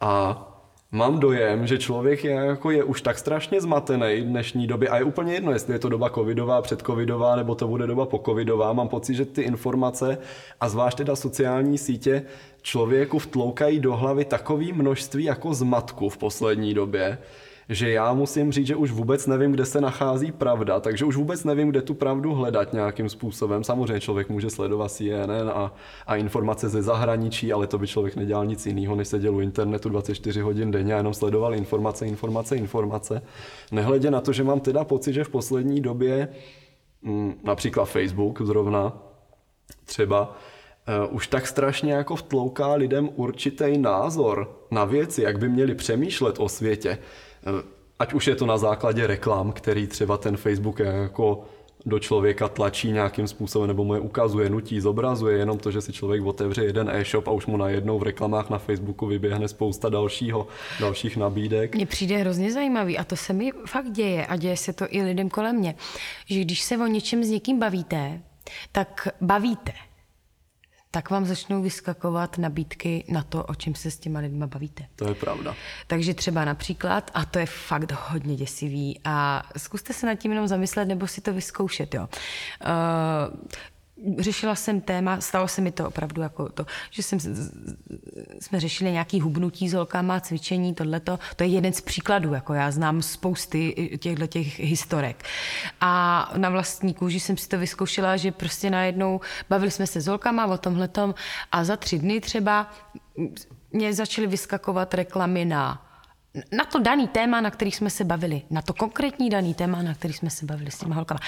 A 0.00 0.48
Mám 0.94 1.20
dojem, 1.20 1.66
že 1.66 1.78
člověk 1.78 2.24
je, 2.24 2.30
jako 2.30 2.70
je 2.70 2.84
už 2.84 3.02
tak 3.02 3.18
strašně 3.18 3.60
zmatený 3.60 4.20
v 4.20 4.24
dnešní 4.24 4.66
době 4.66 4.88
a 4.88 4.96
je 4.96 5.04
úplně 5.04 5.34
jedno, 5.34 5.52
jestli 5.52 5.72
je 5.72 5.78
to 5.78 5.88
doba 5.88 6.10
covidová, 6.10 6.62
předcovidová 6.62 7.36
nebo 7.36 7.54
to 7.54 7.68
bude 7.68 7.86
doba 7.86 8.06
pocovidová. 8.06 8.72
Mám 8.72 8.88
pocit, 8.88 9.14
že 9.14 9.24
ty 9.24 9.42
informace 9.42 10.18
a 10.60 10.68
zvlášť 10.68 10.98
teda 10.98 11.16
sociální 11.16 11.78
sítě 11.78 12.22
člověku 12.62 13.18
vtloukají 13.18 13.80
do 13.80 13.96
hlavy 13.96 14.24
takové 14.24 14.72
množství 14.72 15.24
jako 15.24 15.54
zmatku 15.54 16.08
v 16.08 16.16
poslední 16.16 16.74
době, 16.74 17.18
že 17.74 17.90
já 17.90 18.12
musím 18.12 18.52
říct, 18.52 18.66
že 18.66 18.76
už 18.76 18.90
vůbec 18.90 19.26
nevím, 19.26 19.52
kde 19.52 19.64
se 19.64 19.80
nachází 19.80 20.32
pravda, 20.32 20.80
takže 20.80 21.04
už 21.04 21.16
vůbec 21.16 21.44
nevím, 21.44 21.68
kde 21.68 21.82
tu 21.82 21.94
pravdu 21.94 22.34
hledat 22.34 22.72
nějakým 22.72 23.08
způsobem. 23.08 23.64
Samozřejmě 23.64 24.00
člověk 24.00 24.28
může 24.28 24.50
sledovat 24.50 24.92
CNN 24.92 25.50
a, 25.54 25.74
a 26.06 26.16
informace 26.16 26.68
ze 26.68 26.82
zahraničí, 26.82 27.52
ale 27.52 27.66
to 27.66 27.78
by 27.78 27.86
člověk 27.86 28.16
nedělal 28.16 28.46
nic 28.46 28.66
jiného, 28.66 28.96
než 28.96 29.08
seděl 29.08 29.36
u 29.36 29.40
internetu 29.40 29.88
24 29.88 30.40
hodin 30.40 30.70
denně 30.70 30.94
a 30.94 30.96
jenom 30.96 31.14
sledoval 31.14 31.54
informace, 31.54 32.06
informace, 32.06 32.56
informace. 32.56 33.22
Nehledě 33.72 34.10
na 34.10 34.20
to, 34.20 34.32
že 34.32 34.44
mám 34.44 34.60
teda 34.60 34.84
pocit, 34.84 35.12
že 35.12 35.24
v 35.24 35.28
poslední 35.28 35.80
době 35.80 36.28
mm, 37.02 37.34
například 37.44 37.84
Facebook 37.84 38.42
zrovna, 38.42 38.92
třeba 39.84 40.36
uh, 41.08 41.16
už 41.16 41.26
tak 41.26 41.46
strašně 41.46 41.92
jako 41.92 42.16
vtlouká 42.16 42.74
lidem 42.74 43.08
určitý 43.14 43.78
názor 43.78 44.56
na 44.70 44.84
věci, 44.84 45.22
jak 45.22 45.38
by 45.38 45.48
měli 45.48 45.74
přemýšlet 45.74 46.36
o 46.38 46.48
světě. 46.48 46.98
Ať 47.98 48.12
už 48.12 48.26
je 48.26 48.34
to 48.34 48.46
na 48.46 48.58
základě 48.58 49.06
reklam, 49.06 49.52
který 49.52 49.86
třeba 49.86 50.16
ten 50.16 50.36
Facebook 50.36 50.78
jako 50.78 51.44
do 51.86 51.98
člověka 51.98 52.48
tlačí 52.48 52.92
nějakým 52.92 53.28
způsobem, 53.28 53.68
nebo 53.68 53.84
mu 53.84 53.94
je 53.94 54.00
ukazuje, 54.00 54.50
nutí, 54.50 54.80
zobrazuje, 54.80 55.38
jenom 55.38 55.58
to, 55.58 55.70
že 55.70 55.80
si 55.80 55.92
člověk 55.92 56.24
otevře 56.24 56.64
jeden 56.64 56.90
e-shop 56.90 57.28
a 57.28 57.30
už 57.30 57.46
mu 57.46 57.56
najednou 57.56 57.98
v 57.98 58.02
reklamách 58.02 58.50
na 58.50 58.58
Facebooku 58.58 59.06
vyběhne 59.06 59.48
spousta 59.48 59.88
dalšího, 59.88 60.46
dalších 60.80 61.16
nabídek. 61.16 61.74
Mně 61.74 61.86
přijde 61.86 62.16
hrozně 62.16 62.52
zajímavý 62.52 62.98
a 62.98 63.04
to 63.04 63.16
se 63.16 63.32
mi 63.32 63.50
fakt 63.66 63.90
děje 63.90 64.26
a 64.26 64.36
děje 64.36 64.56
se 64.56 64.72
to 64.72 64.86
i 64.88 65.02
lidem 65.02 65.30
kolem 65.30 65.56
mě, 65.56 65.74
že 66.26 66.40
když 66.40 66.62
se 66.62 66.78
o 66.78 66.86
něčem 66.86 67.24
s 67.24 67.28
někým 67.28 67.58
bavíte, 67.58 68.20
tak 68.72 69.08
bavíte, 69.20 69.72
tak 70.94 71.10
vám 71.10 71.24
začnou 71.24 71.62
vyskakovat 71.62 72.38
nabídky 72.38 73.04
na 73.08 73.22
to, 73.22 73.44
o 73.44 73.54
čem 73.54 73.74
se 73.74 73.90
s 73.90 73.98
těma 73.98 74.20
lidma 74.20 74.46
bavíte. 74.46 74.84
To 74.96 75.08
je 75.08 75.14
pravda. 75.14 75.54
Takže 75.86 76.14
třeba 76.14 76.44
například, 76.44 77.10
a 77.14 77.24
to 77.24 77.38
je 77.38 77.46
fakt 77.46 77.92
hodně 78.10 78.36
děsivý, 78.36 79.00
a 79.04 79.42
zkuste 79.56 79.92
se 79.92 80.06
nad 80.06 80.14
tím 80.14 80.32
jenom 80.32 80.48
zamyslet 80.48 80.88
nebo 80.88 81.06
si 81.06 81.20
to 81.20 81.32
vyzkoušet. 81.32 81.94
Jo. 81.94 82.02
Uh, 82.02 83.38
řešila 84.18 84.54
jsem 84.54 84.80
téma, 84.80 85.20
stalo 85.20 85.48
se 85.48 85.60
mi 85.60 85.72
to 85.72 85.88
opravdu 85.88 86.22
jako 86.22 86.48
to, 86.48 86.66
že 86.90 87.02
jsem, 87.02 87.18
jsme 88.40 88.60
řešili 88.60 88.92
nějaký 88.92 89.20
hubnutí 89.20 89.68
s 89.68 89.72
holkama, 89.72 90.20
cvičení, 90.20 90.74
tohleto, 90.74 91.18
to 91.36 91.44
je 91.44 91.50
jeden 91.50 91.72
z 91.72 91.80
příkladů, 91.80 92.34
jako 92.34 92.54
já 92.54 92.70
znám 92.70 93.02
spousty 93.02 93.98
těchto 94.00 94.26
těch 94.26 94.60
historek. 94.60 95.24
A 95.80 96.32
na 96.36 96.50
vlastní 96.50 96.94
kůži 96.94 97.20
jsem 97.20 97.36
si 97.36 97.48
to 97.48 97.58
vyzkoušela, 97.58 98.16
že 98.16 98.32
prostě 98.32 98.70
najednou 98.70 99.20
bavili 99.48 99.70
jsme 99.70 99.86
se 99.86 100.00
s 100.00 100.06
holkama 100.06 100.46
o 100.46 100.58
tomhletom 100.58 101.14
a 101.52 101.64
za 101.64 101.76
tři 101.76 101.98
dny 101.98 102.20
třeba 102.20 102.70
mě 103.72 103.94
začaly 103.94 104.26
vyskakovat 104.26 104.94
reklamy 104.94 105.44
na 105.44 105.91
na 106.52 106.64
to 106.64 106.78
daný 106.78 107.08
téma, 107.08 107.40
na 107.40 107.50
který 107.50 107.72
jsme 107.72 107.90
se 107.90 108.04
bavili. 108.04 108.42
Na 108.50 108.62
to 108.62 108.74
konkrétní 108.74 109.30
daný 109.30 109.54
téma, 109.54 109.82
na 109.82 109.94
který 109.94 110.14
jsme 110.14 110.30
se 110.30 110.46
bavili 110.46 110.70
s 110.70 110.78
těma 110.78 110.94
holkama. 110.94 111.20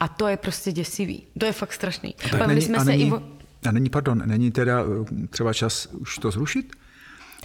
A 0.00 0.08
to 0.08 0.28
je 0.28 0.36
prostě 0.36 0.72
děsivý. 0.72 1.26
To 1.38 1.46
je 1.46 1.52
fakt 1.52 1.72
strašný. 1.72 2.14
A 2.24 2.36
bavili 2.36 2.46
není, 2.46 2.62
jsme 2.62 2.76
a 2.76 2.80
se 2.80 2.90
není, 2.90 3.08
i 3.08 3.12
o... 3.12 3.22
A 3.68 3.72
není, 3.72 3.90
pardon, 3.90 4.22
není 4.26 4.50
teda 4.50 4.80
eh, 4.80 5.26
třeba 5.26 5.52
čas 5.52 5.86
už 5.86 6.18
to 6.18 6.30
zrušit? 6.30 6.72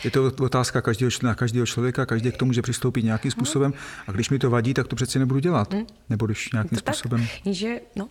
Je 0.04 0.12
to 0.12 0.32
otázka 0.40 0.82
každého, 0.82 1.12
na 1.24 1.36
každého 1.36 1.66
člověka, 1.66 2.06
každý 2.06 2.32
k 2.32 2.38
tomu 2.38 2.50
může 2.50 2.62
přistoupit 2.62 3.06
nějakým 3.06 3.32
způsobem. 3.32 3.74
A 4.08 4.12
když 4.12 4.30
mi 4.30 4.40
to 4.40 4.50
vadí, 4.50 4.74
tak 4.74 4.88
to 4.88 4.96
přeci 4.96 5.20
nebudu 5.20 5.40
dělat. 5.40 5.74
Hmm. 5.74 5.86
Nebo 6.10 6.26
když 6.26 6.52
nějakým 6.52 6.78
to 6.78 6.80
způsobem. 6.80 7.28
Tak, 7.44 7.54
že, 7.54 7.82
no, 7.96 8.10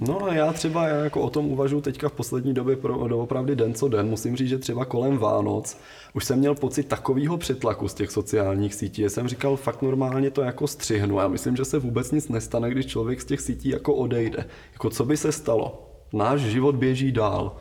No 0.00 0.24
a 0.24 0.34
já 0.34 0.52
třeba 0.52 0.88
já 0.88 0.96
jako 0.96 1.20
o 1.20 1.30
tom 1.30 1.46
uvažuji 1.46 1.80
teďka 1.80 2.08
v 2.08 2.12
poslední 2.12 2.54
době 2.54 2.76
pro, 2.76 2.98
opravdu 3.22 3.54
den 3.54 3.74
co 3.74 3.88
den. 3.88 4.08
Musím 4.08 4.36
říct, 4.36 4.48
že 4.48 4.58
třeba 4.58 4.84
kolem 4.84 5.18
Vánoc 5.18 5.78
už 6.14 6.24
jsem 6.24 6.38
měl 6.38 6.54
pocit 6.54 6.82
takového 6.82 7.38
přetlaku 7.38 7.88
z 7.88 7.94
těch 7.94 8.10
sociálních 8.10 8.74
sítí, 8.74 9.02
že 9.02 9.10
jsem 9.10 9.28
říkal, 9.28 9.56
fakt 9.56 9.82
normálně 9.82 10.30
to 10.30 10.42
jako 10.42 10.66
střihnu. 10.66 11.18
Já 11.18 11.28
myslím, 11.28 11.56
že 11.56 11.64
se 11.64 11.78
vůbec 11.78 12.10
nic 12.10 12.28
nestane, 12.28 12.70
když 12.70 12.86
člověk 12.86 13.20
z 13.20 13.24
těch 13.24 13.40
sítí 13.40 13.68
jako 13.68 13.94
odejde. 13.94 14.44
Jako 14.72 14.90
co 14.90 15.04
by 15.04 15.16
se 15.16 15.32
stalo? 15.32 15.86
Náš 16.12 16.40
život 16.40 16.76
běží 16.76 17.12
dál. 17.12 17.56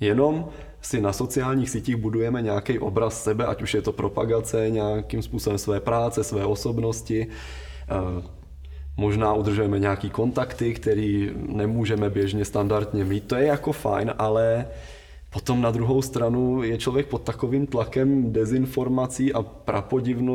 Jenom 0.00 0.48
si 0.80 1.00
na 1.00 1.12
sociálních 1.12 1.70
sítích 1.70 1.96
budujeme 1.96 2.42
nějaký 2.42 2.78
obraz 2.78 3.22
sebe, 3.22 3.46
ať 3.46 3.62
už 3.62 3.74
je 3.74 3.82
to 3.82 3.92
propagace 3.92 4.70
nějakým 4.70 5.22
způsobem 5.22 5.58
své 5.58 5.80
práce, 5.80 6.24
své 6.24 6.44
osobnosti, 6.44 7.26
eh, 7.90 8.37
Možná 8.98 9.34
udržujeme 9.34 9.78
nějaký 9.78 10.10
kontakty, 10.10 10.74
který 10.74 11.30
nemůžeme 11.48 12.10
běžně 12.10 12.44
standardně 12.44 13.04
mít. 13.04 13.24
To 13.24 13.36
je 13.36 13.46
jako 13.46 13.72
fajn, 13.72 14.14
ale 14.18 14.66
Potom 15.30 15.60
na 15.62 15.70
druhou 15.70 16.02
stranu 16.02 16.62
je 16.62 16.78
člověk 16.78 17.06
pod 17.06 17.22
takovým 17.22 17.66
tlakem 17.66 18.32
dezinformací 18.32 19.32
a 19.32 19.42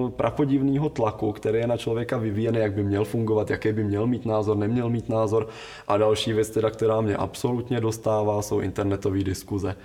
prapodivného 0.09 0.89
tlaku, 0.89 1.31
který 1.31 1.59
je 1.59 1.67
na 1.67 1.77
člověka 1.77 2.17
vyvíjený, 2.17 2.59
jak 2.59 2.73
by 2.73 2.83
měl 2.83 3.05
fungovat, 3.05 3.49
jaký 3.49 3.71
by 3.71 3.83
měl 3.83 4.07
mít 4.07 4.25
názor, 4.25 4.57
neměl 4.57 4.89
mít 4.89 5.09
názor. 5.09 5.47
A 5.87 5.97
další 5.97 6.33
věc, 6.33 6.49
teda, 6.49 6.69
která 6.69 7.01
mě 7.01 7.15
absolutně 7.15 7.81
dostává, 7.81 8.41
jsou 8.41 8.59
internetové 8.59 9.23
diskuze. 9.23 9.75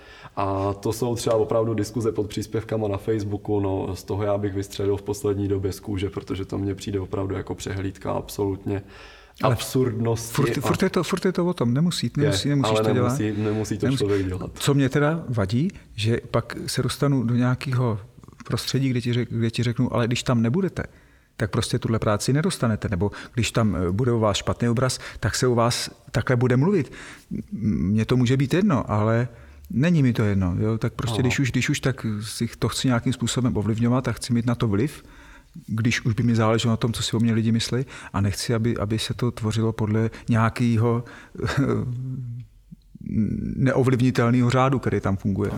A 0.41 0.75
to 0.75 0.93
jsou 0.93 1.17
třeba 1.17 1.37
opravdu 1.37 1.75
diskuze 1.75 2.13
pod 2.13 2.29
příspěvkama 2.29 2.89
na 2.89 2.97
Facebooku, 2.97 3.61
no 3.61 3.97
z 3.97 4.05
toho 4.05 4.23
já 4.23 4.39
bych 4.39 4.55
vystřelil 4.55 4.97
v 4.97 5.03
poslední 5.03 5.49
době 5.49 5.73
z 5.73 5.81
kůže, 5.81 6.11
protože 6.11 6.45
to 6.45 6.59
mně 6.59 6.75
přijde 6.75 7.01
opravdu 7.01 7.35
jako 7.35 7.55
přehlídka 7.55 8.13
absolutně 8.13 8.83
ale 9.43 9.55
absurdnosti. 9.55 10.35
Furt, 10.35 10.59
a... 10.59 10.61
furt, 10.61 10.83
je 10.83 10.91
to, 10.91 11.05
furt 11.05 11.25
je 11.25 11.33
to 11.33 11.47
o 11.47 11.55
tom, 11.55 11.75
nemusí, 11.75 12.11
nemusí, 12.17 12.49
je, 12.49 12.57
nemusíš 12.57 12.79
ale 12.79 12.89
to 12.89 12.95
nemusí, 12.95 13.23
dělat. 13.23 13.39
Nemusí 13.39 13.79
to 13.79 13.87
nemusí. 13.87 13.99
člověk 13.99 14.27
dělat. 14.27 14.51
Co 14.55 14.75
mě 14.75 14.89
teda 14.89 15.25
vadí, 15.29 15.71
že 15.95 16.21
pak 16.31 16.57
se 16.67 16.83
dostanu 16.83 17.23
do 17.23 17.35
nějakého 17.35 18.01
prostředí, 18.45 18.89
kde 18.89 19.01
ti, 19.01 19.13
řek, 19.13 19.29
kde 19.31 19.51
ti 19.51 19.63
řeknu, 19.63 19.95
ale 19.95 20.07
když 20.07 20.23
tam 20.23 20.43
nebudete, 20.43 20.83
tak 21.37 21.51
prostě 21.51 21.79
tuhle 21.79 21.99
práci 21.99 22.33
nedostanete. 22.33 22.89
Nebo 22.89 23.11
když 23.35 23.53
tam 23.53 23.77
eh, 23.77 23.93
bude 23.93 24.13
u 24.13 24.21
vás 24.21 24.37
špatný 24.37 24.69
obraz, 24.69 24.99
tak 25.21 25.35
se 25.35 25.47
u 25.47 25.55
vás 25.55 25.91
takhle 26.11 26.37
bude 26.37 26.57
mluvit. 26.57 26.93
Mně 27.53 28.05
to 28.05 28.17
může 28.17 28.37
být 28.37 28.55
jedno, 28.55 28.91
ale 28.91 29.29
není 29.71 30.03
mi 30.03 30.13
to 30.13 30.23
jedno. 30.23 30.55
Jo? 30.59 30.79
Tak 30.79 30.93
prostě 30.93 31.23
když 31.23 31.39
už, 31.39 31.51
když 31.51 31.69
už, 31.69 31.81
tak 31.81 32.07
si 32.23 32.49
to 32.59 32.69
chci 32.69 32.89
nějakým 32.89 33.13
způsobem 33.13 33.57
ovlivňovat 33.57 34.09
a 34.09 34.13
chci 34.13 34.33
mít 34.33 34.47
na 34.47 34.55
to 34.55 34.69
vliv, 34.69 35.05
když 35.67 36.05
už 36.05 36.15
by 36.15 36.23
mi 36.23 36.35
záleželo 36.35 36.73
na 36.73 36.77
tom, 36.77 36.93
co 36.93 37.03
si 37.03 37.17
o 37.17 37.21
mě 37.21 37.33
lidi 37.33 37.53
myslí 37.53 37.87
a 38.13 38.21
nechci, 38.21 38.55
aby, 38.55 38.77
aby 38.77 38.99
se 38.99 39.15
to 39.15 39.31
tvořilo 39.31 39.73
podle 39.73 40.11
nějakého 40.29 41.05
neovlivnitelného 43.57 44.51
řádu, 44.51 44.79
který 44.79 45.01
tam 45.01 45.17
funguje. 45.17 45.51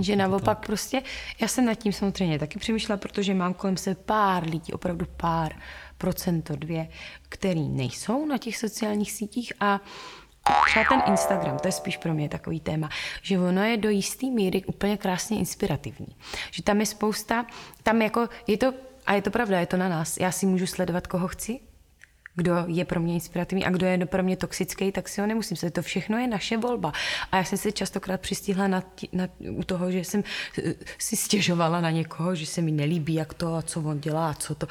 Že 0.00 0.16
naopak 0.16 0.66
prostě, 0.66 1.02
já 1.40 1.48
jsem 1.48 1.64
nad 1.64 1.74
tím 1.74 1.92
samozřejmě 1.92 2.38
taky 2.38 2.58
přemýšlela, 2.58 2.96
protože 2.96 3.34
mám 3.34 3.54
kolem 3.54 3.76
se 3.76 3.94
pár 3.94 4.44
lidí, 4.44 4.72
opravdu 4.72 5.06
pár, 5.16 5.52
procento 5.98 6.56
dvě, 6.56 6.88
který 7.28 7.68
nejsou 7.68 8.26
na 8.26 8.38
těch 8.38 8.56
sociálních 8.56 9.12
sítích 9.12 9.52
a 9.60 9.80
Třeba 10.66 10.84
ten 10.88 11.02
Instagram, 11.06 11.58
to 11.58 11.68
je 11.68 11.72
spíš 11.72 11.96
pro 11.96 12.14
mě 12.14 12.28
takový 12.28 12.60
téma, 12.60 12.88
že 13.22 13.38
ono 13.38 13.64
je 13.64 13.76
do 13.76 13.90
jistý 13.90 14.30
míry 14.30 14.64
úplně 14.64 14.96
krásně 14.96 15.38
inspirativní. 15.38 16.16
Že 16.50 16.62
tam 16.62 16.80
je 16.80 16.86
spousta, 16.86 17.46
tam 17.82 18.02
jako, 18.02 18.28
je 18.46 18.56
to 18.56 18.72
a 19.06 19.14
je 19.14 19.22
to 19.22 19.30
pravda, 19.30 19.60
je 19.60 19.66
to 19.66 19.76
na 19.76 19.88
nás. 19.88 20.16
Já 20.16 20.32
si 20.32 20.46
můžu 20.46 20.66
sledovat, 20.66 21.06
koho 21.06 21.28
chci, 21.28 21.60
kdo 22.36 22.54
je 22.66 22.84
pro 22.84 23.00
mě 23.00 23.14
inspirativní 23.14 23.64
a 23.64 23.70
kdo 23.70 23.86
je 23.86 24.06
pro 24.06 24.22
mě 24.22 24.36
toxický, 24.36 24.92
tak 24.92 25.08
si 25.08 25.20
ho 25.20 25.26
nemusím 25.26 25.56
sledovat. 25.56 25.74
To 25.74 25.82
všechno 25.82 26.18
je 26.18 26.26
naše 26.26 26.56
volba. 26.56 26.92
A 27.32 27.36
já 27.36 27.44
jsem 27.44 27.58
si 27.58 27.72
častokrát 27.72 28.20
přistihla 28.20 28.68
na, 28.68 28.82
na, 29.12 29.28
u 29.50 29.64
toho, 29.64 29.90
že 29.90 29.98
jsem 29.98 30.24
eh, 30.58 30.74
si 30.98 31.16
stěžovala 31.16 31.80
na 31.80 31.90
někoho, 31.90 32.34
že 32.34 32.46
se 32.46 32.62
mi 32.62 32.70
nelíbí, 32.70 33.14
jak 33.14 33.34
to 33.34 33.54
a 33.54 33.62
co 33.62 33.80
on 33.80 34.00
dělá 34.00 34.30
a 34.30 34.34
co 34.34 34.54
to. 34.54 34.66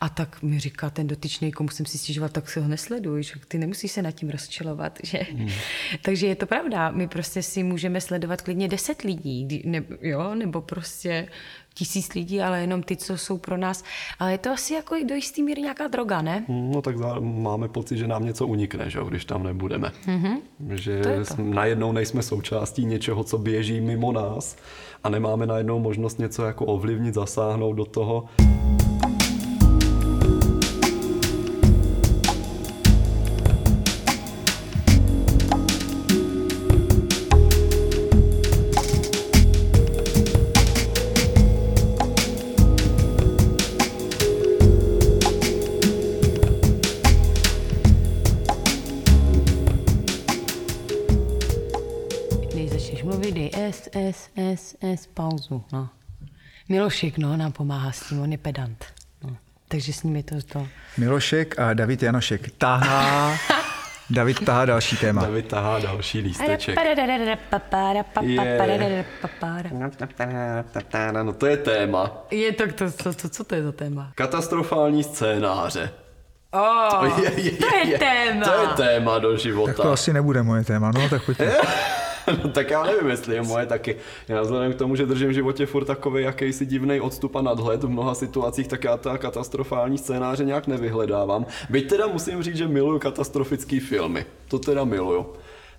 A 0.00 0.08
tak 0.08 0.42
mi 0.42 0.60
říká 0.60 0.90
ten 0.90 1.06
dotyčný, 1.06 1.52
komu 1.52 1.68
jsem 1.68 1.86
si 1.86 1.98
stěžovala, 1.98 2.28
tak 2.28 2.50
si 2.50 2.60
ho 2.60 2.68
nesleduj, 2.68 3.22
že 3.22 3.32
ty 3.48 3.58
nemusíš 3.58 3.92
se 3.92 4.02
nad 4.02 4.10
tím 4.10 4.30
rozčilovat. 4.30 4.98
Že? 5.02 5.26
Mm. 5.32 5.48
Takže 6.02 6.26
je 6.26 6.36
to 6.36 6.46
pravda. 6.46 6.90
My 6.90 7.08
prostě 7.08 7.42
si 7.42 7.62
můžeme 7.62 8.00
sledovat 8.00 8.42
klidně 8.42 8.68
deset 8.68 9.02
lidí, 9.02 9.62
ne, 9.64 9.84
jo, 10.00 10.34
nebo 10.34 10.60
prostě 10.60 11.28
tisíc 11.78 12.14
lidí, 12.14 12.40
ale 12.40 12.60
jenom 12.60 12.82
ty, 12.82 12.96
co 12.96 13.18
jsou 13.18 13.38
pro 13.38 13.56
nás. 13.56 13.84
Ale 14.18 14.32
je 14.32 14.38
to 14.38 14.50
asi 14.50 14.74
jako 14.74 14.96
do 15.08 15.14
jistý 15.14 15.42
míry 15.42 15.62
nějaká 15.62 15.88
droga, 15.88 16.22
ne? 16.22 16.44
No 16.48 16.82
tak 16.82 16.96
máme 17.20 17.68
pocit, 17.68 17.96
že 17.96 18.06
nám 18.06 18.24
něco 18.24 18.46
unikne, 18.46 18.90
že, 18.90 18.98
když 19.08 19.24
tam 19.24 19.42
nebudeme. 19.42 19.92
Mm-hmm. 20.06 20.40
Že 20.74 21.00
to 21.00 21.36
to. 21.36 21.42
najednou 21.42 21.92
nejsme 21.92 22.22
součástí 22.22 22.84
něčeho, 22.84 23.24
co 23.24 23.38
běží 23.38 23.80
mimo 23.80 24.12
nás 24.12 24.56
a 25.04 25.08
nemáme 25.08 25.46
najednou 25.46 25.78
možnost 25.78 26.18
něco 26.18 26.44
jako 26.44 26.66
ovlivnit, 26.66 27.14
zasáhnout 27.14 27.76
do 27.76 27.84
toho. 27.84 28.28
S, 54.18 54.30
S, 54.36 54.76
S, 54.80 55.06
pauzu. 55.06 55.64
No. 55.72 55.88
Milošek, 56.68 57.18
no, 57.18 57.36
nám 57.36 57.52
pomáhá 57.52 57.92
s 57.92 58.08
tím, 58.08 58.22
on 58.22 58.32
je 58.32 58.38
pedant. 58.38 58.84
No. 59.24 59.36
Takže 59.68 59.92
s 59.92 60.02
ním 60.02 60.16
je 60.16 60.22
to 60.22 60.42
to. 60.42 60.66
Milošek 60.98 61.58
a 61.58 61.74
David 61.74 62.02
Janošek 62.02 62.50
tahá. 62.58 63.36
David 64.10 64.44
tahá 64.44 64.64
další 64.64 64.96
téma. 64.96 65.22
David 65.22 65.48
tahá 65.48 65.78
další 65.78 66.18
lísteček. 66.20 66.78
No 71.22 71.32
to 71.32 71.46
je 71.46 71.56
téma. 71.56 72.10
Je 72.30 72.52
to, 72.52 72.66
to, 72.72 72.90
to, 72.90 73.12
to, 73.12 73.28
co 73.28 73.44
to 73.44 73.54
je 73.54 73.62
za 73.62 73.72
téma? 73.72 74.12
Katastrofální 74.14 75.04
scénáře. 75.04 75.90
Oh, 76.50 77.00
to 77.00 77.22
je, 77.22 77.40
je, 77.40 77.50
je, 77.50 77.56
to 77.58 77.66
je 77.86 77.98
téma. 77.98 78.46
To 78.46 78.52
je 78.52 78.68
téma 78.68 79.18
do 79.18 79.36
života. 79.36 79.72
Tak 79.72 79.76
to 79.76 79.92
asi 79.92 80.12
nebude 80.12 80.42
moje 80.42 80.64
téma, 80.64 80.90
no 80.94 81.08
tak 81.08 81.24
pojďme. 81.26 81.52
no, 82.44 82.50
tak 82.50 82.70
já 82.70 82.82
nevím, 82.82 83.10
jestli 83.10 83.34
je 83.34 83.42
moje 83.42 83.66
taky. 83.66 83.96
Já 84.28 84.42
vzhledem 84.42 84.72
k 84.72 84.76
tomu, 84.76 84.96
že 84.96 85.06
držím 85.06 85.28
v 85.28 85.32
životě 85.32 85.66
furt 85.66 85.84
takový 85.84 86.24
jakýsi 86.24 86.66
divný 86.66 87.00
odstup 87.00 87.36
a 87.36 87.42
nadhled 87.42 87.84
v 87.84 87.88
mnoha 87.88 88.14
situacích, 88.14 88.68
tak 88.68 88.84
já 88.84 88.96
ta 88.96 89.18
katastrofální 89.18 89.98
scénáře 89.98 90.44
nějak 90.44 90.66
nevyhledávám. 90.66 91.46
Byť 91.70 91.88
teda 91.88 92.06
musím 92.06 92.42
říct, 92.42 92.56
že 92.56 92.68
miluju 92.68 92.98
katastrofické 92.98 93.80
filmy. 93.80 94.26
To 94.48 94.58
teda 94.58 94.84
miluju. 94.84 95.26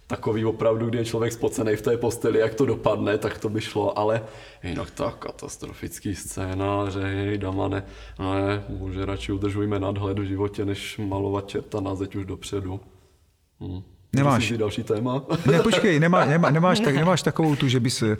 Takový 0.08 0.46
opravdu, 0.46 0.90
kdy 0.90 0.98
je 0.98 1.06
člověk 1.06 1.34
spocený 1.34 1.76
v 1.76 1.82
té 1.82 1.98
posteli, 1.98 2.40
jak 2.40 2.56
to 2.56 2.66
dopadne, 2.66 3.18
tak 3.18 3.38
to 3.38 3.50
by 3.50 3.62
šlo, 3.62 4.00
ale 4.00 4.24
jinak 4.64 4.92
tak 4.92 5.16
katastrofický 5.16 6.16
scénáře, 6.16 7.02
hej, 7.02 7.38
damane, 7.38 7.84
ne, 8.20 8.64
může 8.70 9.06
radši 9.06 9.32
udržujme 9.32 9.80
nadhled 9.80 10.20
v 10.20 10.24
životě, 10.24 10.66
než 10.66 10.98
malovat 10.98 11.48
čerta 11.48 11.80
na 11.80 11.96
zeď 11.96 12.16
už 12.16 12.26
dopředu. 12.26 12.80
Hm. 13.62 13.82
Nemáš. 14.14 14.52
Další 14.58 14.84
téma? 14.84 15.22
Ne, 15.46 15.60
počkej, 15.60 16.00
nemá, 16.00 16.26
nemá, 16.26 16.50
nemáš, 16.50 16.80
tak, 16.80 16.96
nemáš 16.96 17.22
takovou 17.22 17.56
tu, 17.56 17.68
že 17.68 17.80
bys 17.80 18.02
eh, 18.04 18.18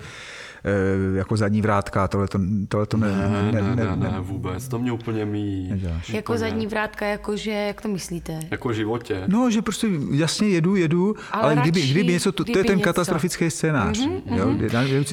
jako 1.16 1.38
zadní 1.38 1.62
vrátka, 1.62 2.08
tohle 2.08 2.28
to, 2.28 2.40
tohle 2.68 2.86
to 2.86 2.98
ne, 2.98 3.08
Ne, 3.52 3.62
ne, 3.62 3.76
ne, 3.76 3.96
ne, 3.96 4.16
vůbec, 4.20 4.68
to 4.68 4.80
mě 4.80 4.92
úplně 4.92 5.26
neděláš. 5.26 6.10
Jako 6.10 6.38
zadní 6.38 6.68
vrátka, 6.68 7.06
jakože, 7.06 7.52
jak 7.52 7.82
to 7.82 7.88
myslíte? 7.88 8.40
Jako 8.52 8.70
v 8.70 8.74
životě. 8.74 9.24
No, 9.28 9.52
že 9.52 9.62
prostě 9.62 9.88
jasně 10.12 10.48
jedu, 10.50 10.76
jedu, 10.76 11.16
ale, 11.32 11.42
Ale 11.44 11.54
ale 11.54 11.62
kdyby, 11.62 11.80
radši, 11.80 11.92
kdyby 11.94 12.14
něco, 12.14 12.32
to, 12.32 12.44
to 12.44 12.50
je 12.50 12.54
kdyby 12.54 12.68
ten 12.68 12.78
něco. 12.78 12.90
katastrofický 12.90 13.50
scénář. 13.52 13.98
Mm-hmm, 14.00 14.22
jo? 14.36 14.52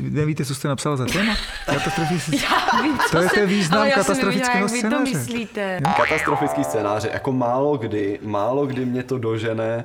Ne- 0.02 0.10
Nevíte, 0.10 0.44
co 0.44 0.54
jste 0.54 0.68
napsala 0.68 0.96
za 0.96 1.06
téma? 1.06 1.36
Katastrofický... 1.66 2.36
Já 2.42 2.82
vím, 2.82 2.98
co 2.98 3.10
To 3.10 3.22
je 3.22 3.28
jsem- 3.28 3.40
ten 3.40 3.48
význam 3.48 3.78
ale 3.80 3.88
já 3.88 3.94
jsem 3.94 4.04
katastrofického 4.04 4.66
nevěděla, 4.66 4.92
jak 4.92 5.04
vy 5.04 5.04
to 5.04 5.04
scénáře. 5.12 5.18
myslíte. 5.18 5.80
Katastrofický 5.96 6.64
scénáře, 6.64 7.10
jako 7.12 7.32
málo 7.32 7.76
kdy, 7.76 8.18
málo 8.22 8.66
kdy 8.66 8.84
mě 8.86 9.02
to 9.02 9.18
dožene 9.18 9.84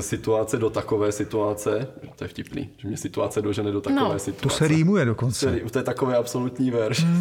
situace 0.00 0.56
do 0.56 0.70
takové 0.70 1.12
situace, 1.12 1.88
to 2.16 2.24
je 2.24 2.28
vtipný, 2.28 2.70
že 2.78 2.88
mě 2.88 2.96
situace 2.96 3.42
dožene 3.42 3.72
do 3.72 3.80
takové 3.80 4.00
No. 4.02 4.12
To 4.12 4.18
situace. 4.18 4.58
se 4.58 4.68
rýmuje 4.68 5.04
dokonce. 5.04 5.60
To 5.72 5.78
je 5.78 5.82
takový 5.82 6.14
absolutní 6.14 6.70
verš. 6.70 7.06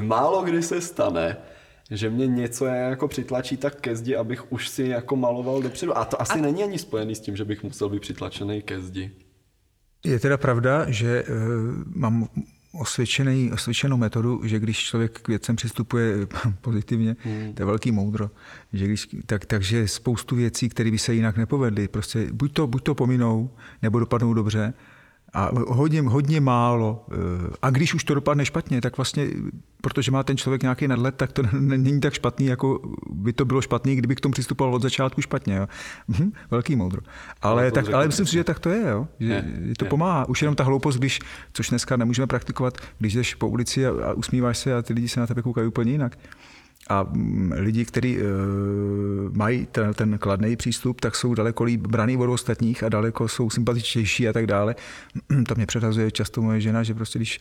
Málo 0.00 0.42
kdy 0.42 0.62
se 0.62 0.80
stane, 0.80 1.36
že 1.90 2.10
mě 2.10 2.26
něco 2.26 2.66
jako 2.66 3.08
přitlačí 3.08 3.56
tak 3.56 3.80
ke 3.80 3.96
zdi, 3.96 4.16
abych 4.16 4.52
už 4.52 4.68
si 4.68 4.82
jako 4.82 5.16
maloval 5.16 5.62
dopředu. 5.62 5.98
A 5.98 6.04
to 6.04 6.22
asi 6.22 6.40
není 6.40 6.62
ani 6.62 6.78
spojený 6.78 7.14
s 7.14 7.20
tím, 7.20 7.36
že 7.36 7.44
bych 7.44 7.62
musel 7.62 7.88
být 7.88 8.00
přitlačený 8.00 8.62
ke 8.62 8.80
zdi. 8.80 9.10
Je 10.04 10.20
teda 10.20 10.36
pravda, 10.36 10.84
že 10.88 11.22
uh, 11.22 11.34
mám 11.94 12.28
osvědčený, 12.78 13.52
osvědčenou 13.52 13.96
metodu, 13.96 14.40
že 14.44 14.58
když 14.58 14.78
člověk 14.78 15.20
k 15.20 15.28
věcem 15.28 15.56
přistupuje 15.56 16.14
pozitivně, 16.60 17.16
hmm. 17.24 17.54
to 17.54 17.62
je 17.62 17.66
velký 17.66 17.92
moudro, 17.92 18.30
že 18.72 18.86
když, 18.86 19.08
tak, 19.26 19.46
takže 19.46 19.88
spoustu 19.88 20.36
věcí, 20.36 20.68
které 20.68 20.90
by 20.90 20.98
se 20.98 21.14
jinak 21.14 21.36
nepovedly, 21.36 21.88
prostě 21.88 22.28
buď 22.32 22.52
to, 22.52 22.66
buď 22.66 22.82
to 22.82 22.94
pominou, 22.94 23.50
nebo 23.82 23.98
dopadnou 23.98 24.34
dobře, 24.34 24.74
a 25.36 25.50
hodně, 25.68 26.02
hodně 26.02 26.40
málo. 26.40 27.06
eh, 27.12 27.16
A 27.62 27.70
když 27.70 27.94
už 27.94 28.04
to 28.04 28.14
dopadne 28.14 28.44
špatně, 28.46 28.80
tak 28.80 28.96
vlastně, 28.96 29.26
protože 29.80 30.10
má 30.10 30.22
ten 30.22 30.36
člověk 30.36 30.62
nějaký 30.62 30.88
nadhled, 30.88 31.14
tak 31.14 31.32
to 31.32 31.42
není 31.60 32.00
tak 32.00 32.14
špatný, 32.14 32.46
jako 32.46 32.80
by 33.10 33.32
to 33.32 33.44
bylo 33.44 33.62
špatný, 33.62 33.96
kdyby 33.96 34.14
k 34.16 34.20
tomu 34.20 34.32
přistupoval 34.32 34.74
od 34.74 34.82
začátku 34.82 35.22
špatně. 35.22 35.54
Jo. 35.56 35.66
Mhm, 36.08 36.32
velký 36.50 36.76
moudro. 36.76 37.00
Ale, 37.42 37.62
Ale 37.62 37.70
tak, 37.72 37.92
ale 37.92 38.06
myslím 38.06 38.26
si, 38.26 38.32
že 38.32 38.44
tak 38.44 38.58
to 38.58 38.68
je, 38.70 38.88
jo. 38.88 39.08
Že, 39.20 39.44
Je, 39.66 39.74
to 39.78 39.84
je. 39.84 39.88
pomáhá. 39.88 40.28
Už 40.28 40.42
jenom 40.42 40.54
ta 40.56 40.64
hloupost, 40.64 40.96
když, 40.96 41.20
což 41.52 41.68
dneska 41.68 41.96
nemůžeme 41.96 42.26
praktikovat, 42.26 42.78
když 42.98 43.14
jdeš 43.14 43.34
po 43.34 43.48
ulici 43.48 43.86
a, 43.86 43.90
a 43.90 44.12
usmíváš 44.12 44.58
se 44.58 44.74
a 44.74 44.82
ty 44.82 44.92
lidi 44.92 45.08
se 45.08 45.20
na 45.20 45.26
tebe 45.26 45.42
koukají 45.42 45.66
úplně 45.68 45.92
jinak. 45.92 46.18
A 46.88 47.02
mm, 47.02 47.52
lidi, 47.52 47.84
kteří 47.84 48.18
uh, 48.18 48.22
mají 49.36 49.66
ten, 49.66 49.94
ten 49.94 50.18
kladný 50.18 50.56
přístup, 50.56 51.00
tak 51.00 51.16
jsou 51.16 51.34
daleko 51.34 51.64
líp 51.64 51.80
braný 51.80 52.16
od 52.16 52.30
ostatních 52.30 52.82
a 52.82 52.88
daleko 52.88 53.28
jsou 53.28 53.50
sympatičtější 53.50 54.28
a 54.28 54.32
tak 54.32 54.46
dále. 54.46 54.74
To 55.48 55.54
mě 55.54 55.66
předhazuje 55.66 56.10
často 56.10 56.42
moje 56.42 56.60
žena, 56.60 56.82
že 56.82 56.94
prostě 56.94 57.18
když 57.18 57.38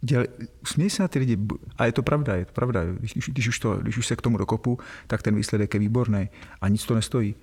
děl, 0.00 0.24
usměj 0.62 0.90
se 0.90 1.02
na 1.02 1.08
ty 1.08 1.18
lidi, 1.18 1.38
a 1.78 1.86
je 1.86 1.92
to 1.92 2.02
pravda, 2.02 2.36
je 2.36 2.44
to 2.44 2.52
pravda. 2.52 2.84
Když, 2.84 3.12
když, 3.12 3.28
když, 3.28 3.48
už 3.48 3.58
to, 3.58 3.76
když 3.76 3.98
už 3.98 4.06
se 4.06 4.16
k 4.16 4.22
tomu 4.22 4.38
dokopu, 4.38 4.78
tak 5.06 5.22
ten 5.22 5.34
výsledek 5.34 5.74
je 5.74 5.80
výborný 5.80 6.28
a 6.60 6.68
nic 6.68 6.84
to 6.84 6.94
nestojí. 6.94 7.34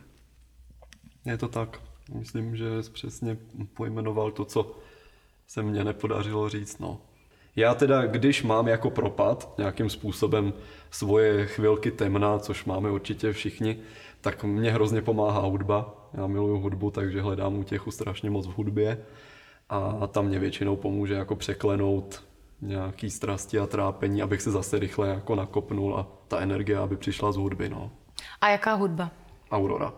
Je 1.26 1.38
to 1.38 1.48
tak. 1.48 1.82
Myslím, 2.14 2.56
že 2.56 2.84
jsi 2.84 2.92
přesně 2.92 3.38
pojmenoval 3.74 4.32
to, 4.32 4.46
co 4.46 4.80
se 5.48 5.64
mně 5.64 5.84
nepodařilo 5.84 6.50
říct. 6.50 6.80
No. 6.80 7.02
Já 7.56 7.76
teda, 7.76 8.06
když 8.06 8.44
mám 8.44 8.68
jako 8.68 8.90
propad 8.90 9.54
nějakým 9.58 9.90
způsobem 9.90 10.54
svoje 10.92 11.46
chvilky 11.46 11.92
temna, 11.92 12.40
což 12.40 12.66
máme 12.66 12.92
určitě 12.92 13.34
všichni, 13.34 13.80
tak 14.22 14.44
mě 14.44 14.72
hrozně 14.72 15.02
pomáhá 15.02 15.40
hudba. 15.40 16.10
Já 16.14 16.28
miluju 16.28 16.60
hudbu, 16.60 16.92
takže 16.92 17.22
hledám 17.22 17.58
útěchu 17.58 17.92
strašně 17.92 18.30
moc 18.30 18.48
v 18.48 18.58
hudbě 18.58 18.98
a 19.70 20.08
tam 20.08 20.26
mě 20.26 20.40
většinou 20.40 20.76
pomůže 20.76 21.14
jako 21.14 21.36
překlenout 21.36 22.24
nějaký 22.62 23.10
strasti 23.10 23.60
a 23.60 23.68
trápení, 23.68 24.22
abych 24.22 24.42
se 24.42 24.52
zase 24.52 24.80
rychle 24.80 25.08
jako 25.08 25.36
nakopnul 25.36 25.98
a 25.98 26.08
ta 26.28 26.40
energie, 26.40 26.78
aby 26.78 26.98
přišla 26.98 27.32
z 27.32 27.36
hudby. 27.36 27.70
No. 27.70 27.92
A 28.42 28.50
jaká 28.50 28.74
hudba? 28.74 29.12
Aurora. 29.52 29.94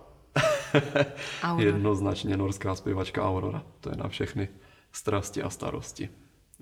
Aurora. 1.43 1.65
Jednoznačně 1.65 2.37
norská 2.37 2.75
zpěvačka 2.75 3.29
Aurora. 3.29 3.63
To 3.79 3.89
je 3.89 3.95
na 3.95 4.07
všechny 4.07 4.47
strasti 4.91 5.43
a 5.43 5.49
starosti. 5.49 6.09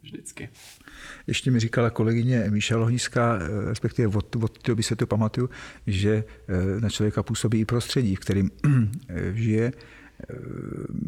Vždycky. 0.06 0.50
Ještě 1.28 1.52
mi 1.52 1.60
říkala 1.60 1.90
kolegyně 1.90 2.46
Míša 2.50 2.78
Lohnická, 2.78 3.40
eh, 3.42 3.70
respektive 3.70 4.18
od, 4.18 4.36
od 4.36 4.58
té 4.58 4.72
doby 4.72 4.84
se 4.84 4.96
to 4.96 5.08
pamatuju, 5.08 5.50
že 5.88 6.24
eh, 6.48 6.82
na 6.82 6.90
člověka 6.90 7.24
působí 7.24 7.60
i 7.60 7.66
prostředí, 7.66 8.16
v 8.16 8.20
kterém 8.20 8.52
eh, 9.10 9.34
žije. 9.34 9.74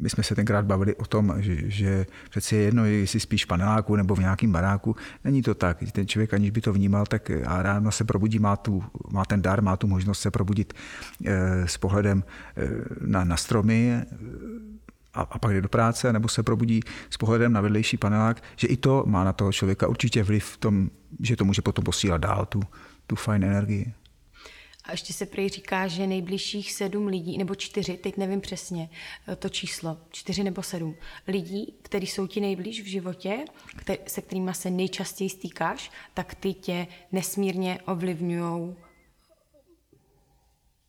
My 0.01 0.09
jsme 0.09 0.23
se 0.23 0.35
tenkrát 0.35 0.65
bavili 0.65 0.95
o 0.95 1.05
tom, 1.05 1.33
že, 1.37 1.69
že 1.69 2.05
přeci 2.29 2.55
je 2.55 2.61
jedno, 2.61 2.85
jestli 2.85 3.19
spíš 3.19 3.45
v 3.45 3.47
paneláku 3.47 3.95
nebo 3.95 4.15
v 4.15 4.19
nějakém 4.19 4.51
baráku. 4.51 4.95
Není 5.23 5.41
to 5.41 5.55
tak. 5.55 5.77
Ten 5.91 6.07
člověk, 6.07 6.33
aniž 6.33 6.51
by 6.51 6.61
to 6.61 6.73
vnímal, 6.73 7.05
tak 7.05 7.31
a 7.45 7.61
ráno 7.61 7.91
se 7.91 8.03
probudí, 8.03 8.39
má, 8.39 8.55
tu, 8.55 8.83
má 9.11 9.25
ten 9.25 9.41
dar, 9.41 9.61
má 9.61 9.77
tu 9.77 9.87
možnost 9.87 10.19
se 10.19 10.31
probudit 10.31 10.73
s 11.65 11.77
pohledem 11.77 12.23
na, 13.01 13.23
na 13.23 13.37
stromy, 13.37 14.01
a, 15.17 15.21
a 15.21 15.39
pak 15.39 15.53
jde 15.53 15.61
do 15.61 15.69
práce, 15.69 16.13
nebo 16.13 16.27
se 16.27 16.43
probudí 16.43 16.79
s 17.09 17.17
pohledem 17.17 17.53
na 17.53 17.61
vedlejší 17.61 17.97
panelák, 17.97 18.43
že 18.55 18.67
i 18.67 18.77
to 18.77 19.03
má 19.05 19.23
na 19.23 19.33
toho 19.33 19.53
člověka 19.53 19.87
určitě 19.87 20.23
vliv 20.23 20.45
v 20.45 20.57
tom, 20.57 20.89
že 21.19 21.35
to 21.35 21.45
může 21.45 21.61
potom 21.61 21.83
posílat 21.83 22.21
dál, 22.21 22.45
tu, 22.45 22.61
tu 23.07 23.15
fajn 23.15 23.43
energii. 23.43 23.93
A 24.83 24.91
ještě 24.91 25.13
se 25.13 25.25
prý 25.25 25.49
říká, 25.49 25.87
že 25.87 26.07
nejbližších 26.07 26.73
sedm 26.73 27.07
lidí, 27.07 27.37
nebo 27.37 27.55
čtyři, 27.55 27.97
teď 27.97 28.17
nevím 28.17 28.41
přesně 28.41 28.89
eh, 29.27 29.35
to 29.35 29.49
číslo, 29.49 29.97
čtyři 30.11 30.43
nebo 30.43 30.63
sedm 30.63 30.95
lidí, 31.27 31.73
kteří 31.81 32.07
jsou 32.07 32.27
ti 32.27 32.41
nejblíž 32.41 32.81
v 32.81 32.85
životě, 32.85 33.45
kter- 33.77 33.97
se 34.07 34.21
kterými 34.21 34.53
se 34.53 34.69
nejčastěji 34.69 35.29
stýkáš, 35.29 35.91
tak 36.13 36.35
ty 36.35 36.53
tě 36.53 36.87
nesmírně 37.11 37.79
ovlivňují. 37.85 38.75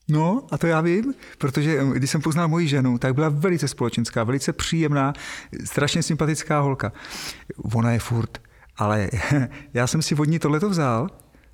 No, 0.08 0.46
a 0.50 0.58
to 0.58 0.66
já 0.66 0.80
vím, 0.80 1.14
protože 1.38 1.78
eh, 1.80 1.98
když 1.98 2.10
jsem 2.10 2.20
poznal 2.20 2.48
moji 2.48 2.68
ženu, 2.68 2.98
tak 2.98 3.14
byla 3.14 3.28
velice 3.28 3.68
společenská, 3.68 4.24
velice 4.24 4.52
příjemná, 4.52 5.12
strašně 5.64 6.02
sympatická 6.02 6.60
holka. 6.60 6.92
Ona 7.74 7.92
je 7.92 7.98
furt, 7.98 8.38
ale 8.76 9.10
já 9.74 9.86
jsem 9.86 10.02
si 10.02 10.14
od 10.14 10.24
ní 10.24 10.38
tohleto 10.38 10.70
vzal, 10.70 11.08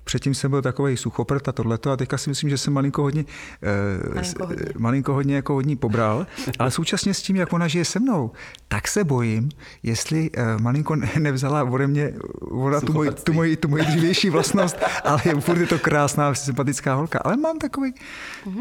Předtím 0.05 0.33
jsem 0.33 0.51
byl 0.51 0.61
takový 0.61 0.97
suchoprt 0.97 1.47
a 1.47 1.51
tohleto 1.51 1.91
a 1.91 1.97
teďka 1.97 2.17
si 2.17 2.29
myslím, 2.29 2.49
že 2.49 2.57
jsem 2.57 2.73
malinko 2.73 3.01
hodně, 3.01 3.25
eh, 3.63 4.09
Malinko 4.15 4.45
hodně. 4.45 4.65
malinko 4.77 5.13
hodně 5.13 5.35
jako 5.35 5.55
od 5.55 5.65
ní 5.65 5.75
pobral, 5.75 6.27
ale 6.59 6.71
současně 6.71 7.13
s 7.13 7.21
tím, 7.21 7.35
jak 7.35 7.53
ona 7.53 7.67
žije 7.67 7.85
se 7.85 7.99
mnou, 7.99 8.31
tak 8.67 8.87
se 8.87 9.03
bojím, 9.03 9.49
jestli 9.83 10.29
eh, 10.33 10.57
malinko 10.61 10.95
ne- 10.95 11.11
nevzala 11.19 11.63
ode 11.63 11.87
mě 11.87 12.13
ona 12.41 12.81
tu 12.81 12.93
moji, 12.93 13.11
tu, 13.11 13.33
moji, 13.33 13.57
tu 13.57 13.67
moji 13.67 13.85
dřívější 13.85 14.29
vlastnost, 14.29 14.77
ale 15.03 15.21
je, 15.25 15.35
furt 15.41 15.57
je 15.59 15.67
to 15.67 15.79
krásná, 15.79 16.33
sympatická 16.35 16.93
holka, 16.93 17.19
ale 17.19 17.37
mám 17.37 17.59
takový, 17.59 17.93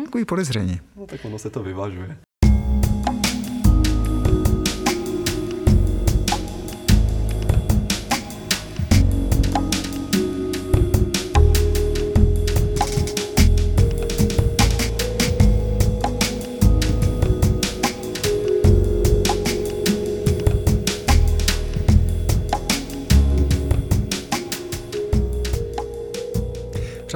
takový 0.05 0.25
podezření. 0.25 0.81
No, 0.97 1.07
tak 1.07 1.21
ono 1.25 1.39
se 1.39 1.51
to 1.51 1.63
vyvažuje. 1.63 2.17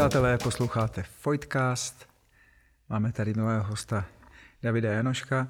Přátelé, 0.08 0.38
posloucháte 0.38 1.02
Foytcast. 1.20 2.06
Máme 2.88 3.12
tady 3.12 3.34
nového 3.34 3.64
hosta 3.64 4.04
Davida 4.62 4.92
Janoška 4.92 5.48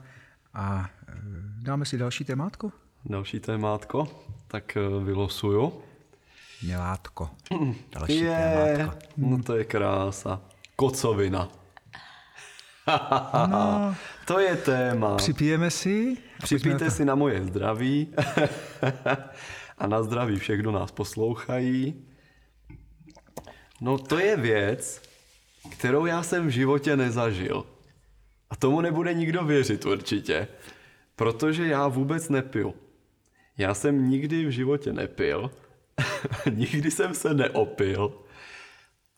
a 0.55 0.91
eh, 1.09 1.13
dáme 1.63 1.85
si 1.85 1.99
další 1.99 2.25
témátko. 2.25 2.73
Další 3.05 3.41
témátko, 3.41 4.09
tak 4.49 4.77
eh, 4.77 4.81
vylosuju. 5.05 5.83
Milátko. 6.63 7.31
Další 7.93 8.17
Je, 8.17 8.75
témátko. 8.77 9.09
no 9.17 9.43
to 9.43 9.57
je 9.57 9.65
krása. 9.65 10.41
Kocovina. 10.77 11.49
No, 13.51 13.95
To 14.27 14.39
je 14.39 14.57
téma. 14.57 15.17
připijeme 15.17 15.71
si. 15.71 16.17
Připijte 16.43 16.85
to. 16.85 16.91
si 16.91 17.05
na 17.05 17.15
moje 17.15 17.45
zdraví 17.45 18.15
a 19.79 19.87
na 19.87 20.03
zdraví 20.03 20.39
všech, 20.39 20.61
kdo 20.61 20.73
nás 20.73 20.91
poslouchají. 20.93 22.08
No 23.81 23.99
to 23.99 24.19
je 24.19 24.37
věc, 24.37 25.03
kterou 25.71 26.07
já 26.07 26.23
jsem 26.23 26.47
v 26.47 26.51
životě 26.51 26.97
nezažil. 26.97 27.67
A 28.51 28.57
tomu 28.57 28.81
nebude 28.81 29.15
nikdo 29.15 29.45
věřit 29.45 29.87
určitě, 29.87 30.49
protože 31.17 31.67
já 31.67 31.89
vůbec 31.89 32.29
nepiju. 32.29 32.75
Já 33.59 33.75
jsem 33.75 34.11
nikdy 34.11 34.45
v 34.45 34.51
životě 34.51 34.93
nepil, 34.93 35.51
nikdy 36.55 36.91
jsem 36.91 37.15
se 37.15 37.35
neopil 37.35 38.15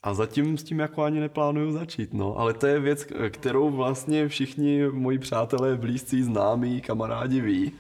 a 0.03 0.15
zatím 0.15 0.59
s 0.59 0.63
tím 0.65 0.79
jako 0.79 1.03
ani 1.03 1.21
neplánuju 1.21 1.73
začít, 1.73 2.15
no. 2.15 2.39
Ale 2.39 2.55
to 2.55 2.67
je 2.67 2.81
věc, 2.81 3.07
kterou 3.31 3.71
vlastně 3.71 4.29
všichni 4.29 4.89
moji 4.89 5.19
přátelé, 5.19 5.77
blízcí, 5.77 6.23
známí, 6.23 6.81
kamarádi 6.81 7.41
ví, 7.41 7.73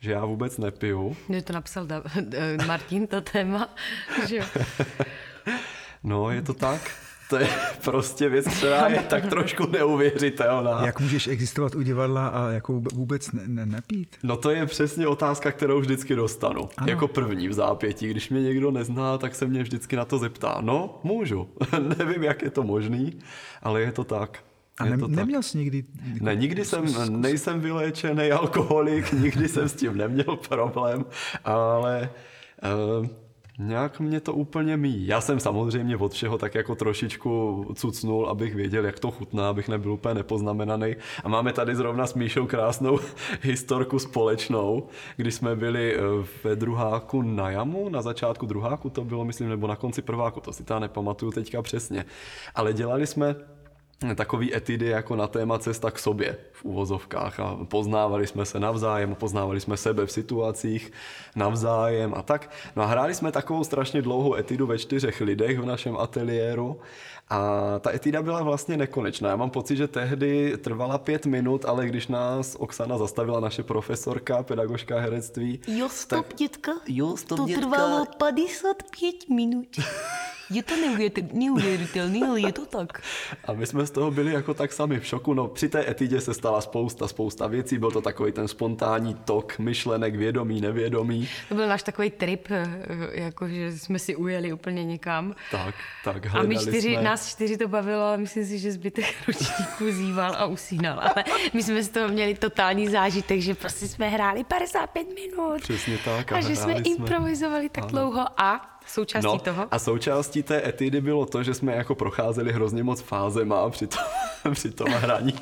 že 0.00 0.12
já 0.12 0.24
vůbec 0.24 0.58
nepiju. 0.58 1.16
Mě 1.28 1.42
to 1.42 1.52
napsal 1.52 1.86
da- 1.86 2.66
Martin, 2.66 3.06
to 3.06 3.20
téma, 3.20 3.74
že 4.28 4.36
jo. 4.36 4.44
No, 6.04 6.30
je 6.30 6.42
to 6.42 6.54
tak. 6.54 6.90
To 7.30 7.36
je 7.36 7.48
prostě 7.84 8.28
věc, 8.28 8.46
která 8.56 8.88
je 8.88 9.02
tak 9.08 9.26
trošku 9.26 9.66
neuvěřitelná. 9.70 10.86
Jak 10.86 11.00
můžeš 11.00 11.26
existovat 11.26 11.74
u 11.74 11.82
divadla 11.82 12.28
a 12.28 12.50
jako 12.50 12.80
vůbec 12.94 13.32
ne, 13.32 13.42
ne, 13.46 13.66
nepít? 13.66 14.16
No 14.22 14.36
to 14.36 14.50
je 14.50 14.66
přesně 14.66 15.06
otázka, 15.06 15.52
kterou 15.52 15.80
vždycky 15.80 16.14
dostanu. 16.14 16.68
Ano. 16.76 16.86
Jako 16.88 17.08
první 17.08 17.48
v 17.48 17.52
zápětí. 17.52 18.08
Když 18.08 18.30
mě 18.30 18.42
někdo 18.42 18.70
nezná, 18.70 19.18
tak 19.18 19.34
se 19.34 19.46
mě 19.46 19.62
vždycky 19.62 19.96
na 19.96 20.04
to 20.04 20.18
zeptá. 20.18 20.58
No, 20.60 21.00
můžu. 21.02 21.48
Nevím, 21.98 22.22
jak 22.22 22.42
je 22.42 22.50
to 22.50 22.62
možný, 22.62 23.18
ale 23.62 23.80
je 23.80 23.92
to 23.92 24.04
tak. 24.04 24.38
A 24.78 24.84
ne, 24.84 24.96
neměl 24.96 25.42
jsi 25.42 25.58
nikdy... 25.58 25.84
Ne, 26.20 26.36
nikdy 26.36 26.64
jsem, 26.64 26.84
nejsem 27.08 27.60
vyléčený 27.60 28.30
alkoholik, 28.30 29.12
nikdy 29.12 29.48
jsem 29.48 29.68
s 29.68 29.74
tím 29.74 29.96
neměl 29.96 30.36
problém, 30.48 31.04
ale 31.44 32.10
uh, 33.00 33.06
nějak 33.58 34.00
mě 34.00 34.20
to 34.20 34.34
úplně 34.34 34.76
mí. 34.76 35.06
Já 35.06 35.20
jsem 35.20 35.40
samozřejmě 35.40 35.96
od 35.96 36.12
všeho 36.12 36.38
tak 36.38 36.54
jako 36.54 36.74
trošičku 36.74 37.66
cucnul, 37.74 38.28
abych 38.28 38.54
věděl, 38.54 38.84
jak 38.84 38.98
to 38.98 39.10
chutná, 39.10 39.48
abych 39.48 39.68
nebyl 39.68 39.92
úplně 39.92 40.14
nepoznamenaný. 40.14 40.96
A 41.24 41.28
máme 41.28 41.52
tady 41.52 41.76
zrovna 41.76 42.06
s 42.06 42.14
Míšou 42.14 42.46
krásnou 42.46 42.98
historku 43.42 43.98
společnou, 43.98 44.86
kdy 45.16 45.32
jsme 45.32 45.56
byli 45.56 45.96
eh, 45.96 46.00
ve 46.44 46.56
druháku 46.56 47.22
na 47.22 47.50
jamu, 47.50 47.88
na 47.88 48.02
začátku 48.02 48.46
druháku 48.46 48.90
to 48.90 49.04
bylo, 49.04 49.24
myslím, 49.24 49.48
nebo 49.48 49.66
na 49.66 49.76
konci 49.76 50.02
prváku, 50.02 50.40
to 50.40 50.52
si 50.52 50.64
ta 50.64 50.78
nepamatuju 50.78 51.32
teďka 51.32 51.62
přesně. 51.62 52.04
Ale 52.54 52.72
dělali 52.72 53.06
jsme 53.06 53.36
takový 54.14 54.56
etidy 54.56 54.86
jako 54.86 55.16
na 55.16 55.26
téma 55.26 55.58
cesta 55.58 55.90
k 55.90 55.98
sobě 55.98 56.36
v 56.64 56.66
úvozovkách 56.66 57.40
a 57.40 57.58
poznávali 57.68 58.26
jsme 58.26 58.44
se 58.44 58.60
navzájem, 58.60 59.14
poznávali 59.14 59.60
jsme 59.60 59.76
sebe 59.76 60.06
v 60.06 60.12
situacích 60.12 60.92
navzájem 61.36 62.14
a 62.16 62.22
tak. 62.22 62.50
No 62.76 62.82
a 62.82 62.86
hráli 62.86 63.14
jsme 63.14 63.32
takovou 63.32 63.64
strašně 63.64 64.02
dlouhou 64.02 64.34
etidu 64.34 64.66
ve 64.66 64.78
čtyřech 64.78 65.20
lidech 65.20 65.58
v 65.58 65.64
našem 65.66 65.96
ateliéru 65.96 66.80
a 67.30 67.38
ta 67.80 67.94
etida 67.94 68.22
byla 68.22 68.42
vlastně 68.42 68.76
nekonečná. 68.76 69.28
Já 69.30 69.36
mám 69.36 69.50
pocit, 69.50 69.76
že 69.76 69.88
tehdy 69.88 70.56
trvala 70.58 70.98
pět 70.98 71.26
minut, 71.26 71.64
ale 71.64 71.86
když 71.86 72.08
nás 72.08 72.56
Oksana 72.58 72.98
zastavila, 72.98 73.40
naše 73.40 73.62
profesorka, 73.62 74.42
pedagožka 74.42 75.00
herectví, 75.00 75.60
Jo, 75.66 75.88
stop, 75.88 76.26
tak- 76.26 76.36
dětka. 76.36 76.72
Jo, 76.88 77.16
stop, 77.16 77.38
to 77.38 77.44
dětka. 77.46 77.60
trvalo 77.60 78.04
55 78.18 79.28
minut. 79.28 79.66
Je 80.50 80.62
to 80.62 80.74
neuvěřit- 80.76 81.32
neuvěřitelný, 81.32 82.22
ale 82.22 82.40
je 82.40 82.52
to 82.52 82.66
tak. 82.66 83.00
A 83.44 83.52
my 83.52 83.66
jsme 83.66 83.86
z 83.86 83.90
toho 83.90 84.10
byli 84.10 84.32
jako 84.32 84.54
tak 84.54 84.72
sami 84.72 85.00
v 85.00 85.06
šoku. 85.06 85.34
No 85.34 85.48
při 85.48 85.68
té 85.68 85.90
etidě 85.90 86.20
se 86.20 86.34
stala 86.34 86.53
spousta, 86.60 87.08
spousta 87.08 87.46
věcí. 87.46 87.78
Byl 87.78 87.90
to 87.90 88.00
takový 88.00 88.32
ten 88.32 88.48
spontánní 88.48 89.14
tok 89.14 89.58
myšlenek, 89.58 90.16
vědomí, 90.16 90.60
nevědomí. 90.60 91.28
To 91.48 91.54
byl 91.54 91.68
náš 91.68 91.82
takový 91.82 92.10
trip, 92.10 92.46
eh, 92.50 92.68
jako 93.12 93.48
že 93.48 93.72
jsme 93.72 93.98
si 93.98 94.16
ujeli 94.16 94.52
úplně 94.52 94.84
někam. 94.84 95.34
Tak, 95.50 95.74
tak 96.04 96.26
A 96.34 96.42
my 96.42 96.58
čtyři, 96.58 96.92
jsme... 96.92 97.02
nás 97.02 97.28
čtyři 97.28 97.56
to 97.56 97.68
bavilo, 97.68 98.02
ale 98.02 98.16
myslím 98.16 98.44
si, 98.44 98.58
že 98.58 98.72
zbytek 98.72 99.04
ročníků 99.26 99.90
zýval 99.90 100.34
a 100.38 100.46
usínal. 100.46 101.00
Ale 101.00 101.24
my 101.54 101.62
jsme 101.62 101.82
z 101.82 101.88
toho 101.88 102.08
měli 102.08 102.34
totální 102.34 102.88
zážitek, 102.88 103.40
že 103.40 103.54
prostě 103.54 103.88
jsme 103.88 104.08
hráli 104.08 104.44
55 104.44 105.06
minut. 105.14 105.60
Přesně 105.62 105.98
tak, 106.04 106.32
a 106.32 106.36
A, 106.36 106.40
že 106.40 106.56
jsme 106.56 106.72
jsme. 106.72 106.82
improvizovali 106.82 107.68
tak 107.68 107.84
dlouho 107.84 108.40
a 108.40 108.73
součástí 108.86 109.26
No, 109.26 109.38
toho. 109.38 109.66
a 109.70 109.78
součástí 109.78 110.42
té 110.42 110.68
etidy 110.68 111.00
bylo 111.00 111.26
to, 111.26 111.42
že 111.42 111.54
jsme 111.54 111.74
jako 111.74 111.94
procházeli 111.94 112.52
hrozně 112.52 112.82
moc 112.82 113.00
fázema 113.00 113.70
při 113.70 113.86
tom, 113.86 114.02
při 114.54 114.70
tom 114.70 114.88
hraní. 114.88 115.34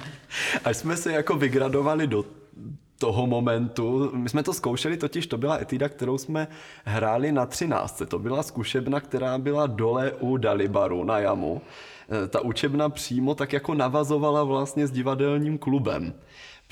Až 0.65 0.77
jsme 0.77 0.97
se 0.97 1.13
jako 1.13 1.37
vygradovali 1.37 2.07
do 2.07 2.25
toho 2.99 3.27
momentu. 3.27 4.11
My 4.15 4.29
jsme 4.29 4.43
to 4.43 4.53
zkoušeli, 4.55 4.97
totiž 4.97 5.27
to 5.27 5.39
byla 5.39 5.59
etida, 5.61 5.89
kterou 5.89 6.19
jsme 6.19 6.49
hráli 6.85 7.33
na 7.33 7.47
třináctce. 7.47 8.07
To 8.07 8.19
byla 8.19 8.43
zkušebna, 8.43 9.01
která 9.01 9.39
byla 9.39 9.67
dole 9.67 10.13
u 10.21 10.37
Dalibaru 10.37 11.05
na 11.05 11.19
jamu. 11.19 11.61
E, 12.25 12.29
Ta 12.29 12.41
učebna 12.41 12.89
přímo 12.89 13.35
tak 13.35 13.53
jako 13.53 13.75
navazovala 13.75 14.45
vlastně 14.45 14.87
s 14.87 14.91
divadelním 14.91 15.59
klubem 15.59 16.15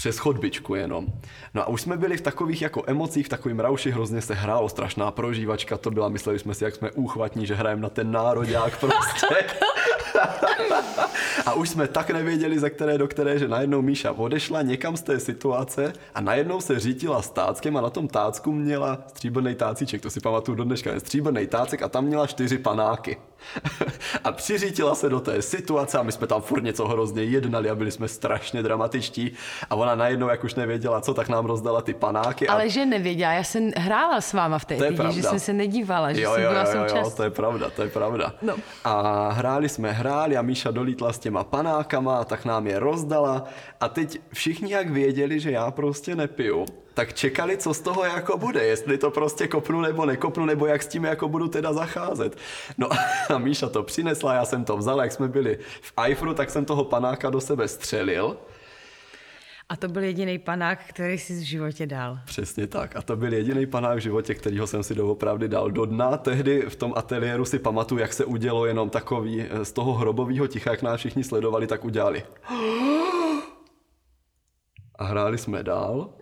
přes 0.00 0.18
chodbičku 0.18 0.74
jenom. 0.74 1.06
No 1.54 1.62
a 1.62 1.66
už 1.68 1.80
jsme 1.80 1.96
byli 1.96 2.16
v 2.16 2.20
takových 2.20 2.62
jako 2.62 2.82
emocích, 2.86 3.26
v 3.26 3.28
takovým 3.28 3.60
rauši, 3.60 3.90
hrozně 3.90 4.20
se 4.22 4.34
hrálo, 4.34 4.68
strašná 4.68 5.10
prožívačka 5.10 5.76
to 5.76 5.90
byla, 5.90 6.08
mysleli 6.08 6.38
jsme 6.38 6.54
si, 6.54 6.64
jak 6.64 6.74
jsme 6.74 6.90
úchvatní, 6.90 7.46
že 7.46 7.54
hrajeme 7.54 7.82
na 7.82 7.88
ten 7.88 8.12
nároďák 8.12 8.80
prostě. 8.80 9.26
a 11.46 11.52
už 11.52 11.68
jsme 11.68 11.88
tak 11.88 12.10
nevěděli, 12.10 12.58
ze 12.58 12.70
které 12.70 12.98
do 12.98 13.08
které, 13.08 13.38
že 13.38 13.48
najednou 13.48 13.82
Míša 13.82 14.12
odešla 14.12 14.62
někam 14.62 14.96
z 14.96 15.02
té 15.02 15.20
situace 15.20 15.92
a 16.14 16.20
najednou 16.20 16.60
se 16.60 16.80
řítila 16.80 17.22
s 17.22 17.30
táckem 17.30 17.76
a 17.76 17.80
na 17.80 17.90
tom 17.90 18.08
tácku 18.08 18.52
měla 18.52 18.98
stříbrný 19.06 19.54
tácíček, 19.54 20.02
to 20.02 20.10
si 20.10 20.20
pamatuju 20.20 20.56
do 20.56 20.64
dneška, 20.64 21.00
stříbrný 21.00 21.46
tácek 21.46 21.82
a 21.82 21.88
tam 21.88 22.04
měla 22.04 22.26
čtyři 22.26 22.58
panáky. 22.58 23.16
a 24.24 24.32
přiřítila 24.32 24.94
se 24.94 25.08
do 25.08 25.20
té 25.20 25.42
situace 25.42 25.98
a 25.98 26.02
my 26.02 26.12
jsme 26.12 26.26
tam 26.26 26.42
furt 26.42 26.62
něco 26.62 26.88
hrozně 26.88 27.22
jednali 27.22 27.70
a 27.70 27.74
byli 27.74 27.90
jsme 27.90 28.08
strašně 28.08 28.62
dramatičtí 28.62 29.32
a 29.70 29.74
ona 29.74 29.94
najednou, 29.94 30.28
jak 30.28 30.44
už 30.44 30.54
nevěděla 30.54 31.00
co, 31.00 31.14
tak 31.14 31.28
nám 31.28 31.46
rozdala 31.46 31.82
ty 31.82 31.94
panáky. 31.94 32.48
A... 32.48 32.52
Ale 32.52 32.68
že 32.68 32.86
nevěděla, 32.86 33.32
já 33.32 33.44
jsem 33.44 33.70
hrála 33.76 34.20
s 34.20 34.32
váma 34.32 34.58
v 34.58 34.64
té 34.64 34.74
etidě, 34.74 35.12
že 35.12 35.22
jsem 35.22 35.38
se 35.38 35.52
nedívala, 35.52 36.12
že 36.12 36.20
jo, 36.20 36.34
jsem 36.34 36.42
jo, 36.42 36.50
byla 36.50 36.62
jo, 36.62 36.70
jo, 36.74 36.88
součástí. 36.88 37.16
to 37.16 37.22
je 37.22 37.30
pravda, 37.30 37.70
to 37.70 37.82
je 37.82 37.88
pravda. 37.88 38.34
No. 38.42 38.54
A 38.84 39.28
hráli 39.32 39.68
jsme, 39.68 39.92
hráli 39.92 40.36
a 40.36 40.42
Míša 40.42 40.70
dolítla 40.70 41.12
s 41.12 41.18
těma 41.18 41.44
panákama, 41.44 42.24
tak 42.24 42.44
nám 42.44 42.66
je 42.66 42.78
rozdala 42.78 43.44
a 43.80 43.88
teď 43.88 44.20
všichni 44.32 44.72
jak 44.72 44.90
věděli, 44.90 45.40
že 45.40 45.50
já 45.50 45.70
prostě 45.70 46.16
nepiju, 46.16 46.66
tak 46.94 47.14
čekali, 47.14 47.56
co 47.56 47.74
z 47.74 47.80
toho 47.80 48.04
jako 48.04 48.38
bude, 48.38 48.64
jestli 48.64 48.98
to 48.98 49.10
prostě 49.10 49.48
kopnu 49.48 49.80
nebo 49.80 50.06
nekopnu, 50.06 50.46
nebo 50.46 50.66
jak 50.66 50.82
s 50.82 50.86
tím 50.86 51.04
jako 51.04 51.28
budu 51.28 51.48
teda 51.48 51.72
zacházet. 51.72 52.36
No 52.78 52.88
a 53.30 53.38
Míša 53.38 53.68
to 53.68 53.82
přinesla, 53.82 54.34
já 54.34 54.44
jsem 54.44 54.64
to 54.64 54.76
vzal, 54.76 55.00
jak 55.00 55.12
jsme 55.12 55.28
byli 55.28 55.58
v 55.80 55.92
Eifru, 56.04 56.34
tak 56.34 56.50
jsem 56.50 56.64
toho 56.64 56.84
panáka 56.84 57.30
do 57.30 57.40
sebe 57.40 57.68
střelil. 57.68 58.36
A 59.70 59.76
to 59.76 59.88
byl 59.88 60.02
jediný 60.02 60.38
panák, 60.38 60.78
který 60.88 61.18
jsi 61.18 61.34
v 61.34 61.42
životě 61.42 61.86
dal. 61.86 62.18
Přesně 62.24 62.66
tak. 62.66 62.96
A 62.96 63.02
to 63.02 63.16
byl 63.16 63.32
jediný 63.32 63.66
panák 63.66 63.98
v 63.98 64.00
životě, 64.00 64.34
kterýho 64.34 64.66
jsem 64.66 64.82
si 64.82 64.94
doopravdy 64.94 65.48
dal 65.48 65.70
do 65.70 65.84
dna. 65.84 66.16
Tehdy 66.16 66.62
v 66.68 66.76
tom 66.76 66.92
ateliéru 66.96 67.44
si 67.44 67.58
pamatuju, 67.58 68.00
jak 68.00 68.12
se 68.12 68.24
udělo 68.24 68.66
jenom 68.66 68.90
takový 68.90 69.42
eh, 69.42 69.64
z 69.64 69.72
toho 69.72 69.92
hrobového 69.92 70.46
ticha, 70.46 70.70
jak 70.70 70.82
nás 70.82 70.98
všichni 70.98 71.24
sledovali, 71.24 71.66
tak 71.66 71.84
udělali. 71.84 72.22
A 74.98 75.04
hráli 75.04 75.38
jsme 75.38 75.62
dál. 75.62 76.19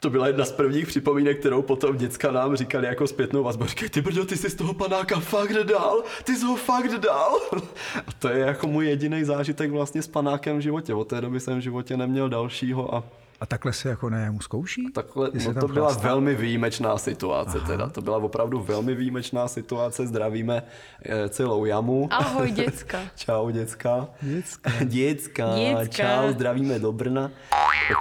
To 0.00 0.10
byla 0.10 0.26
jedna 0.26 0.44
z 0.44 0.52
prvních 0.52 0.86
připomínek, 0.86 1.40
kterou 1.40 1.62
potom 1.62 1.96
děcka 1.96 2.30
nám 2.30 2.56
říkali 2.56 2.86
jako 2.86 3.06
zpětnou 3.06 3.42
vazbu. 3.42 3.64
Říkají, 3.64 3.90
ty 3.90 4.00
brdo, 4.00 4.24
ty 4.24 4.36
jsi 4.36 4.50
z 4.50 4.54
toho 4.54 4.74
panáka 4.74 5.20
fakt 5.20 5.52
dal, 5.52 6.02
ty 6.24 6.36
jsi 6.36 6.44
ho 6.44 6.56
fakt 6.56 6.92
dal. 6.92 7.38
A 8.06 8.12
to 8.18 8.28
je 8.28 8.38
jako 8.38 8.66
můj 8.66 8.86
jediný 8.86 9.24
zážitek 9.24 9.70
vlastně 9.70 10.02
s 10.02 10.08
panákem 10.08 10.58
v 10.58 10.60
životě. 10.60 10.94
Od 10.94 11.08
té 11.08 11.20
doby 11.20 11.40
jsem 11.40 11.58
v 11.58 11.62
životě 11.62 11.96
neměl 11.96 12.28
dalšího 12.28 12.94
a 12.94 13.04
A 13.40 13.46
takhle 13.46 13.72
se 13.72 13.88
jako 13.88 14.10
na 14.10 14.18
jamu 14.18 14.40
zkouší? 14.40 14.92
Takhle, 14.92 15.30
no 15.46 15.54
to 15.54 15.68
byla 15.68 15.92
velmi 15.92 16.34
výjimečná 16.34 16.98
situace 16.98 17.60
teda. 17.60 17.88
To 17.88 18.02
byla 18.02 18.16
opravdu 18.16 18.62
velmi 18.62 18.94
výjimečná 18.94 19.48
situace. 19.48 20.06
Zdravíme 20.06 20.62
eh, 21.02 21.28
celou 21.28 21.64
jamu. 21.64 22.08
Ahoj, 22.10 22.50
děcka. 22.52 22.98
Čau, 23.16 23.50
děcka. 23.50 24.06
Děcka. 24.22 24.70
děcka. 24.84 25.44
Děcka. 25.56 25.86
Čau, 26.22 26.32
zdravíme 26.32 26.78
do 26.78 26.92
Brna. 26.92 27.30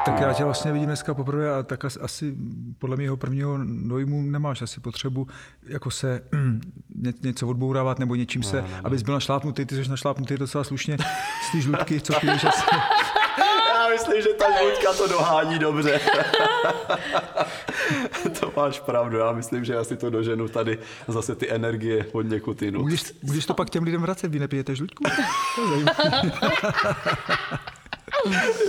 Tak 0.05 0.19
já 0.19 0.33
tě 0.33 0.43
vlastně 0.43 0.71
vidím 0.71 0.88
dneska 0.88 1.13
poprvé 1.13 1.55
a 1.55 1.63
tak 1.63 1.85
as- 1.85 1.97
asi 2.01 2.35
podle 2.79 2.97
mého 2.97 3.17
prvního 3.17 3.59
dojmu 3.88 4.21
nemáš 4.21 4.61
asi 4.61 4.79
potřebu 4.79 5.27
jako 5.67 5.91
se 5.91 6.21
ně, 6.95 7.13
něco 7.23 7.47
odbourávat 7.47 7.99
nebo 7.99 8.15
něčím 8.15 8.43
se, 8.43 8.65
abys 8.83 9.01
byl 9.01 9.13
našlápnutý, 9.13 9.65
ty 9.65 9.83
jsi 9.83 9.89
našlápnutý 9.89 10.38
docela 10.38 10.63
slušně 10.63 10.97
z 11.49 11.51
té 11.51 11.61
žlutky, 11.61 12.01
co 12.01 12.13
piješ 12.19 12.43
asi. 12.43 12.61
Já 13.88 13.93
myslím, 13.93 14.21
že 14.21 14.29
ta 14.29 14.45
žluťka 14.59 14.93
to 14.93 15.07
dohání 15.07 15.59
dobře. 15.59 15.99
to 18.39 18.53
máš 18.55 18.79
pravdu, 18.79 19.17
já 19.17 19.31
myslím, 19.31 19.65
že 19.65 19.77
asi 19.77 19.97
to 19.97 20.09
doženu 20.09 20.47
tady 20.47 20.79
zase 21.07 21.35
ty 21.35 21.51
energie 21.51 22.05
od 22.11 22.21
někud 22.21 22.61
jinut. 22.61 22.81
Můžeš, 22.81 23.13
můžeš 23.23 23.45
to 23.45 23.53
pak 23.53 23.69
těm 23.69 23.83
lidem 23.83 24.01
vracet, 24.01 24.31
vy 24.31 24.39
nepijete 24.39 24.75
žluťku? 24.75 25.03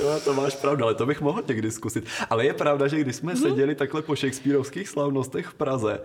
Jo, 0.02 0.20
to 0.24 0.34
máš 0.34 0.56
pravdu, 0.56 0.84
ale 0.84 0.94
to 0.94 1.06
bych 1.06 1.20
mohl 1.20 1.42
někdy 1.48 1.70
zkusit. 1.70 2.06
Ale 2.30 2.44
je 2.44 2.54
pravda, 2.54 2.88
že 2.88 3.00
když 3.00 3.16
jsme 3.16 3.36
seděli 3.36 3.74
takhle 3.74 4.02
po 4.02 4.16
Shakespeareovských 4.16 4.88
slavnostech 4.88 5.46
v 5.46 5.54
Praze, 5.54 6.00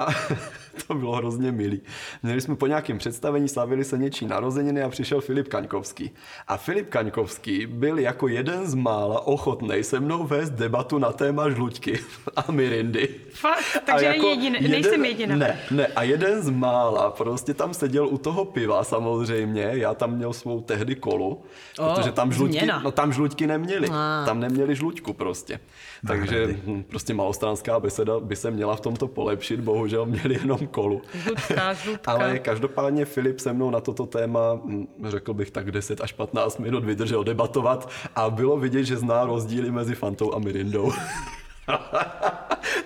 a 0.00 0.06
to 0.86 0.94
bylo 0.94 1.16
hrozně 1.16 1.52
milý. 1.52 1.80
Měli 2.22 2.40
jsme 2.40 2.56
po 2.56 2.66
nějakém 2.66 2.98
představení, 2.98 3.48
slavili 3.48 3.84
se 3.84 3.98
něčí 3.98 4.26
narozeniny 4.26 4.82
a 4.82 4.88
přišel 4.88 5.20
Filip 5.20 5.48
Kaňkovský. 5.48 6.10
A 6.48 6.56
Filip 6.56 6.88
Kaňkovský 6.88 7.66
byl 7.66 7.98
jako 7.98 8.28
jeden 8.28 8.66
z 8.66 8.74
mála 8.74 9.26
ochotnej 9.26 9.84
se 9.84 10.00
mnou 10.00 10.24
vést 10.24 10.50
debatu 10.50 10.98
na 10.98 11.12
téma 11.12 11.50
žluťky 11.50 11.98
a 12.36 12.52
mirindy. 12.52 13.08
Fakt? 13.32 13.82
Takže 13.86 14.08
není 14.08 14.28
jedin, 14.30 14.70
nejsem 14.70 15.04
jediná. 15.04 15.36
Ne, 15.36 15.58
ne, 15.70 15.86
a 15.86 16.02
jeden 16.02 16.42
z 16.42 16.50
mála 16.50 17.10
prostě 17.10 17.54
tam 17.54 17.74
seděl 17.74 18.06
u 18.08 18.18
toho 18.18 18.44
piva 18.44 18.84
samozřejmě, 18.84 19.70
já 19.72 19.94
tam 19.94 20.16
měl 20.16 20.32
svou 20.32 20.60
tehdy 20.60 20.94
kolu, 20.94 21.42
O, 21.78 21.94
protože 21.94 22.12
tam 22.12 22.32
žluťky, 22.32 22.58
změna. 22.58 22.80
no 22.84 22.90
tam 22.92 23.12
žluťky 23.12 23.46
neměli, 23.46 23.88
A. 23.92 24.22
tam 24.26 24.40
neměli 24.40 24.74
žluťku 24.74 25.12
prostě. 25.12 25.60
Takže 26.06 26.46
hm, 26.66 26.82
prostě 26.82 27.14
malostranská 27.14 27.80
beseda 27.80 28.20
by 28.20 28.36
se 28.36 28.50
měla 28.50 28.76
v 28.76 28.80
tomto 28.80 29.08
polepšit, 29.08 29.60
bohužel 29.60 30.06
měli 30.06 30.34
jenom 30.34 30.66
kolu. 30.66 31.02
Žlutka, 31.14 31.72
žlutka. 31.84 32.12
Ale 32.12 32.38
každopádně 32.38 33.04
Filip 33.04 33.38
se 33.40 33.52
mnou 33.52 33.70
na 33.70 33.80
toto 33.80 34.06
téma, 34.06 34.60
hm, 34.64 34.86
řekl 35.04 35.34
bych 35.34 35.50
tak 35.50 35.70
10 35.70 36.00
až 36.00 36.12
15 36.12 36.58
minut 36.58 36.84
vydržel 36.84 37.24
debatovat 37.24 37.90
a 38.16 38.30
bylo 38.30 38.56
vidět, 38.56 38.84
že 38.84 38.96
zná 38.96 39.24
rozdíly 39.24 39.70
mezi 39.70 39.94
Fantou 39.94 40.34
a 40.34 40.38
Mirindou. 40.38 40.92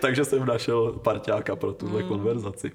Takže 0.00 0.24
jsem 0.24 0.46
našel 0.46 0.92
parťáka 0.92 1.56
pro 1.56 1.72
tuhle 1.72 2.00
Hmm. 2.00 2.08
konverzaci. 2.08 2.72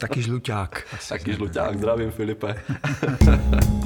Taky 0.00 0.22
žluťák. 0.22 0.96
Taky 1.08 1.32
žluťák, 1.34 1.76
zdravím 1.78 2.10
Filipe. 2.10 2.54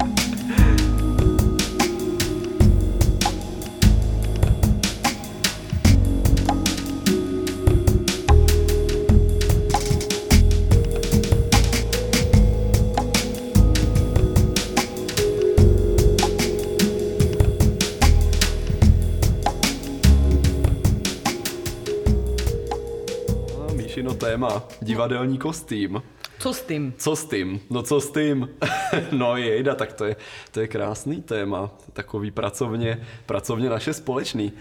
divadelní 24.89 25.37
kostým. 25.37 26.01
Co 26.39 26.53
s 26.53 26.61
tím? 26.61 26.93
Co 26.97 27.15
s 27.15 27.25
tím? 27.25 27.59
No 27.69 27.83
co 27.83 28.01
s 28.01 28.11
tím? 28.11 28.49
no 29.11 29.37
jejda, 29.37 29.75
tak 29.75 29.93
to 29.93 30.05
je, 30.05 30.15
to 30.51 30.59
je 30.59 30.67
krásný 30.67 31.21
téma, 31.21 31.69
takový 31.93 32.31
pracovně, 32.31 33.07
pracovně 33.25 33.69
naše 33.69 33.93
společný. 33.93 34.53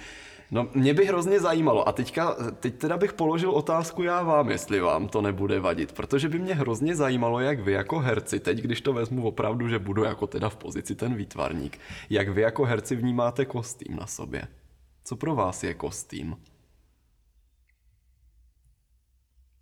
No 0.51 0.69
mě 0.75 0.95
by 0.95 1.05
hrozně 1.05 1.41
zajímalo 1.41 1.89
a 1.89 1.93
teďka, 1.93 2.37
teď 2.61 2.75
teda 2.75 2.97
bych 2.97 3.13
položil 3.13 3.51
otázku 3.51 4.03
já 4.03 4.23
vám, 4.23 4.51
jestli 4.51 4.81
vám 4.81 5.09
to 5.09 5.23
nebude 5.23 5.61
vadit, 5.61 5.93
protože 5.93 6.29
by 6.29 6.39
mě 6.39 6.55
hrozně 6.55 6.97
zajímalo, 6.97 7.41
jak 7.41 7.61
vy 7.61 7.73
jako 7.73 7.99
herci, 7.99 8.41
teď 8.41 8.59
když 8.59 8.81
to 8.81 8.93
vezmu 8.93 9.27
opravdu, 9.27 9.69
že 9.69 9.79
budu 9.79 10.05
jako 10.05 10.27
teda 10.27 10.49
v 10.49 10.57
pozici 10.57 10.95
ten 10.95 11.15
výtvarník, 11.15 11.79
jak 12.11 12.29
vy 12.29 12.43
jako 12.43 12.65
herci 12.65 12.97
vnímáte 12.97 13.45
kostým 13.45 13.97
na 13.97 14.07
sobě. 14.07 14.43
Co 15.05 15.17
pro 15.17 15.35
vás 15.35 15.65
je 15.65 15.75
kostým? 15.75 16.37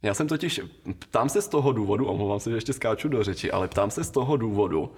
Já 0.07 0.14
jsem 0.14 0.28
totiž, 0.28 0.61
ptám 0.98 1.28
se 1.28 1.42
z 1.42 1.48
toho 1.48 1.72
důvodu, 1.72 2.07
omlouvám 2.07 2.40
se, 2.40 2.50
že 2.50 2.57
ještě 2.57 2.72
skáču 2.72 3.09
do 3.09 3.22
řeči, 3.22 3.50
ale 3.50 3.68
ptám 3.68 3.90
se 3.90 4.04
z 4.04 4.11
toho 4.11 4.36
důvodu, 4.36 4.92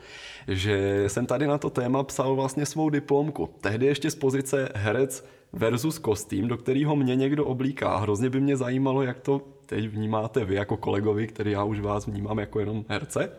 že 0.48 1.04
jsem 1.06 1.26
tady 1.26 1.46
na 1.46 1.58
to 1.58 1.70
téma 1.70 2.02
psal 2.02 2.36
vlastně 2.36 2.66
svou 2.66 2.90
diplomku. 2.90 3.50
Tehdy 3.60 3.86
ještě 3.86 4.10
z 4.10 4.14
pozice 4.14 4.68
herec 4.74 5.24
versus 5.52 5.98
kostým, 5.98 6.48
do 6.48 6.56
kterého 6.56 6.96
mě 6.96 7.16
někdo 7.16 7.44
oblíká. 7.44 7.96
Hrozně 7.96 8.30
by 8.30 8.40
mě 8.40 8.56
zajímalo, 8.56 9.02
jak 9.02 9.20
to 9.20 9.48
teď 9.66 9.88
vnímáte 9.88 10.44
vy 10.44 10.54
jako 10.54 10.76
kolegovi, 10.76 11.26
který 11.26 11.50
já 11.50 11.64
už 11.64 11.80
vás 11.80 12.06
vnímám 12.06 12.38
jako 12.38 12.60
jenom 12.60 12.84
herce. 12.88 13.30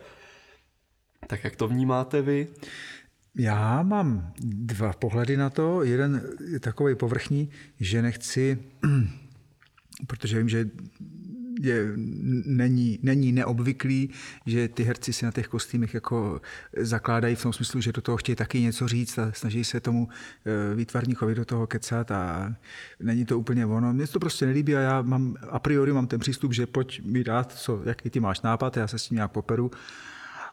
Tak 1.28 1.43
jak 1.43 1.55
to 1.55 1.67
vnímáte 1.67 2.22
vy? 2.22 2.47
Já 3.36 3.84
mám 3.84 4.34
dva 4.39 4.93
pohledy 4.93 5.38
na 5.38 5.49
to. 5.49 5.84
Jeden 5.84 6.22
je 6.51 6.59
takový 6.59 6.95
povrchní, 6.95 7.49
že 7.80 8.01
nechci, 8.01 8.57
protože 10.07 10.38
vím, 10.38 10.49
že 10.49 10.70
je, 11.60 11.91
není, 12.45 12.99
není 13.03 13.32
neobvyklý, 13.32 14.10
že 14.45 14.68
ty 14.68 14.84
herci 14.84 15.14
si 15.14 15.26
na 15.26 15.32
těch 15.32 15.47
kostýmech 15.47 15.93
jako 15.93 16.41
zakládají 16.78 17.36
v 17.36 17.43
tom 17.43 17.53
smyslu, 17.53 17.82
že 17.82 17.91
do 17.91 18.01
toho 18.01 18.18
chtějí 18.18 18.36
taky 18.36 18.62
něco 18.62 18.88
říct 18.88 19.18
a 19.18 19.32
snaží 19.32 19.64
se 19.64 19.80
tomu 19.80 20.07
eh, 20.45 20.76
výtvarníkovi 20.76 21.36
do 21.36 21.45
toho 21.45 21.68
kecat 21.68 22.12
a 22.12 22.55
není 22.99 23.26
to 23.26 23.39
úplně 23.39 23.66
ono. 23.66 23.93
Mně 23.93 24.07
to 24.07 24.20
prostě 24.20 24.45
nelíbí 24.45 24.76
a 24.76 24.80
já 24.80 25.01
mám, 25.01 25.36
a 25.49 25.60
priori 25.60 25.93
mám 25.93 26.07
ten 26.07 26.20
přístup, 26.20 26.53
že 26.53 26.68
pojď 26.68 27.01
mi 27.05 27.24
dát, 27.24 27.51
co, 27.51 27.82
jaký 27.86 28.10
ty 28.10 28.20
máš 28.20 28.41
nápad, 28.41 28.78
já 28.78 28.88
se 28.88 28.99
s 28.99 29.07
tím 29.07 29.16
nějak 29.16 29.32
poperu. 29.32 29.72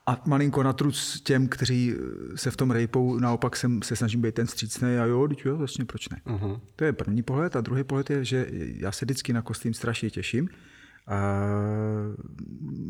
A 0.09 0.23
malinko 0.27 0.63
na 0.63 0.73
truc 0.73 1.21
těm, 1.21 1.49
kteří 1.49 1.95
se 2.35 2.51
v 2.51 2.57
tom 2.57 2.71
rejpou, 2.71 3.19
naopak 3.19 3.57
jsem, 3.57 3.83
se 3.83 3.97
snažím 3.97 4.21
být 4.21 4.35
ten 4.35 4.47
střícný 4.47 4.97
a 4.97 5.05
jo, 5.05 5.29
jo, 5.45 5.57
vlastně 5.57 5.85
proč 5.85 6.09
ne. 6.09 6.21
Uh-huh. 6.27 6.61
To 6.77 6.85
je 6.85 6.93
první 6.93 7.23
pohled 7.23 7.57
a 7.57 7.61
druhý 7.61 7.85
pohled 7.85 8.11
je, 8.11 8.25
že 8.25 8.47
já 8.53 8.93
se 8.93 9.05
vždycky 9.05 9.33
na 9.33 9.43
kostým 9.43 9.75
strašně 9.75 10.11
těším. 10.11 10.49
A 11.07 11.41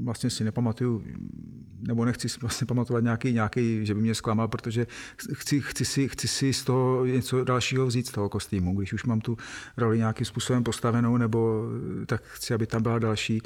vlastně 0.04 0.30
si 0.30 0.44
nepamatuju, 0.44 1.02
nebo 1.80 2.04
nechci 2.04 2.28
si 2.28 2.40
vlastně 2.40 2.66
pamatovat 2.66 3.02
nějaký, 3.02 3.32
nějaký, 3.32 3.86
že 3.86 3.94
by 3.94 4.00
mě 4.00 4.14
zklamal, 4.14 4.48
protože 4.48 4.86
chci, 5.32 5.60
chci, 5.60 5.84
si, 5.84 6.08
chci 6.08 6.28
si 6.28 6.52
z 6.52 6.64
toho 6.64 7.06
něco 7.06 7.44
dalšího 7.44 7.86
vzít 7.86 8.06
z 8.06 8.12
toho 8.12 8.28
kostýmu. 8.28 8.76
Když 8.76 8.92
už 8.92 9.04
mám 9.04 9.20
tu 9.20 9.36
roli 9.76 9.98
nějakým 9.98 10.26
způsobem 10.26 10.64
postavenou, 10.64 11.16
nebo 11.16 11.64
tak 12.06 12.22
chci, 12.24 12.54
aby 12.54 12.66
tam 12.66 12.82
byla 12.82 12.98
další 12.98 13.42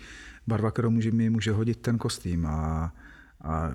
barva, 0.47 0.71
kterou 0.71 0.91
může, 0.91 1.11
mi 1.11 1.31
může 1.31 1.53
hodit 1.53 1.79
ten 1.81 1.99
kostým. 1.99 2.47
A, 2.47 2.93
a 3.43 3.73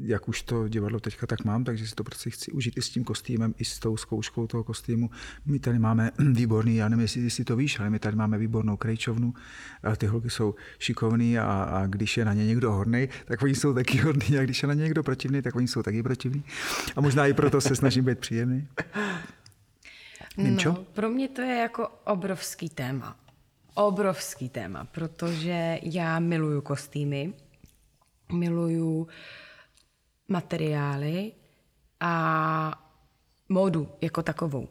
jak 0.00 0.28
už 0.28 0.42
to 0.42 0.68
divadlo 0.68 1.00
teďka 1.00 1.26
tak 1.26 1.44
mám, 1.44 1.64
takže 1.64 1.86
si 1.86 1.94
to 1.94 2.04
prostě 2.04 2.30
chci 2.30 2.52
užít 2.52 2.76
i 2.76 2.82
s 2.82 2.90
tím 2.90 3.04
kostýmem, 3.04 3.54
i 3.58 3.64
s 3.64 3.78
tou 3.78 3.96
zkouškou 3.96 4.46
toho 4.46 4.64
kostýmu. 4.64 5.10
My 5.46 5.58
tady 5.58 5.78
máme 5.78 6.10
výborný, 6.32 6.76
já 6.76 6.88
nevím, 6.88 7.02
jestli, 7.02 7.20
jestli 7.20 7.44
to 7.44 7.56
víš, 7.56 7.80
ale 7.80 7.90
my 7.90 7.98
tady 7.98 8.16
máme 8.16 8.38
výbornou 8.38 8.76
krejčovnu. 8.76 9.34
A 9.82 9.96
ty 9.96 10.06
holky 10.06 10.30
jsou 10.30 10.54
šikovný 10.78 11.38
a, 11.38 11.62
a 11.62 11.86
když 11.86 12.16
je 12.16 12.24
na 12.24 12.32
ně 12.32 12.46
někdo 12.46 12.72
horný, 12.72 13.08
tak 13.24 13.42
oni 13.42 13.54
jsou 13.54 13.74
taky 13.74 13.98
hodný 13.98 14.38
a 14.38 14.42
když 14.42 14.62
je 14.62 14.66
na 14.66 14.74
ně 14.74 14.82
někdo 14.82 15.02
protivný, 15.02 15.42
tak 15.42 15.56
oni 15.56 15.68
jsou 15.68 15.82
taky 15.82 16.02
protivní. 16.02 16.44
A 16.96 17.00
možná 17.00 17.26
i 17.26 17.32
proto 17.32 17.60
se 17.60 17.76
snažím 17.76 18.04
být 18.04 18.18
příjemný. 18.18 18.68
Nimčo? 20.36 20.68
No, 20.68 20.84
pro 20.92 21.08
mě 21.08 21.28
to 21.28 21.40
je 21.40 21.56
jako 21.56 21.88
obrovský 22.04 22.68
téma. 22.68 23.16
Obrovský 23.74 24.48
téma, 24.48 24.84
protože 24.84 25.78
já 25.82 26.18
miluju 26.18 26.60
kostýmy, 26.60 27.32
miluju 28.32 29.08
materiály 30.28 31.32
a 32.00 32.84
módu 33.48 33.88
jako 34.00 34.22
takovou. 34.22 34.68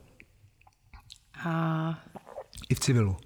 A, 1.45 2.03
I 2.69 2.75
v 2.75 2.79
civilu. 2.79 3.17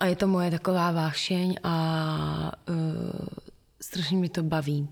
a 0.00 0.06
je 0.06 0.16
to 0.16 0.26
moje 0.26 0.50
taková 0.50 0.92
vášeň 0.92 1.56
a 1.62 2.52
uh, 2.68 3.26
strašně 3.80 4.16
mi 4.18 4.28
to 4.28 4.42
baví. 4.42 4.88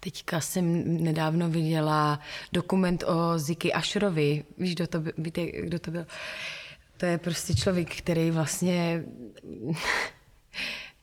Teďka 0.00 0.40
jsem 0.40 0.94
nedávno 1.04 1.50
viděla 1.50 2.20
dokument 2.52 3.04
o 3.06 3.38
Ziky 3.38 3.72
Ašrovi. 3.72 4.44
Víš, 4.58 4.74
kdo 4.74 4.86
to, 4.86 5.00
byl- 5.00 5.12
víte, 5.18 5.46
kdo 5.46 5.78
to 5.78 5.90
byl? 5.90 6.06
To 6.96 7.06
je 7.06 7.18
prostě 7.18 7.54
člověk, 7.54 7.96
který 7.96 8.30
vlastně 8.30 9.04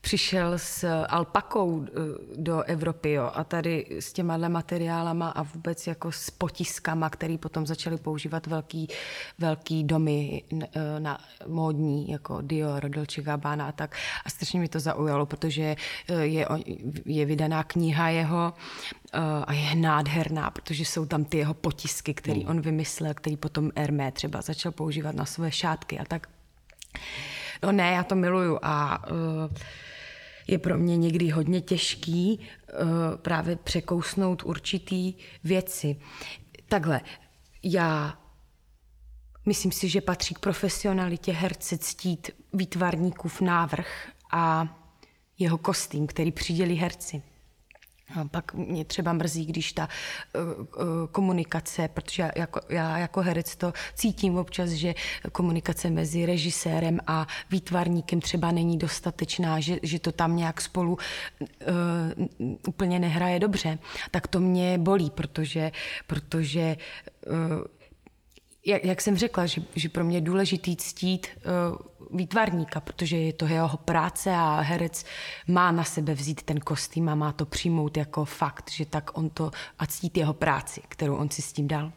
přišel 0.08 0.54
s 0.58 1.04
alpakou 1.10 1.86
eh, 1.86 1.92
do 2.36 2.64
Evropy 2.64 3.12
jo, 3.12 3.32
a 3.34 3.44
tady 3.44 3.86
s 3.90 4.14
těma 4.14 4.38
materiálama 4.38 5.30
a 5.30 5.44
vůbec 5.44 5.88
jako 5.88 6.12
s 6.12 6.30
potiskama, 6.30 7.10
který 7.10 7.38
potom 7.38 7.66
začali 7.68 7.98
používat 7.98 8.48
velký, 8.48 8.88
velký 9.40 9.84
domy 9.84 10.44
n- 10.52 10.68
eh, 10.76 11.00
na 11.00 11.18
módní, 11.48 12.12
jako 12.12 12.42
Dior, 12.42 12.90
Dolce 12.90 13.22
Gabbana 13.22 13.68
a 13.68 13.72
tak. 13.72 13.96
A 14.26 14.30
strašně 14.30 14.60
mi 14.60 14.68
to 14.68 14.80
zaujalo, 14.80 15.26
protože 15.26 15.76
eh, 16.10 16.14
je, 16.26 16.48
je 17.06 17.26
vydaná 17.26 17.64
kniha 17.64 18.10
jeho 18.10 18.54
eh, 19.14 19.20
a 19.48 19.54
je 19.54 19.76
nádherná, 19.76 20.52
protože 20.52 20.86
jsou 20.86 21.06
tam 21.06 21.26
ty 21.26 21.38
jeho 21.38 21.54
potisky, 21.54 22.14
který 22.14 22.46
on 22.46 22.62
vymyslel, 22.62 23.14
který 23.14 23.38
potom 23.38 23.72
Hermé 23.76 24.12
třeba 24.12 24.42
začal 24.42 24.72
používat 24.72 25.16
na 25.16 25.26
své 25.26 25.52
šátky 25.52 26.00
a 26.00 26.06
tak. 26.06 26.28
No 27.64 27.72
ne, 27.72 27.92
já 27.92 28.04
to 28.04 28.16
miluju 28.16 28.60
a 28.62 29.04
uh, 29.12 29.18
je 30.48 30.58
pro 30.58 30.78
mě 30.78 30.98
někdy 30.98 31.30
hodně 31.30 31.62
těžký 31.62 32.40
uh, 32.40 32.46
právě 33.16 33.56
překousnout 33.56 34.44
určitý 34.44 35.14
věci. 35.44 36.00
Takhle, 36.68 37.02
já 37.64 38.20
myslím 39.46 39.72
si, 39.72 39.90
že 39.90 40.02
patří 40.02 40.34
k 40.34 40.40
profesionalitě 40.40 41.32
herce 41.32 41.78
ctít 41.78 42.32
výtvarníkův 42.54 43.42
návrh 43.42 44.08
a 44.32 44.76
jeho 45.40 45.58
kostým, 45.58 46.08
který 46.08 46.32
přidělí 46.32 46.76
herci. 46.76 47.22
A 48.16 48.26
pak 48.26 48.54
mě 48.54 48.86
třeba 48.86 49.14
mrzí, 49.14 49.46
když 49.46 49.74
ta 49.74 49.90
uh, 50.36 50.44
komunikace, 51.12 51.88
protože 51.88 52.24
já 52.24 52.32
jako, 52.36 52.60
já 52.70 52.98
jako 52.98 53.22
herec 53.22 53.56
to 53.56 53.74
cítím 53.96 54.38
občas, 54.38 54.70
že 54.70 54.96
komunikace 55.32 55.90
mezi 55.90 56.26
režisérem 56.26 57.00
a 57.08 57.28
výtvarníkem 57.52 58.22
třeba 58.22 58.52
není 58.52 58.78
dostatečná, 58.78 59.60
že, 59.60 59.80
že 59.84 60.00
to 60.00 60.12
tam 60.12 60.36
nějak 60.36 60.62
spolu 60.62 60.98
uh, 61.42 62.58
úplně 62.68 63.00
nehraje 63.00 63.40
dobře. 63.40 63.80
Tak 64.12 64.28
to 64.28 64.40
mě 64.40 64.78
bolí, 64.78 65.10
protože, 65.10 65.72
protože 66.08 66.78
uh, 67.28 67.77
jak, 68.68 68.86
jak 68.86 69.02
jsem 69.02 69.18
řekla, 69.18 69.46
že, 69.46 69.62
že 69.76 69.90
pro 69.90 70.04
mě 70.04 70.18
je 70.18 70.22
důležitý 70.22 70.76
ctít 70.76 71.28
uh, 71.28 72.18
výtvarníka, 72.20 72.80
protože 72.80 73.18
je 73.18 73.34
to 73.34 73.46
jeho 73.46 73.78
práce 73.78 74.32
a 74.32 74.60
herec 74.60 75.06
má 75.48 75.72
na 75.72 75.84
sebe 75.84 76.14
vzít 76.14 76.44
ten 76.44 76.60
kostým 76.60 77.10
a 77.10 77.16
má 77.16 77.32
to 77.32 77.46
přijmout 77.46 77.98
jako 77.98 78.26
fakt, 78.26 78.72
že 78.72 78.86
tak 78.86 79.18
on 79.18 79.30
to 79.30 79.52
a 79.80 79.86
ctít 79.86 80.18
jeho 80.18 80.34
práci, 80.34 80.82
kterou 80.88 81.16
on 81.16 81.30
si 81.30 81.42
s 81.42 81.54
tím 81.54 81.68
dal. 81.68 81.92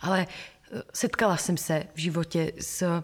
Ale 0.00 0.26
uh, 0.72 0.80
setkala 0.94 1.36
jsem 1.36 1.56
se 1.56 1.86
v 1.94 1.98
životě 1.98 2.52
s 2.60 3.02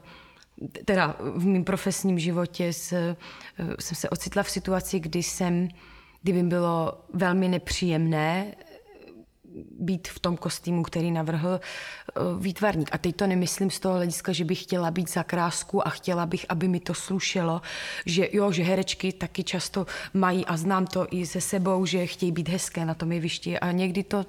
teda 0.85 1.17
v 1.21 1.47
mém 1.47 1.65
profesním 1.65 2.19
životě 2.19 2.73
s, 2.73 2.93
uh, 2.93 3.75
jsem 3.81 3.97
se 3.97 4.11
ocitla 4.11 4.43
v 4.43 4.51
situaci, 4.51 5.01
kdy 5.01 5.23
jsem, 5.23 5.69
kdyby 6.23 6.43
bylo 6.43 7.05
velmi 7.15 7.49
nepříjemné 7.49 8.55
být 9.80 10.09
v 10.09 10.18
tom 10.18 10.36
kostýmu, 10.36 10.82
který 10.82 11.11
navrhl 11.11 11.61
eh, 11.61 12.20
výtvarník. 12.38 12.88
A 12.92 12.99
teď 12.99 13.16
to 13.16 13.26
nemyslím 13.26 13.70
z 13.70 13.80
toho 13.80 13.94
hlediska, 13.94 14.32
že 14.32 14.44
bych 14.44 14.62
chtěla 14.62 14.90
být 14.90 15.11
za 15.11 15.22
krásku 15.22 15.86
a 15.86 15.90
chtěla 15.90 16.26
bych, 16.26 16.46
aby 16.49 16.68
mi 16.68 16.80
to 16.80 16.94
slušelo, 16.94 17.62
že 18.07 18.28
jo, 18.32 18.53
že 18.53 18.62
herečky 18.62 19.12
taky 19.12 19.44
často 19.44 19.86
mají 20.14 20.46
a 20.46 20.57
znám 20.57 20.86
to 20.86 21.07
i 21.11 21.26
se 21.26 21.40
sebou, 21.40 21.86
že 21.86 22.07
chtějí 22.07 22.32
být 22.32 22.49
hezké 22.49 22.84
na 22.84 22.94
tom 22.94 23.12
jevišti 23.12 23.59
a 23.59 23.72
někdy 23.72 24.03
to 24.03 24.26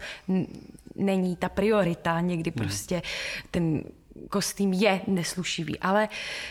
není 0.96 1.36
ta 1.36 1.50
priorita, 1.50 2.20
někdy 2.20 2.52
hmm. 2.56 2.66
prostě 2.66 3.02
ten 3.52 3.84
kostým 4.30 4.74
je 4.74 5.02
neslušivý, 5.08 5.80
ale 5.80 6.10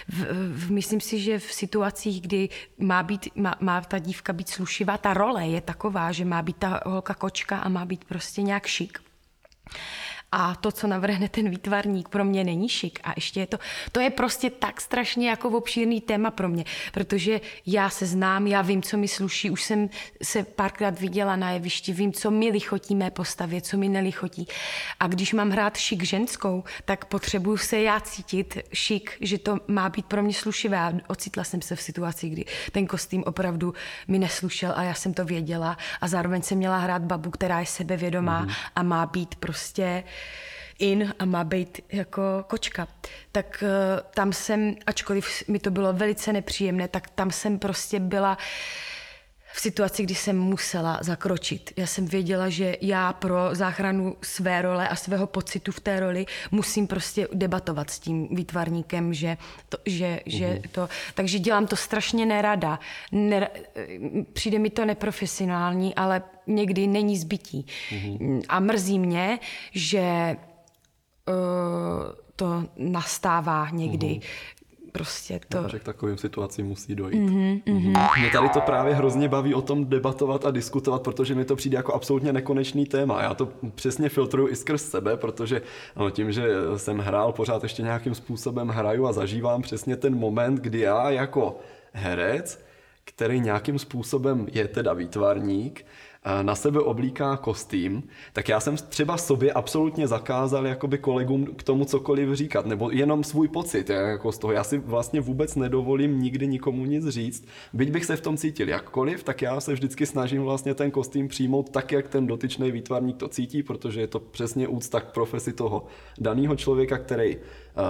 v, 0.09 0.25
v, 0.53 0.71
myslím 0.71 1.01
si, 1.01 1.21
že 1.21 1.39
v 1.39 1.53
situacích, 1.53 2.21
kdy 2.21 2.49
má, 2.79 3.03
být, 3.03 3.37
má, 3.37 3.57
má 3.61 3.81
ta 3.81 3.99
dívka 3.99 4.33
být 4.33 4.49
slušivá, 4.49 4.99
ta 4.99 5.15
role 5.15 5.47
je 5.49 5.61
taková, 5.61 6.13
že 6.13 6.25
má 6.25 6.43
být 6.43 6.57
ta 6.57 6.81
holka 6.87 7.15
kočka 7.15 7.59
a 7.59 7.69
má 7.69 7.85
být 7.85 8.05
prostě 8.05 8.43
nějak 8.43 8.67
šik. 8.67 8.99
A 10.33 10.55
to, 10.55 10.73
co 10.73 10.87
navrhne 10.87 11.29
ten 11.29 11.51
výtvarník, 11.51 12.09
pro 12.09 12.25
mě 12.25 12.45
není 12.45 12.69
šik. 12.69 13.01
A 13.05 13.13
ještě 13.17 13.41
je 13.41 13.47
to, 13.47 13.59
to 13.93 14.01
je 14.01 14.11
prostě 14.11 14.51
tak 14.51 14.81
strašně 14.81 15.29
jako 15.29 15.49
obšírný 15.49 16.01
téma 16.01 16.31
pro 16.31 16.49
mě, 16.49 16.65
protože 16.93 17.41
já 17.67 17.91
se 17.91 18.07
znám, 18.07 18.47
já 18.47 18.63
vím, 18.63 18.83
co 18.83 18.97
mi 18.97 19.09
sluší, 19.09 19.51
už 19.51 19.63
jsem 19.63 19.91
se 20.23 20.43
párkrát 20.43 21.01
viděla 21.01 21.37
na 21.37 21.51
jevišti, 21.51 21.93
vím, 21.93 22.13
co 22.13 22.31
mi 22.31 22.51
lichotí 22.51 22.95
mé 22.95 23.11
postavě, 23.11 23.61
co 23.61 23.77
mi 23.77 23.89
nelichotí. 23.89 24.47
A 25.01 25.07
když 25.07 25.33
mám 25.33 25.51
hrát 25.51 25.77
šik 25.77 26.03
ženskou, 26.03 26.65
tak 26.85 27.05
potřebuju 27.05 27.57
se 27.57 27.81
já 27.81 28.01
cítit 28.01 28.59
šik, 28.73 29.17
že 29.21 29.39
to 29.39 29.59
má 29.69 29.89
být 29.89 30.07
pro 30.07 30.23
mě 30.23 30.35
slušivé. 30.35 30.79
A 30.79 30.93
ocitla 31.07 31.45
jsem 31.45 31.63
se 31.63 31.77
v 31.77 31.83
situaci, 31.83 32.29
kdy 32.29 32.45
ten 32.73 32.87
kostým 32.87 33.25
opravdu 33.27 33.75
mi 34.09 34.19
neslušel 34.19 34.73
a 34.77 34.83
já 34.83 34.95
jsem 34.95 35.15
to 35.15 35.25
věděla. 35.25 35.79
A 36.01 36.09
zároveň 36.09 36.43
jsem 36.43 36.59
měla 36.59 36.79
hrát 36.79 37.03
babu, 37.03 37.31
která 37.31 37.61
je 37.61 37.67
sebevědomá 37.67 38.47
mm-hmm. 38.47 38.55
a 38.77 38.83
má 38.83 39.07
být 39.07 39.35
prostě 39.35 40.05
in 40.79 41.15
a 41.19 41.25
má 41.25 41.45
být 41.45 41.81
jako 41.93 42.23
kočka. 42.47 42.89
Tak 43.33 43.63
uh, 43.63 43.69
tam 44.15 44.33
jsem, 44.33 44.75
ačkoliv 44.87 45.49
mi 45.49 45.59
to 45.59 45.71
bylo 45.71 45.93
velice 45.93 46.33
nepříjemné, 46.33 46.89
tak 46.89 47.09
tam 47.11 47.31
jsem 47.31 47.59
prostě 47.59 48.01
byla 48.01 48.39
v 49.59 49.61
situaci, 49.61 50.03
kdy 50.03 50.15
jsem 50.15 50.39
musela 50.39 50.99
zakročit. 51.03 51.73
Já 51.77 51.87
jsem 51.87 52.07
věděla, 52.07 52.49
že 52.49 52.77
já 52.81 53.13
pro 53.13 53.37
záchranu 53.53 54.17
své 54.23 54.63
role 54.63 54.89
a 54.89 54.97
svého 54.97 55.27
pocitu 55.27 55.73
v 55.73 55.81
té 55.81 56.01
roli 56.01 56.27
musím 56.51 56.87
prostě 56.87 57.29
debatovat 57.35 57.91
s 57.91 57.99
tím 57.99 58.29
výtvarníkem, 58.31 59.15
že 59.15 59.37
to, 59.69 59.79
že, 59.87 60.21
že 60.27 60.47
mhm. 60.47 60.63
to 60.73 60.89
takže 61.15 61.39
dělám 61.39 61.67
to 61.67 61.77
strašně 61.77 62.27
nerada. 62.27 62.79
Ner, 63.13 63.51
přijde 64.33 64.59
mi 64.59 64.71
to 64.71 64.85
neprofesionální, 64.85 65.95
ale 65.95 66.23
někdy 66.47 66.87
není 66.87 67.19
zbytí. 67.19 67.67
Uh-huh. 67.91 68.43
A 68.49 68.61
mrzí 68.61 68.99
mě, 68.99 69.39
že 69.73 70.37
uh, 71.27 71.35
to 72.37 72.65
nastává 72.77 73.71
někdy. 73.71 74.07
Uh-huh. 74.07 74.58
Prostě 74.93 75.41
to... 75.49 75.63
No, 75.63 75.69
že 75.69 75.79
k 75.79 75.85
takovým 75.85 76.19
situacím 76.19 76.67
musí 76.67 76.95
dojít. 76.95 77.21
Mm-hmm, 77.21 77.63
mm-hmm. 77.63 78.21
Mě 78.21 78.31
tady 78.31 78.49
to 78.49 78.61
právě 78.61 78.95
hrozně 78.95 79.29
baví 79.29 79.55
o 79.55 79.63
tom 79.63 79.85
debatovat 79.85 80.47
a 80.47 80.51
diskutovat, 80.51 81.03
protože 81.03 81.35
mi 81.35 81.45
to 81.45 81.57
přijde 81.57 81.77
jako 81.77 81.95
absolutně 81.95 82.33
nekonečný 82.33 82.87
téma. 82.87 83.23
Já 83.23 83.35
to 83.35 83.49
přesně 83.75 84.09
filtruju 84.09 84.49
i 84.49 84.57
skrz 84.57 84.91
sebe, 84.91 85.17
protože 85.17 85.63
no, 85.97 86.11
tím, 86.11 86.33
že 86.33 86.49
jsem 86.77 86.99
hrál, 86.99 87.33
pořád 87.33 87.63
ještě 87.63 87.83
nějakým 87.83 88.15
způsobem 88.15 88.69
hraju 88.69 89.07
a 89.07 89.13
zažívám 89.13 89.63
přesně 89.63 89.97
ten 89.97 90.15
moment, 90.15 90.61
kdy 90.61 90.81
já 90.81 91.11
jako 91.11 91.59
herec, 91.93 92.65
který 93.05 93.41
nějakým 93.41 93.79
způsobem 93.79 94.47
je 94.53 94.69
teda 94.69 94.93
výtvarník, 94.93 95.87
na 96.43 96.55
sebe 96.55 96.81
oblíká 96.81 97.37
kostým, 97.37 98.03
tak 98.33 98.49
já 98.49 98.61
jsem 98.61 98.77
třeba 98.77 99.17
sobě 99.17 99.53
absolutně 99.53 100.09
zakázal 100.09 100.67
jakoby 100.67 100.99
kolegům 100.99 101.47
k 101.47 101.63
tomu 101.63 101.85
cokoliv 101.85 102.35
říkat, 102.35 102.67
nebo 102.67 102.91
jenom 102.91 103.25
svůj 103.25 103.49
pocit 103.49 103.91
jako 103.91 104.33
z 104.33 104.39
toho. 104.39 104.53
Já 104.53 104.65
si 104.65 104.79
vlastně 104.79 105.21
vůbec 105.21 105.55
nedovolím 105.57 106.21
nikdy 106.21 106.47
nikomu 106.47 106.85
nic 106.85 107.09
říct. 107.09 107.47
Byť 107.73 107.91
bych 107.91 108.05
se 108.05 108.17
v 108.17 108.21
tom 108.21 108.37
cítil 108.37 108.69
jakkoliv, 108.69 109.23
tak 109.23 109.43
já 109.43 109.61
se 109.61 109.73
vždycky 109.73 110.07
snažím 110.07 110.43
vlastně 110.43 110.75
ten 110.75 110.91
kostým 110.91 111.29
přijmout 111.29 111.71
tak, 111.71 111.93
jak 111.93 112.09
ten 112.09 112.27
dotyčný 112.27 112.71
výtvarník 112.71 113.17
to 113.17 113.29
cítí, 113.29 113.63
protože 113.63 114.01
je 114.01 114.07
to 114.07 114.21
přesně 114.21 114.69
úcta 114.69 115.01
k 115.01 115.13
profesi 115.13 115.53
toho 115.53 115.87
daného 116.21 116.57
člověka, 116.57 116.99
který 116.99 117.37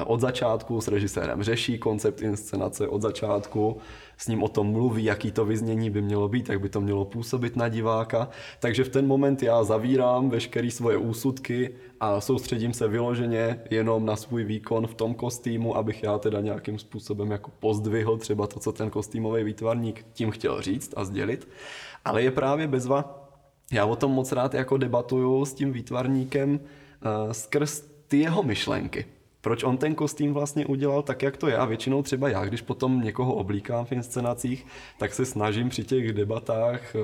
od 0.06 0.20
začátku 0.20 0.80
s 0.80 0.88
režisérem 0.88 1.42
řeší 1.42 1.78
koncept 1.78 2.22
inscenace 2.22 2.88
od 2.88 3.02
začátku, 3.02 3.76
s 4.16 4.28
ním 4.28 4.42
o 4.42 4.48
tom 4.48 4.66
mluví, 4.66 5.04
jaký 5.04 5.32
to 5.32 5.44
vyznění 5.44 5.90
by 5.90 6.02
mělo 6.02 6.28
být, 6.28 6.48
jak 6.48 6.60
by 6.60 6.68
to 6.68 6.80
mělo 6.80 7.04
působit 7.04 7.56
na 7.56 7.68
diváka. 7.68 8.28
Takže 8.60 8.84
v 8.84 8.88
ten 8.88 9.06
moment 9.06 9.42
já 9.42 9.64
zavírám 9.64 10.30
veškeré 10.30 10.70
svoje 10.70 10.96
úsudky 10.96 11.70
a 12.00 12.20
soustředím 12.20 12.72
se 12.72 12.88
vyloženě 12.88 13.60
jenom 13.70 14.06
na 14.06 14.16
svůj 14.16 14.44
výkon 14.44 14.86
v 14.86 14.94
tom 14.94 15.14
kostýmu, 15.14 15.76
abych 15.76 16.02
já 16.02 16.18
teda 16.18 16.40
nějakým 16.40 16.78
způsobem 16.78 17.30
jako 17.30 17.50
pozdvihl 17.60 18.16
třeba 18.16 18.46
to, 18.46 18.60
co 18.60 18.72
ten 18.72 18.90
kostýmový 18.90 19.44
výtvarník 19.44 20.06
tím 20.12 20.30
chtěl 20.30 20.62
říct 20.62 20.94
a 20.96 21.04
sdělit. 21.04 21.48
Ale 22.04 22.22
je 22.22 22.30
právě 22.30 22.66
bezva, 22.66 23.28
já 23.72 23.84
o 23.84 23.96
tom 23.96 24.12
moc 24.12 24.32
rád 24.32 24.54
jako 24.54 24.76
debatuju 24.76 25.44
s 25.44 25.54
tím 25.54 25.72
výtvarníkem 25.72 26.50
uh, 26.54 27.32
skrz 27.32 27.84
ty 28.08 28.18
jeho 28.18 28.42
myšlenky 28.42 29.17
proč 29.48 29.64
on 29.64 29.76
ten 29.76 29.94
kostým 29.94 30.34
vlastně 30.34 30.66
udělal 30.66 31.02
tak, 31.02 31.22
jak 31.22 31.36
to 31.36 31.48
je. 31.48 31.56
A 31.56 31.64
většinou 31.64 32.02
třeba 32.02 32.28
já, 32.28 32.44
když 32.44 32.62
potom 32.62 33.00
někoho 33.00 33.34
oblíkám 33.34 33.84
v 33.84 33.92
inscenacích, 33.92 34.66
tak 34.98 35.14
se 35.14 35.24
snažím 35.24 35.68
při 35.68 35.84
těch 35.84 36.12
debatách 36.12 36.96
eh, 36.96 37.00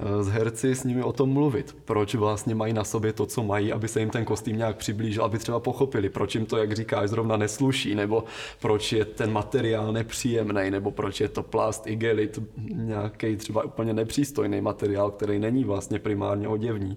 eh, 0.00 0.22
s 0.22 0.28
herci 0.28 0.74
s 0.74 0.84
nimi 0.84 1.02
o 1.02 1.12
tom 1.12 1.30
mluvit. 1.30 1.76
Proč 1.84 2.14
vlastně 2.14 2.54
mají 2.54 2.72
na 2.72 2.84
sobě 2.84 3.12
to, 3.12 3.26
co 3.26 3.42
mají, 3.42 3.72
aby 3.72 3.88
se 3.88 4.00
jim 4.00 4.10
ten 4.10 4.24
kostým 4.24 4.56
nějak 4.56 4.76
přiblížil, 4.76 5.24
aby 5.24 5.38
třeba 5.38 5.60
pochopili, 5.60 6.08
proč 6.08 6.34
jim 6.34 6.46
to, 6.46 6.56
jak 6.56 6.72
říkáš, 6.72 7.10
zrovna 7.10 7.36
nesluší, 7.36 7.94
nebo 7.94 8.24
proč 8.60 8.92
je 8.92 9.04
ten 9.04 9.32
materiál 9.32 9.92
nepříjemný, 9.92 10.70
nebo 10.70 10.90
proč 10.90 11.20
je 11.20 11.28
to 11.28 11.42
plast, 11.42 11.86
igelit, 11.86 12.38
nějaký 12.74 13.36
třeba 13.36 13.62
úplně 13.62 13.92
nepřístojný 13.92 14.60
materiál, 14.60 15.10
který 15.10 15.38
není 15.38 15.64
vlastně 15.64 15.98
primárně 15.98 16.48
oděvní 16.48 16.96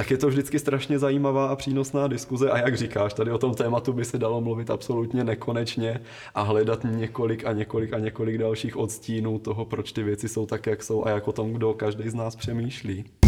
tak 0.00 0.10
je 0.10 0.18
to 0.18 0.28
vždycky 0.28 0.58
strašně 0.58 0.98
zajímavá 0.98 1.46
a 1.46 1.56
přínosná 1.56 2.08
diskuze 2.08 2.50
a 2.50 2.58
jak 2.58 2.76
říkáš, 2.76 3.14
tady 3.14 3.32
o 3.32 3.38
tom 3.38 3.54
tématu 3.54 3.92
by 3.92 4.04
se 4.04 4.18
dalo 4.18 4.40
mluvit 4.40 4.70
absolutně 4.70 5.24
nekonečně 5.24 6.00
a 6.34 6.42
hledat 6.42 6.80
několik 6.84 7.46
a 7.46 7.52
několik 7.52 7.92
a 7.92 7.98
několik 7.98 8.38
dalších 8.38 8.76
odstínů 8.76 9.38
toho, 9.38 9.64
proč 9.64 9.92
ty 9.92 10.02
věci 10.02 10.28
jsou 10.28 10.46
tak, 10.46 10.66
jak 10.66 10.82
jsou 10.82 11.06
a 11.06 11.10
jak 11.10 11.28
o 11.28 11.32
tom, 11.32 11.52
kdo 11.52 11.74
každý 11.74 12.08
z 12.08 12.14
nás 12.14 12.36
přemýšlí. 12.36 13.19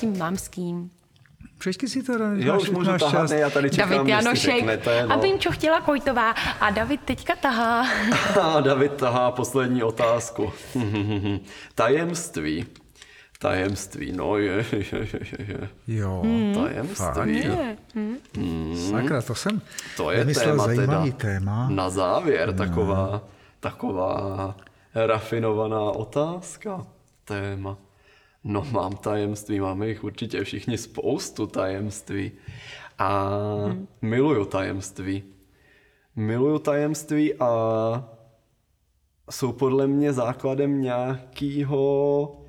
Tím 0.00 0.18
mám 0.18 0.36
s 0.36 0.48
kým? 0.48 0.90
Přečti 1.58 1.88
si 1.88 2.02
to, 2.02 2.12
Jo, 2.12 2.52
máš- 2.52 2.62
už 2.62 2.70
můžu 2.70 2.84
tahat, 2.98 3.10
čas. 3.10 3.30
ne, 3.30 3.36
já 3.38 3.50
tady 3.50 3.70
čekám, 3.70 3.90
David 3.90 4.08
Janošek 4.08 4.54
řeknete, 4.54 5.02
a 5.02 5.16
vím, 5.16 5.38
co 5.38 5.50
chtěla 5.50 5.80
Kojtová 5.80 6.30
a 6.60 6.70
David 6.70 7.00
teďka 7.04 7.36
tahá. 7.36 7.86
A 8.42 8.60
David 8.60 8.92
tahá 8.92 9.30
poslední 9.30 9.82
otázku. 9.82 10.52
Tajemství. 11.74 12.66
Tajemství, 13.40 14.12
no 14.12 14.36
je, 14.36 14.52
je, 14.72 14.78
je, 14.78 15.08
je, 15.12 15.46
je. 15.48 15.68
Jo, 15.86 16.22
Tajemství. 16.54 17.44
sakra, 18.90 19.22
to 19.22 19.34
jsem 19.34 19.60
To 19.96 20.10
je 20.10 20.18
vymyslel 20.18 20.46
téma 20.46 20.64
zajímavý 20.64 21.12
teda. 21.12 21.32
téma. 21.32 21.68
Na 21.70 21.90
závěr 21.90 22.52
taková, 22.54 23.20
taková 23.60 24.54
rafinovaná 24.94 25.80
otázka. 25.80 26.86
Téma. 27.24 27.76
No 28.44 28.64
mám 28.70 28.96
tajemství, 28.96 29.60
máme 29.60 29.88
jich 29.88 30.04
určitě 30.04 30.44
všichni 30.44 30.78
spoustu 30.78 31.46
tajemství. 31.46 32.32
A 32.98 33.30
miluju 34.02 34.44
tajemství. 34.44 35.24
Miluju 36.16 36.58
tajemství 36.58 37.34
a 37.34 37.48
jsou 39.30 39.52
podle 39.52 39.86
mě 39.86 40.12
základem 40.12 40.80
nějakého 40.80 42.42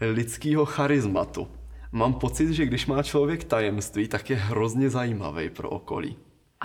lidského 0.00 0.64
charizmatu. 0.64 1.48
Mám 1.92 2.14
pocit, 2.14 2.52
že 2.52 2.66
když 2.66 2.86
má 2.86 3.02
člověk 3.02 3.44
tajemství, 3.44 4.08
tak 4.08 4.30
je 4.30 4.36
hrozně 4.36 4.90
zajímavý 4.90 5.50
pro 5.50 5.70
okolí. 5.70 6.16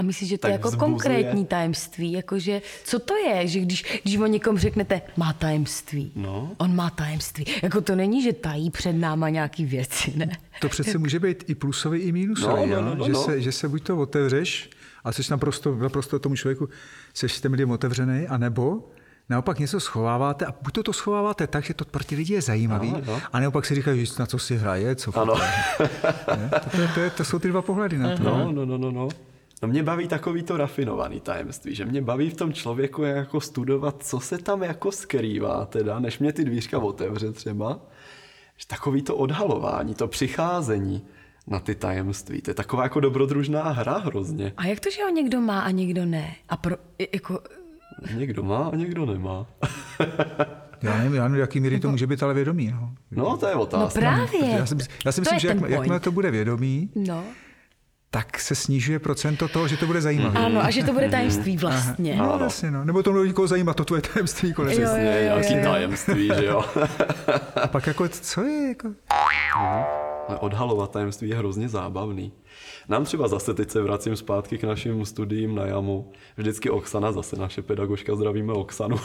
A 0.02 0.04
myslíš, 0.04 0.30
že 0.30 0.38
to 0.38 0.48
je 0.48 0.52
jako 0.54 0.68
vzbuzuje. 0.68 0.90
konkrétní 0.92 1.46
tajemství? 1.46 2.12
Jakože, 2.12 2.62
co 2.84 3.00
to 3.00 3.16
je, 3.16 3.48
že 3.48 3.60
když, 3.60 4.00
když 4.04 4.18
o 4.18 4.26
někom 4.26 4.58
řeknete, 4.58 5.02
má 5.18 5.34
tajemství, 5.34 6.12
No. 6.16 6.52
on 6.58 6.76
má 6.76 6.90
tajemství. 6.90 7.46
Jako 7.64 7.82
to 7.82 7.96
není, 7.96 8.24
že 8.24 8.34
tají 8.34 8.70
před 8.72 8.94
náma 8.94 9.30
nějaký 9.30 9.66
věci, 9.66 10.14
ne? 10.16 10.32
To 10.62 10.70
přece 10.70 10.98
může 10.98 11.20
být 11.20 11.44
i 11.48 11.56
plusový, 11.56 12.00
i 12.00 12.12
minusový, 12.12 12.70
No, 12.70 12.76
no, 12.76 12.82
no, 12.82 12.96
no, 12.96 13.06
že, 13.06 13.12
no. 13.12 13.24
Se, 13.24 13.42
že 13.42 13.52
se 13.52 13.68
buď 13.70 13.84
to 13.84 13.98
otevřeš 13.98 14.70
a 15.04 15.12
jsi 15.12 15.22
naprosto, 15.32 15.76
naprosto 15.76 16.20
tomu 16.20 16.36
člověku, 16.36 16.70
jsi 17.14 17.30
s 17.30 17.42
těm 17.42 17.52
lidem 17.52 17.72
otevřený, 17.72 18.28
anebo 18.28 18.90
naopak 19.30 19.60
něco 19.60 19.80
schováváte 19.80 20.46
a 20.46 20.54
buď 20.62 20.74
to, 20.74 20.84
to 20.84 20.94
schováváte 20.94 21.48
tak, 21.48 21.64
že 21.64 21.74
to 21.74 21.86
pro 21.86 22.04
ty 22.04 22.16
lidi 22.16 22.34
je 22.34 22.42
zajímavý, 22.42 22.90
Ano, 22.90 23.02
jo. 23.06 23.20
a 23.34 23.40
naopak 23.40 23.66
si 23.66 23.76
říkáš, 23.76 23.98
že 23.98 24.14
na 24.20 24.26
co 24.26 24.40
si 24.40 24.58
hraje, 24.58 24.96
co 24.96 25.20
Ano. 25.20 25.34
To, 25.78 25.88
to, 26.72 26.88
to, 26.96 27.10
to 27.18 27.26
jsou 27.26 27.40
ty 27.40 27.48
dva 27.48 27.62
pohledy 27.62 27.98
na 27.98 28.18
to. 28.18 28.24
No, 28.24 28.52
no, 28.52 28.66
no, 28.66 28.78
no, 28.78 28.92
no. 28.92 29.10
No 29.62 29.68
mě 29.68 29.84
baví 29.84 30.08
takový 30.08 30.44
to 30.44 30.58
rafinovaný 30.58 31.20
tajemství, 31.20 31.76
že 31.76 31.86
mě 31.86 32.02
baví 32.02 32.30
v 32.30 32.36
tom 32.38 32.54
člověku 32.54 33.04
jako 33.04 33.42
studovat, 33.42 34.04
co 34.04 34.20
se 34.20 34.38
tam 34.38 34.64
jako 34.64 34.92
skrývá 34.92 35.66
teda, 35.66 36.00
než 36.00 36.20
mě 36.20 36.34
ty 36.34 36.44
dvířka 36.46 36.80
otevře 36.80 37.32
třeba. 37.32 37.80
Že 38.58 38.68
takový 38.68 39.02
to 39.02 39.16
odhalování, 39.16 39.96
to 39.96 40.08
přicházení 40.08 41.02
na 41.48 41.60
ty 41.60 41.76
tajemství, 41.76 42.42
to 42.42 42.52
je 42.52 42.56
taková 42.56 42.84
jako 42.84 43.00
dobrodružná 43.00 43.64
hra 43.64 43.98
hrozně. 43.98 44.54
A 44.58 44.66
jak 44.66 44.80
to, 44.80 44.90
že 44.90 45.04
ho 45.04 45.10
někdo 45.10 45.42
má 45.42 45.60
a 45.62 45.72
někdo 45.72 46.06
ne? 46.06 46.36
A 46.50 46.58
pro, 46.58 46.76
jako, 47.14 47.40
Někdo 48.16 48.44
má 48.44 48.58
a 48.74 48.76
někdo 48.76 49.06
nemá. 49.06 49.46
Já 50.82 50.98
nevím, 50.98 51.14
já 51.14 51.24
nevím, 51.24 51.40
jaký 51.40 51.60
míry 51.60 51.80
to 51.80 51.92
může 51.92 52.08
být 52.08 52.24
ale 52.24 52.34
vědomí. 52.34 52.72
No. 52.72 52.92
No, 53.12 53.38
to 53.38 53.48
je 53.48 53.56
no 53.56 53.62
otázka. 53.62 54.00
právě. 54.00 54.50
Já 54.58 54.66
si, 54.66 54.76
já 55.06 55.12
si 55.12 55.22
myslím, 55.22 55.40
že 55.40 55.48
jak, 55.48 55.58
jakmile 55.70 56.00
to 56.00 56.12
bude 56.12 56.32
vědomí, 56.32 56.90
No. 56.96 57.24
Tak 58.14 58.40
se 58.40 58.56
snižuje 58.56 59.00
procento 59.00 59.48
toho, 59.48 59.68
že 59.68 59.78
to 59.78 59.86
bude 59.86 60.02
zajímavé. 60.02 60.40
Ano, 60.40 60.64
a 60.64 60.70
že 60.70 60.84
to 60.84 60.94
bude 60.94 61.10
tajemství 61.10 61.58
vlastně. 61.58 62.16
No, 62.16 62.40
jasně, 62.44 62.72
no. 62.72 62.86
Nebo 62.86 63.04
to 63.04 63.12
bude 63.12 63.28
někoho 63.28 63.48
zajímat, 63.48 63.78
to 63.78 63.86
tvoje 63.86 64.02
tajemství 64.02 64.54
konec. 64.54 64.78
Jo, 64.78 64.90
jo, 64.90 64.96
jo, 64.96 65.22
nějaký 65.22 65.54
jo. 65.54 65.64
tajemství, 65.64 66.32
že 66.36 66.46
jo. 66.46 66.64
A 67.62 67.68
pak 67.68 67.88
jako, 67.88 68.08
co 68.08 68.44
je? 68.44 68.68
Jako... 68.68 68.90
Ale 70.28 70.38
odhalovat 70.40 70.92
tajemství 70.92 71.30
je 71.30 71.38
hrozně 71.38 71.70
zábavný. 71.70 72.32
Nám 72.90 73.06
třeba 73.06 73.28
zase 73.28 73.54
teď 73.54 73.70
se 73.72 73.82
vracím 73.82 74.16
zpátky 74.16 74.58
k 74.58 74.64
našim 74.64 75.06
studiím 75.06 75.56
na 75.56 75.66
jamu. 75.66 76.12
Vždycky 76.38 76.70
Oksana, 76.70 77.12
zase 77.12 77.36
naše 77.36 77.62
pedagožka, 77.62 78.16
zdravíme 78.16 78.54
Oksanu, 78.54 79.00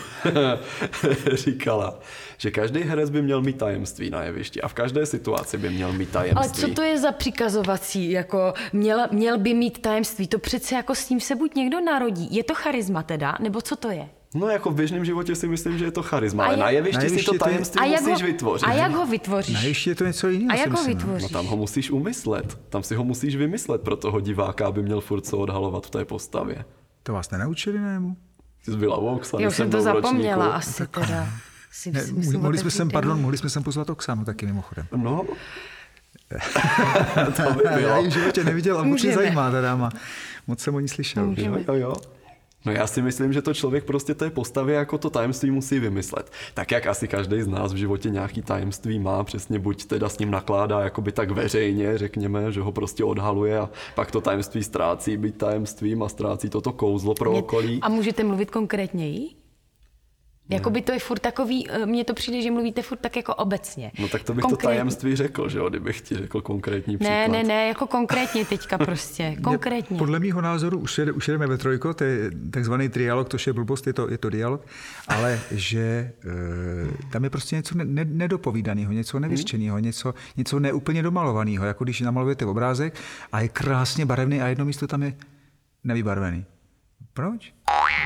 říkala, 1.32 1.98
že 2.38 2.50
každý 2.50 2.80
herec 2.80 3.10
by 3.10 3.22
měl 3.22 3.42
mít 3.42 3.58
tajemství 3.58 4.10
na 4.10 4.22
jevišti 4.22 4.62
a 4.62 4.68
v 4.68 4.74
každé 4.74 5.06
situaci 5.06 5.58
by 5.58 5.70
měl 5.70 5.92
mít 5.92 6.16
Ale 6.16 6.28
tajemství. 6.32 6.62
co 6.62 6.74
to 6.74 6.82
je 6.82 6.98
za 6.98 7.12
přikazovací, 7.12 8.10
jako 8.10 8.54
měl, 8.72 9.00
měl 9.12 9.38
by 9.38 9.54
mít 9.54 9.78
tajemství, 9.82 10.28
to 10.28 10.38
přece 10.38 10.74
jako 10.74 10.94
s 10.94 11.06
tím 11.06 11.20
se 11.20 11.34
buď 11.34 11.54
někdo 11.54 11.80
narodí. 11.80 12.28
Je 12.30 12.44
to 12.44 12.54
charisma 12.54 13.02
teda, 13.02 13.36
nebo 13.40 13.60
co 13.60 13.76
to 13.76 13.90
je? 13.90 14.08
No 14.34 14.48
jako 14.48 14.70
v 14.70 14.74
běžném 14.74 15.04
životě 15.04 15.34
si 15.34 15.48
myslím, 15.48 15.78
že 15.78 15.84
je 15.84 15.90
to 15.90 16.02
charisma, 16.02 16.44
A 16.44 16.46
ale 16.46 16.54
je- 16.56 16.60
na 16.60 16.70
jevišti 16.70 17.08
si 17.08 17.24
to 17.24 17.34
je- 17.34 17.38
tajemství 17.38 17.80
A 17.80 17.84
jak, 17.84 18.00
musíš 18.00 18.22
ho, 18.22 18.26
vytvořit. 18.26 18.64
a 18.68 18.72
jak 18.72 18.92
ho 18.92 19.06
vytvoříš? 19.06 19.54
Na 19.54 19.60
ještě 19.62 19.90
je 19.90 19.94
to 19.94 20.04
něco 20.06 20.28
jiného. 20.28 20.50
A 20.50 20.54
jak 20.60 20.66
ho 20.70 20.72
myslím, 20.72 20.92
no. 20.98 20.98
Vytvoříš? 21.04 21.30
tam 21.32 21.46
ho 21.46 21.56
musíš 21.56 21.90
umyslet. 21.90 22.58
Tam 22.68 22.82
si 22.82 22.94
ho 22.94 23.04
musíš 23.04 23.35
vymyslet 23.36 23.82
pro 23.82 23.96
toho 23.96 24.20
diváka, 24.20 24.66
aby 24.66 24.82
měl 24.82 25.00
furt 25.00 25.20
co 25.20 25.38
odhalovat 25.38 25.86
v 25.86 25.90
té 25.90 26.04
postavě. 26.04 26.64
To 27.02 27.12
vás 27.12 27.30
nenaučili, 27.30 27.78
ne? 27.78 28.02
Ty 28.64 28.70
jsi 28.72 28.76
byla 28.76 28.96
Oksany, 28.96 29.42
Já 29.42 29.48
už 29.48 29.56
jsem 29.56 29.70
to 29.70 29.76
v 29.82 29.86
ročníku. 29.86 30.02
zapomněla 30.06 30.46
asi 30.46 30.86
teda. 30.86 31.28
Si, 31.70 31.92
ne 31.92 32.00
si 32.02 32.38
mohli, 32.38 32.58
jsme 32.58 32.70
sem, 32.70 32.90
pardon, 32.90 33.20
mohli 33.22 33.38
jsme 33.38 33.50
sem 33.50 33.62
pozvat 33.62 33.90
Oksanu 33.90 34.24
taky 34.24 34.46
mimochodem. 34.46 34.86
No, 34.96 35.22
to 37.36 37.52
by 37.54 37.60
Já 37.64 37.76
bylo. 37.78 38.02
ji 38.02 38.08
v 38.08 38.12
životě 38.12 38.44
neviděl 38.44 38.78
a 38.78 38.82
moc 38.82 39.02
mě 39.02 39.10
Můžeme. 39.10 39.14
zajímá 39.14 39.50
ta 39.50 39.60
dáma. 39.60 39.90
Moc 40.46 40.60
jsem 40.60 40.74
o 40.74 40.80
ní 40.80 40.88
slyšel. 40.88 41.34
Jo, 41.36 41.56
jo, 41.68 41.74
jo. 41.74 41.94
No 42.66 42.72
já 42.72 42.86
si 42.86 43.02
myslím, 43.02 43.32
že 43.32 43.42
to 43.42 43.54
člověk 43.54 43.84
prostě 43.84 44.14
té 44.14 44.30
postavě 44.30 44.74
jako 44.74 44.98
to 44.98 45.10
tajemství 45.10 45.50
musí 45.50 45.78
vymyslet. 45.78 46.32
Tak 46.54 46.70
jak 46.70 46.86
asi 46.86 47.08
každý 47.08 47.42
z 47.42 47.48
nás 47.48 47.72
v 47.72 47.76
životě 47.76 48.10
nějaký 48.10 48.42
tajemství 48.42 48.98
má, 48.98 49.24
přesně 49.24 49.58
buď 49.58 49.84
teda 49.84 50.08
s 50.08 50.18
ním 50.18 50.30
nakládá 50.30 50.80
jakoby 50.80 51.12
tak 51.12 51.30
veřejně, 51.30 51.98
řekněme, 51.98 52.52
že 52.52 52.60
ho 52.60 52.72
prostě 52.72 53.04
odhaluje 53.04 53.58
a 53.58 53.70
pak 53.94 54.10
to 54.10 54.20
tajemství 54.20 54.62
ztrácí 54.62 55.16
být 55.16 55.38
tajemstvím 55.38 56.02
a 56.02 56.08
ztrácí 56.08 56.50
toto 56.50 56.72
kouzlo 56.72 57.14
pro 57.14 57.32
okolí. 57.32 57.78
A 57.82 57.88
můžete 57.88 58.24
mluvit 58.24 58.50
konkrétněji? 58.50 59.45
Jakoby 60.48 60.82
to 60.82 60.92
je 60.92 60.98
furt 60.98 61.18
takový, 61.18 61.70
eh, 61.70 61.86
mně 61.86 62.04
to 62.04 62.14
přijde, 62.14 62.42
že 62.42 62.50
mluvíte 62.50 62.82
furt 62.82 62.98
tak 62.98 63.16
jako 63.16 63.34
obecně. 63.34 63.92
No 63.98 64.08
tak 64.08 64.22
to 64.22 64.34
bych 64.34 64.42
to 64.42 64.48
Konkrétně. 64.48 64.68
tajemství 64.68 65.16
řekl, 65.16 65.48
že 65.48 65.58
jo, 65.58 65.68
kdybych 65.68 66.00
ti 66.00 66.16
řekl 66.16 66.40
konkrétní 66.40 66.96
příklad. 66.96 67.14
Ne, 67.14 67.28
ne, 67.28 67.44
ne, 67.44 67.68
jako 67.68 67.86
konkrétně 67.86 68.44
teďka 68.44 68.78
prostě, 68.86 69.36
konkrétně. 69.44 69.98
Podle 69.98 70.18
mýho 70.18 70.40
názoru 70.40 70.78
už, 70.78 70.98
jede, 70.98 71.12
už 71.12 71.28
jedeme 71.28 71.46
ve 71.46 71.58
trojko, 71.58 71.94
to 71.94 72.04
je 72.04 72.30
takzvaný 72.50 72.88
trialog, 72.88 73.28
to 73.28 73.36
je 73.46 73.52
blbost, 73.52 73.86
je 73.86 73.92
to, 73.92 74.10
je 74.10 74.18
to 74.18 74.30
dialog, 74.30 74.66
ale 75.08 75.40
že 75.50 75.80
e, 75.80 76.12
tam 77.12 77.24
je 77.24 77.30
prostě 77.30 77.56
něco 77.56 77.78
ne, 77.78 77.84
ne, 77.84 78.04
nedopovídaného, 78.04 78.92
něco 78.92 79.18
nevyřčeného, 79.18 79.78
něco, 79.78 80.14
něco 80.36 80.60
neúplně 80.60 81.02
domalovaného, 81.02 81.64
jako 81.64 81.84
když 81.84 82.00
namalujete 82.00 82.46
obrázek 82.46 82.94
a 83.32 83.40
je 83.40 83.48
krásně 83.48 84.06
barevný 84.06 84.40
a 84.40 84.48
jedno 84.48 84.64
místo 84.64 84.86
tam 84.86 85.02
je 85.02 85.14
nevybarvený. 85.84 86.44
Proč? 87.16 87.54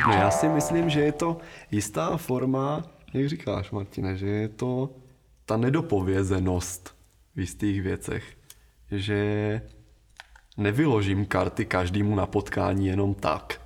No 0.06 0.12
já 0.12 0.30
si 0.30 0.48
myslím, 0.48 0.90
že 0.90 1.00
je 1.00 1.12
to 1.12 1.38
jistá 1.70 2.16
forma, 2.16 2.84
jak 3.14 3.28
říkáš, 3.28 3.70
Martine, 3.70 4.16
že 4.16 4.26
je 4.26 4.48
to 4.48 4.90
ta 5.44 5.56
nedopovězenost 5.56 6.96
v 7.36 7.40
jistých 7.40 7.82
věcech. 7.82 8.36
Že 8.90 9.60
nevyložím 10.56 11.26
karty 11.26 11.64
každému 11.64 12.14
na 12.14 12.26
potkání 12.26 12.86
jenom 12.86 13.14
tak. 13.14 13.60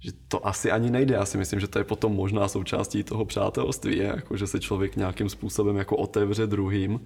Že 0.00 0.12
to 0.28 0.46
asi 0.46 0.70
ani 0.70 0.90
nejde. 0.90 1.14
Já 1.14 1.24
si 1.24 1.38
myslím, 1.38 1.60
že 1.60 1.68
to 1.68 1.78
je 1.78 1.84
potom 1.84 2.14
možná 2.14 2.48
součástí 2.48 3.04
toho 3.04 3.24
přátelství, 3.24 3.98
jako 3.98 4.36
že 4.36 4.46
se 4.46 4.60
člověk 4.60 4.96
nějakým 4.96 5.28
způsobem 5.28 5.76
jako 5.76 5.96
otevře 5.96 6.46
druhým. 6.46 7.00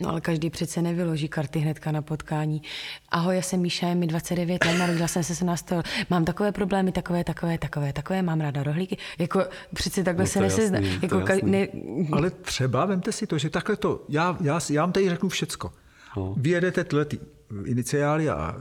No 0.00 0.08
ale 0.08 0.20
každý 0.20 0.50
přece 0.50 0.82
nevyloží 0.82 1.28
karty 1.28 1.58
hnedka 1.58 1.92
na 1.92 2.02
potkání. 2.02 2.62
Ahoj, 3.08 3.36
já 3.36 3.42
jsem 3.42 3.60
Míša, 3.60 3.86
je 3.88 3.94
mi 3.94 4.06
29 4.06 4.64
let, 4.64 4.78
narodila 4.78 5.08
jsem 5.08 5.24
se 5.24 5.34
17. 5.34 5.72
Mám 6.10 6.24
takové 6.24 6.52
problémy, 6.52 6.92
takové, 6.92 7.24
takové, 7.24 7.58
takové, 7.58 7.92
takové, 7.92 8.22
mám 8.22 8.40
ráda 8.40 8.62
rohlíky. 8.62 8.96
Jako 9.18 9.42
přece 9.74 10.04
takhle 10.04 10.22
No 10.24 10.28
se 10.28 10.38
to 10.38 10.42
nesezná. 10.44 10.78
to 10.80 10.86
Jako 11.02 11.18
ka- 11.18 11.44
ne, 11.44 11.68
Ale 12.12 12.30
třeba 12.30 12.84
vemte 12.84 13.12
si 13.12 13.26
to, 13.26 13.38
že 13.38 13.50
takhle 13.50 13.76
to, 13.76 14.04
já, 14.08 14.36
já, 14.40 14.60
já 14.70 14.82
vám 14.82 14.92
tady 14.92 15.08
řeknu 15.08 15.28
všecko. 15.28 15.72
No. 16.16 16.34
Vyjedete 16.38 16.84
tyhle 16.84 17.04
ty 17.04 17.18
iniciály 17.66 18.28
a 18.28 18.56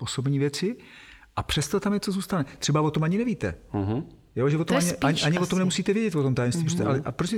osobní 0.00 0.38
věci 0.38 0.76
a 1.36 1.42
přesto 1.42 1.80
tam 1.80 1.92
něco 1.92 2.12
zůstane. 2.12 2.44
Třeba 2.58 2.80
o 2.80 2.90
tom 2.90 3.02
ani 3.02 3.18
nevíte. 3.18 3.54
Mhm. 3.72 4.02
Jo, 4.36 4.48
že 4.48 4.58
o 4.58 4.64
tom 4.64 4.76
je 4.76 4.82
ani, 4.82 4.98
ani, 5.02 5.22
ani 5.22 5.38
o 5.38 5.46
tom 5.46 5.58
nemusíte 5.58 5.92
vědět, 5.92 6.14
o 6.14 6.22
tom 6.22 6.34
tajemství. 6.34 6.66
Mm-hmm. 6.66 6.86
Ale, 6.86 7.02
a 7.04 7.12
prostě, 7.12 7.36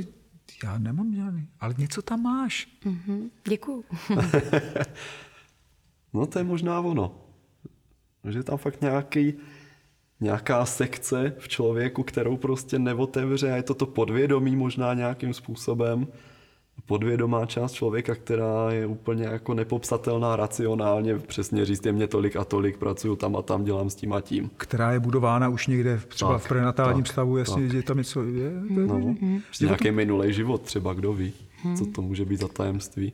já 0.65 0.79
nemám 0.79 1.15
žádný, 1.15 1.49
ale 1.61 1.75
něco 1.79 2.03
tam 2.03 2.23
máš. 2.23 2.69
Mhm, 2.85 3.31
Děkuju. 3.49 3.85
No 6.13 6.27
to 6.27 6.39
je 6.39 6.45
možná 6.45 6.81
ono. 6.81 7.15
Že 8.25 8.39
je 8.39 8.43
tam 8.43 8.59
fakt 8.59 8.81
nějaký, 8.81 9.35
nějaká 10.21 10.67
sekce 10.67 11.35
v 11.39 11.49
člověku, 11.49 12.03
kterou 12.03 12.37
prostě 12.37 12.79
neotevře 12.79 13.53
a 13.53 13.57
je 13.57 13.63
to 13.63 13.75
to 13.75 13.87
podvědomí 13.87 14.57
možná 14.57 14.95
nějakým 14.95 15.35
způsobem. 15.35 16.07
Podvědomá 16.87 17.47
část 17.47 17.73
člověka, 17.73 18.15
která 18.15 18.71
je 18.73 18.87
úplně 18.87 19.25
jako 19.25 19.55
nepopsatelná 19.55 20.37
racionálně, 20.37 21.19
přesně 21.19 21.65
říct, 21.65 21.87
je 21.87 21.93
mě 21.93 22.07
tolik 22.07 22.37
a 22.37 22.45
tolik, 22.45 22.77
pracuju 22.77 23.17
tam 23.17 23.37
a 23.37 23.43
tam, 23.43 23.65
dělám 23.65 23.91
s 23.91 23.95
tím 23.95 24.13
a 24.13 24.21
tím. 24.21 24.51
Která 24.57 24.93
je 24.93 25.01
budována 25.01 25.49
už 25.49 25.67
někde 25.67 25.97
v- 25.99 26.07
třeba 26.07 26.33
Tak, 26.33 26.43
v 26.43 26.49
prenatálním 26.49 27.05
tak, 27.05 27.13
stavu, 27.13 27.37
jasně, 27.37 27.69
že 27.69 27.83
tam 27.83 27.97
něco 27.99 28.25
je. 28.25 28.51
No, 28.71 29.15
nějaký 29.61 29.91
minulý 29.91 30.33
život 30.33 30.63
třeba, 30.63 30.95
kdo 30.95 31.13
ví, 31.13 31.33
co 31.79 31.87
to 31.87 32.03
může 32.03 32.25
být 32.25 32.41
za 32.41 32.49
tajemství. 32.49 33.13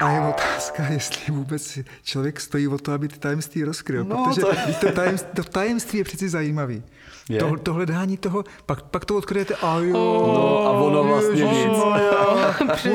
A 0.00 0.10
je 0.10 0.20
otázka, 0.28 0.86
jestli 0.86 1.32
vůbec 1.32 1.78
člověk 2.02 2.40
stojí 2.40 2.68
o 2.68 2.78
to, 2.78 2.92
aby 2.92 3.08
ty 3.08 3.18
tajemství 3.18 3.64
rozkryl. 3.64 4.04
No, 4.04 4.24
protože 4.24 4.40
to 4.40 4.46
to, 4.80 4.86
to, 4.86 4.92
tajemství, 4.92 5.30
to 5.36 5.42
tajemství 5.44 5.98
je 5.98 6.04
přeci 6.04 6.28
zajímavý. 6.28 6.82
Je. 7.30 7.38
To, 7.40 7.56
to 7.62 7.74
hledání 7.74 8.16
toho, 8.16 8.44
pak, 8.66 8.82
pak 8.82 9.04
to 9.04 9.16
odkryjete 9.16 9.54
a 9.54 9.76
jo, 9.78 9.92
No, 9.92 10.58
a 10.66 10.70
ono 10.70 11.04
vlastně 11.04 11.44
nic. 11.44 11.56
Ježišmarja, 11.56 12.10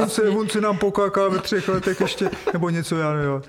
on, 0.01 0.09
se, 0.09 0.29
on 0.39 0.49
se 0.49 0.61
nám 0.61 0.77
pokáká 0.77 1.27
ve 1.27 1.39
třech 1.39 1.67
letech 1.67 2.01
ještě, 2.01 2.29
nebo 2.53 2.69
něco, 2.69 2.95
já 2.97 3.13
nevím. 3.13 3.41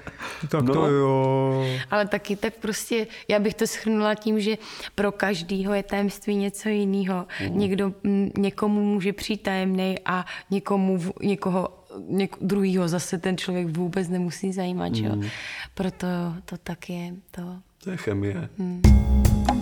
Tak 0.49 0.63
No. 0.65 0.75
to 0.75 0.87
jo. 0.87 1.65
Ale 1.91 2.07
taky 2.09 2.37
tak 2.37 2.55
prostě, 2.55 3.07
já 3.29 3.39
bych 3.39 3.55
to 3.55 3.67
schrnula 3.67 4.15
tím, 4.15 4.41
že 4.41 4.57
pro 4.95 5.13
každýho 5.13 5.75
je 5.75 5.83
tajemství 5.83 6.37
něco 6.37 6.69
jiného. 6.69 7.27
Někdo, 7.49 7.93
m, 8.05 8.31
někomu 8.39 8.85
může 8.85 9.13
přijít 9.13 9.43
tajemný 9.43 9.97
a 10.07 10.25
někomu, 10.51 10.99
někoho 11.23 11.69
něk, 12.09 12.37
druhýho 12.41 12.89
zase 12.89 13.19
ten 13.19 13.37
člověk 13.39 13.77
vůbec 13.77 14.09
nemusí 14.09 14.53
zajímat, 14.53 14.95
že 14.95 15.05
jo. 15.05 15.17
Proto 15.75 16.07
to 16.45 16.57
tak 16.63 16.91
je, 16.91 17.13
to. 17.31 17.43
To 17.85 17.91
je 17.91 17.97
chemie. 17.97 18.49
S, 18.59 19.56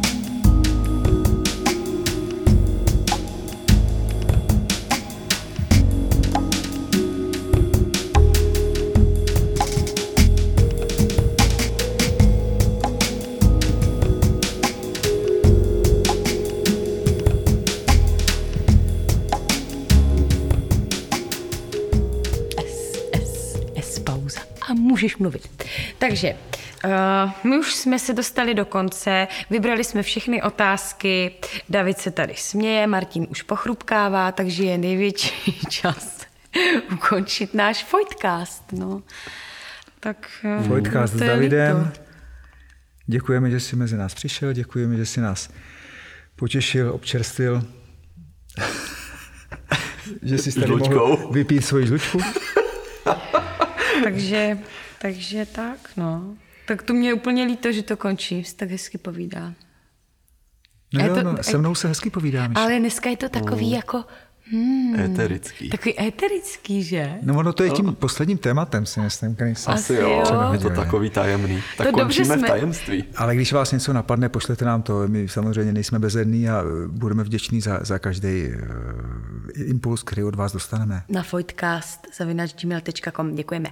můžeš 24.95 25.17
mluvit. 25.17 25.65
Takže 25.99 26.35
uh, 26.85 26.91
my 27.45 27.59
už 27.59 27.75
jsme 27.75 27.99
se 27.99 28.13
dostali 28.13 28.55
do 28.55 28.65
konce, 28.65 29.29
vybrali 29.51 29.85
jsme 29.85 30.03
všechny 30.03 30.43
otázky, 30.43 31.33
David 31.69 31.99
se 31.99 32.11
tady 32.11 32.35
směje, 32.37 32.87
Martin 32.87 33.27
už 33.31 33.43
pochrupkává, 33.43 34.33
takže 34.33 34.65
je 34.65 34.79
největší 34.79 35.61
čas 35.71 36.27
ukončit 36.93 37.55
náš 37.55 37.93
Voidcast. 37.93 38.73
No. 38.73 39.03
Tak, 40.01 40.31
uh, 40.45 41.07
s 41.07 41.17
Davidem. 41.17 41.77
líto. 41.77 42.01
Děkujeme, 43.07 43.51
že 43.51 43.61
jsi 43.61 43.77
mezi 43.77 43.97
nás 43.97 44.15
přišel, 44.15 44.53
děkujeme, 44.53 44.97
že 44.97 45.07
jsi 45.07 45.21
nás 45.21 45.51
potěšil, 46.37 46.93
občerstvil. 46.93 47.63
že 50.23 50.39
jsi 50.39 50.53
tady 50.53 50.73
mohl 50.73 51.31
vypít 51.33 51.65
svoji 51.65 51.87
žlučku. 51.87 52.19
Takže, 54.05 54.59
takže 55.05 55.47
tak, 55.47 55.79
no. 55.97 56.37
Tak 56.67 56.83
to 56.83 56.95
mě 56.95 57.09
je 57.09 57.15
úplně 57.15 57.45
líto, 57.45 57.73
že 57.73 57.83
to 57.83 57.97
končí, 57.97 58.45
jsi 58.45 58.57
tak 58.57 58.71
hezky 58.71 58.99
povídá. 58.99 59.53
No 60.95 61.07
jo, 61.07 61.15
to- 61.15 61.23
no, 61.23 61.43
se 61.43 61.59
mnou 61.59 61.75
se 61.75 61.89
hezky 61.89 62.11
povídáme. 62.11 62.55
Ale 62.57 62.79
dneska 62.79 63.11
je 63.11 63.17
to 63.17 63.29
takový 63.29 63.71
jako 63.71 64.05
hmm, 64.51 65.01
Eterický. 65.01 65.71
takový 65.71 66.01
eterický, 66.01 66.83
že? 66.83 67.15
No 67.23 67.39
ono 67.39 67.53
to 67.53 67.63
je 67.65 67.71
tím 67.71 67.95
posledním 67.95 68.39
tématem, 68.39 68.87
si 68.87 69.01
myslím, 69.01 69.35
který 69.35 69.55
jsem. 69.55 69.75
Asi 69.75 69.99
Asi 69.99 70.03
jo, 70.03 70.23
to 70.63 70.71
takový 70.71 71.11
tajemný. 71.11 71.63
Tak 71.77 71.87
To 71.87 71.91
dobře 71.99 72.03
končíme 72.05 72.37
v 72.37 72.39
jsme- 72.39 72.49
tajemství. 72.49 73.05
Ale 73.17 73.35
když 73.37 73.53
vás 73.53 73.73
něco 73.73 73.93
napadne, 73.93 74.29
pošlete 74.29 74.65
nám 74.65 74.83
to. 74.83 75.09
My 75.09 75.29
samozřejmě 75.29 75.73
nejsme 75.73 75.99
bezední 75.99 76.49
a 76.49 76.63
budeme 76.87 77.25
vděční 77.25 77.61
za, 77.61 77.79
za 77.83 77.99
každý 77.99 78.45
uh, 78.47 78.53
impuls, 79.55 80.03
který 80.03 80.25
od 80.25 80.35
vás 80.35 80.53
dostaneme. 80.53 81.03
Na 81.09 81.25
voidcast.gmail.com 81.33 83.35
děkujeme. 83.35 83.69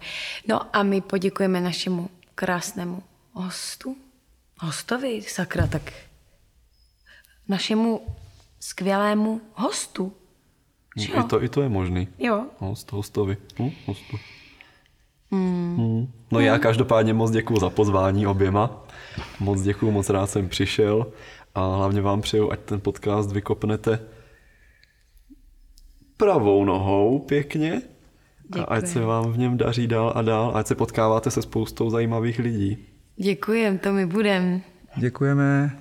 No 0.49 0.77
a 0.77 0.83
my 0.83 1.01
poděkujeme 1.01 1.61
našemu 1.61 2.11
krásnému 2.35 3.03
hostu. 3.33 3.97
Hostovi, 4.61 5.23
sakra, 5.29 5.67
tak 5.67 5.83
našemu 7.49 8.07
skvělému 8.61 9.41
hostu. 9.55 10.13
Že 10.97 11.13
I 11.13 11.17
jo? 11.17 11.23
to, 11.23 11.43
I 11.43 11.49
to 11.49 11.63
je 11.63 11.69
možný. 11.69 12.09
Jo. 12.19 12.45
Host, 12.59 12.93
hostovi. 12.93 13.37
Hm, 13.59 13.71
hostu. 13.87 14.17
Hmm. 15.33 16.07
No 16.33 16.41
já 16.41 16.59
každopádně 16.59 17.15
moc 17.15 17.31
děkuji 17.31 17.61
za 17.61 17.71
pozvání 17.71 18.27
oběma. 18.27 18.85
Moc 19.41 19.63
děkuji, 19.63 19.91
moc 19.91 20.11
rád 20.11 20.31
jsem 20.31 20.49
přišel 20.49 21.07
a 21.55 21.77
hlavně 21.77 22.01
vám 22.01 22.21
přeju, 22.21 22.53
ať 22.53 22.61
ten 22.61 22.81
podcast 22.81 23.33
vykopnete 23.33 23.99
pravou 26.17 26.65
nohou 26.65 27.19
pěkně 27.19 27.83
a 28.61 28.63
ať 28.65 28.87
se 28.87 29.01
vám 29.01 29.33
v 29.33 29.39
něm 29.39 29.57
daří 29.57 29.87
dál 29.87 30.13
a 30.17 30.23
dál 30.23 30.51
a 30.55 30.59
ať 30.59 30.67
se 30.67 30.75
potkáváte 30.75 31.31
se 31.31 31.43
spoustou 31.43 31.91
zajímavých 31.91 32.39
lidí. 32.39 32.87
Děkujem, 33.17 33.79
to 33.79 33.93
my 33.93 34.07
budem. 34.07 34.63
Děkujeme, 34.97 35.79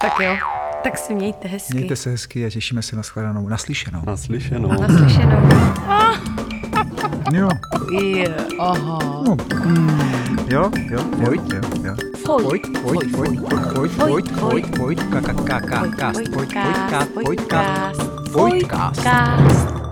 Tak 0.00 0.12
jo, 0.20 0.36
tak 0.84 0.98
se 0.98 1.14
mějte 1.14 1.48
hezky. 1.48 1.74
mějte 1.74 1.96
se 1.96 2.10
hezky 2.10 2.46
a 2.46 2.50
těšíme 2.50 2.82
se 2.82 2.96
na 2.96 3.02
shledanou, 3.02 3.48
naslyšenou. 3.48 4.02
Naslyšenou. 4.06 4.68
Naslyšenou. 4.68 5.48
Jo, 7.32 7.48
Je, 7.90 8.34
aha. 8.58 8.98
no. 9.26 9.36
jo, 10.48 10.70
jo, 10.90 11.04
Vojt, 11.18 11.52
jo, 11.52 11.60
jo. 11.84 11.94
Vojt, 12.26 12.78
Vojt, 12.82 13.10
Vojt, 13.16 13.40
Vojt, 13.40 13.40
Vojt, 13.76 13.96
Vojt, 13.96 14.30
Vojt, 14.40 14.78
Vojt, 14.78 15.02
ka, 15.02 15.20
ka, 15.20 15.32
ka, 15.32 15.60
ka, 15.60 15.82
cast, 15.98 16.16
Vojt, 16.16 16.34
Vojtcast, 16.34 17.14
Vojtcast, 17.14 18.00
Vojtcast. 18.32 19.04
Vojtcast. 19.04 19.83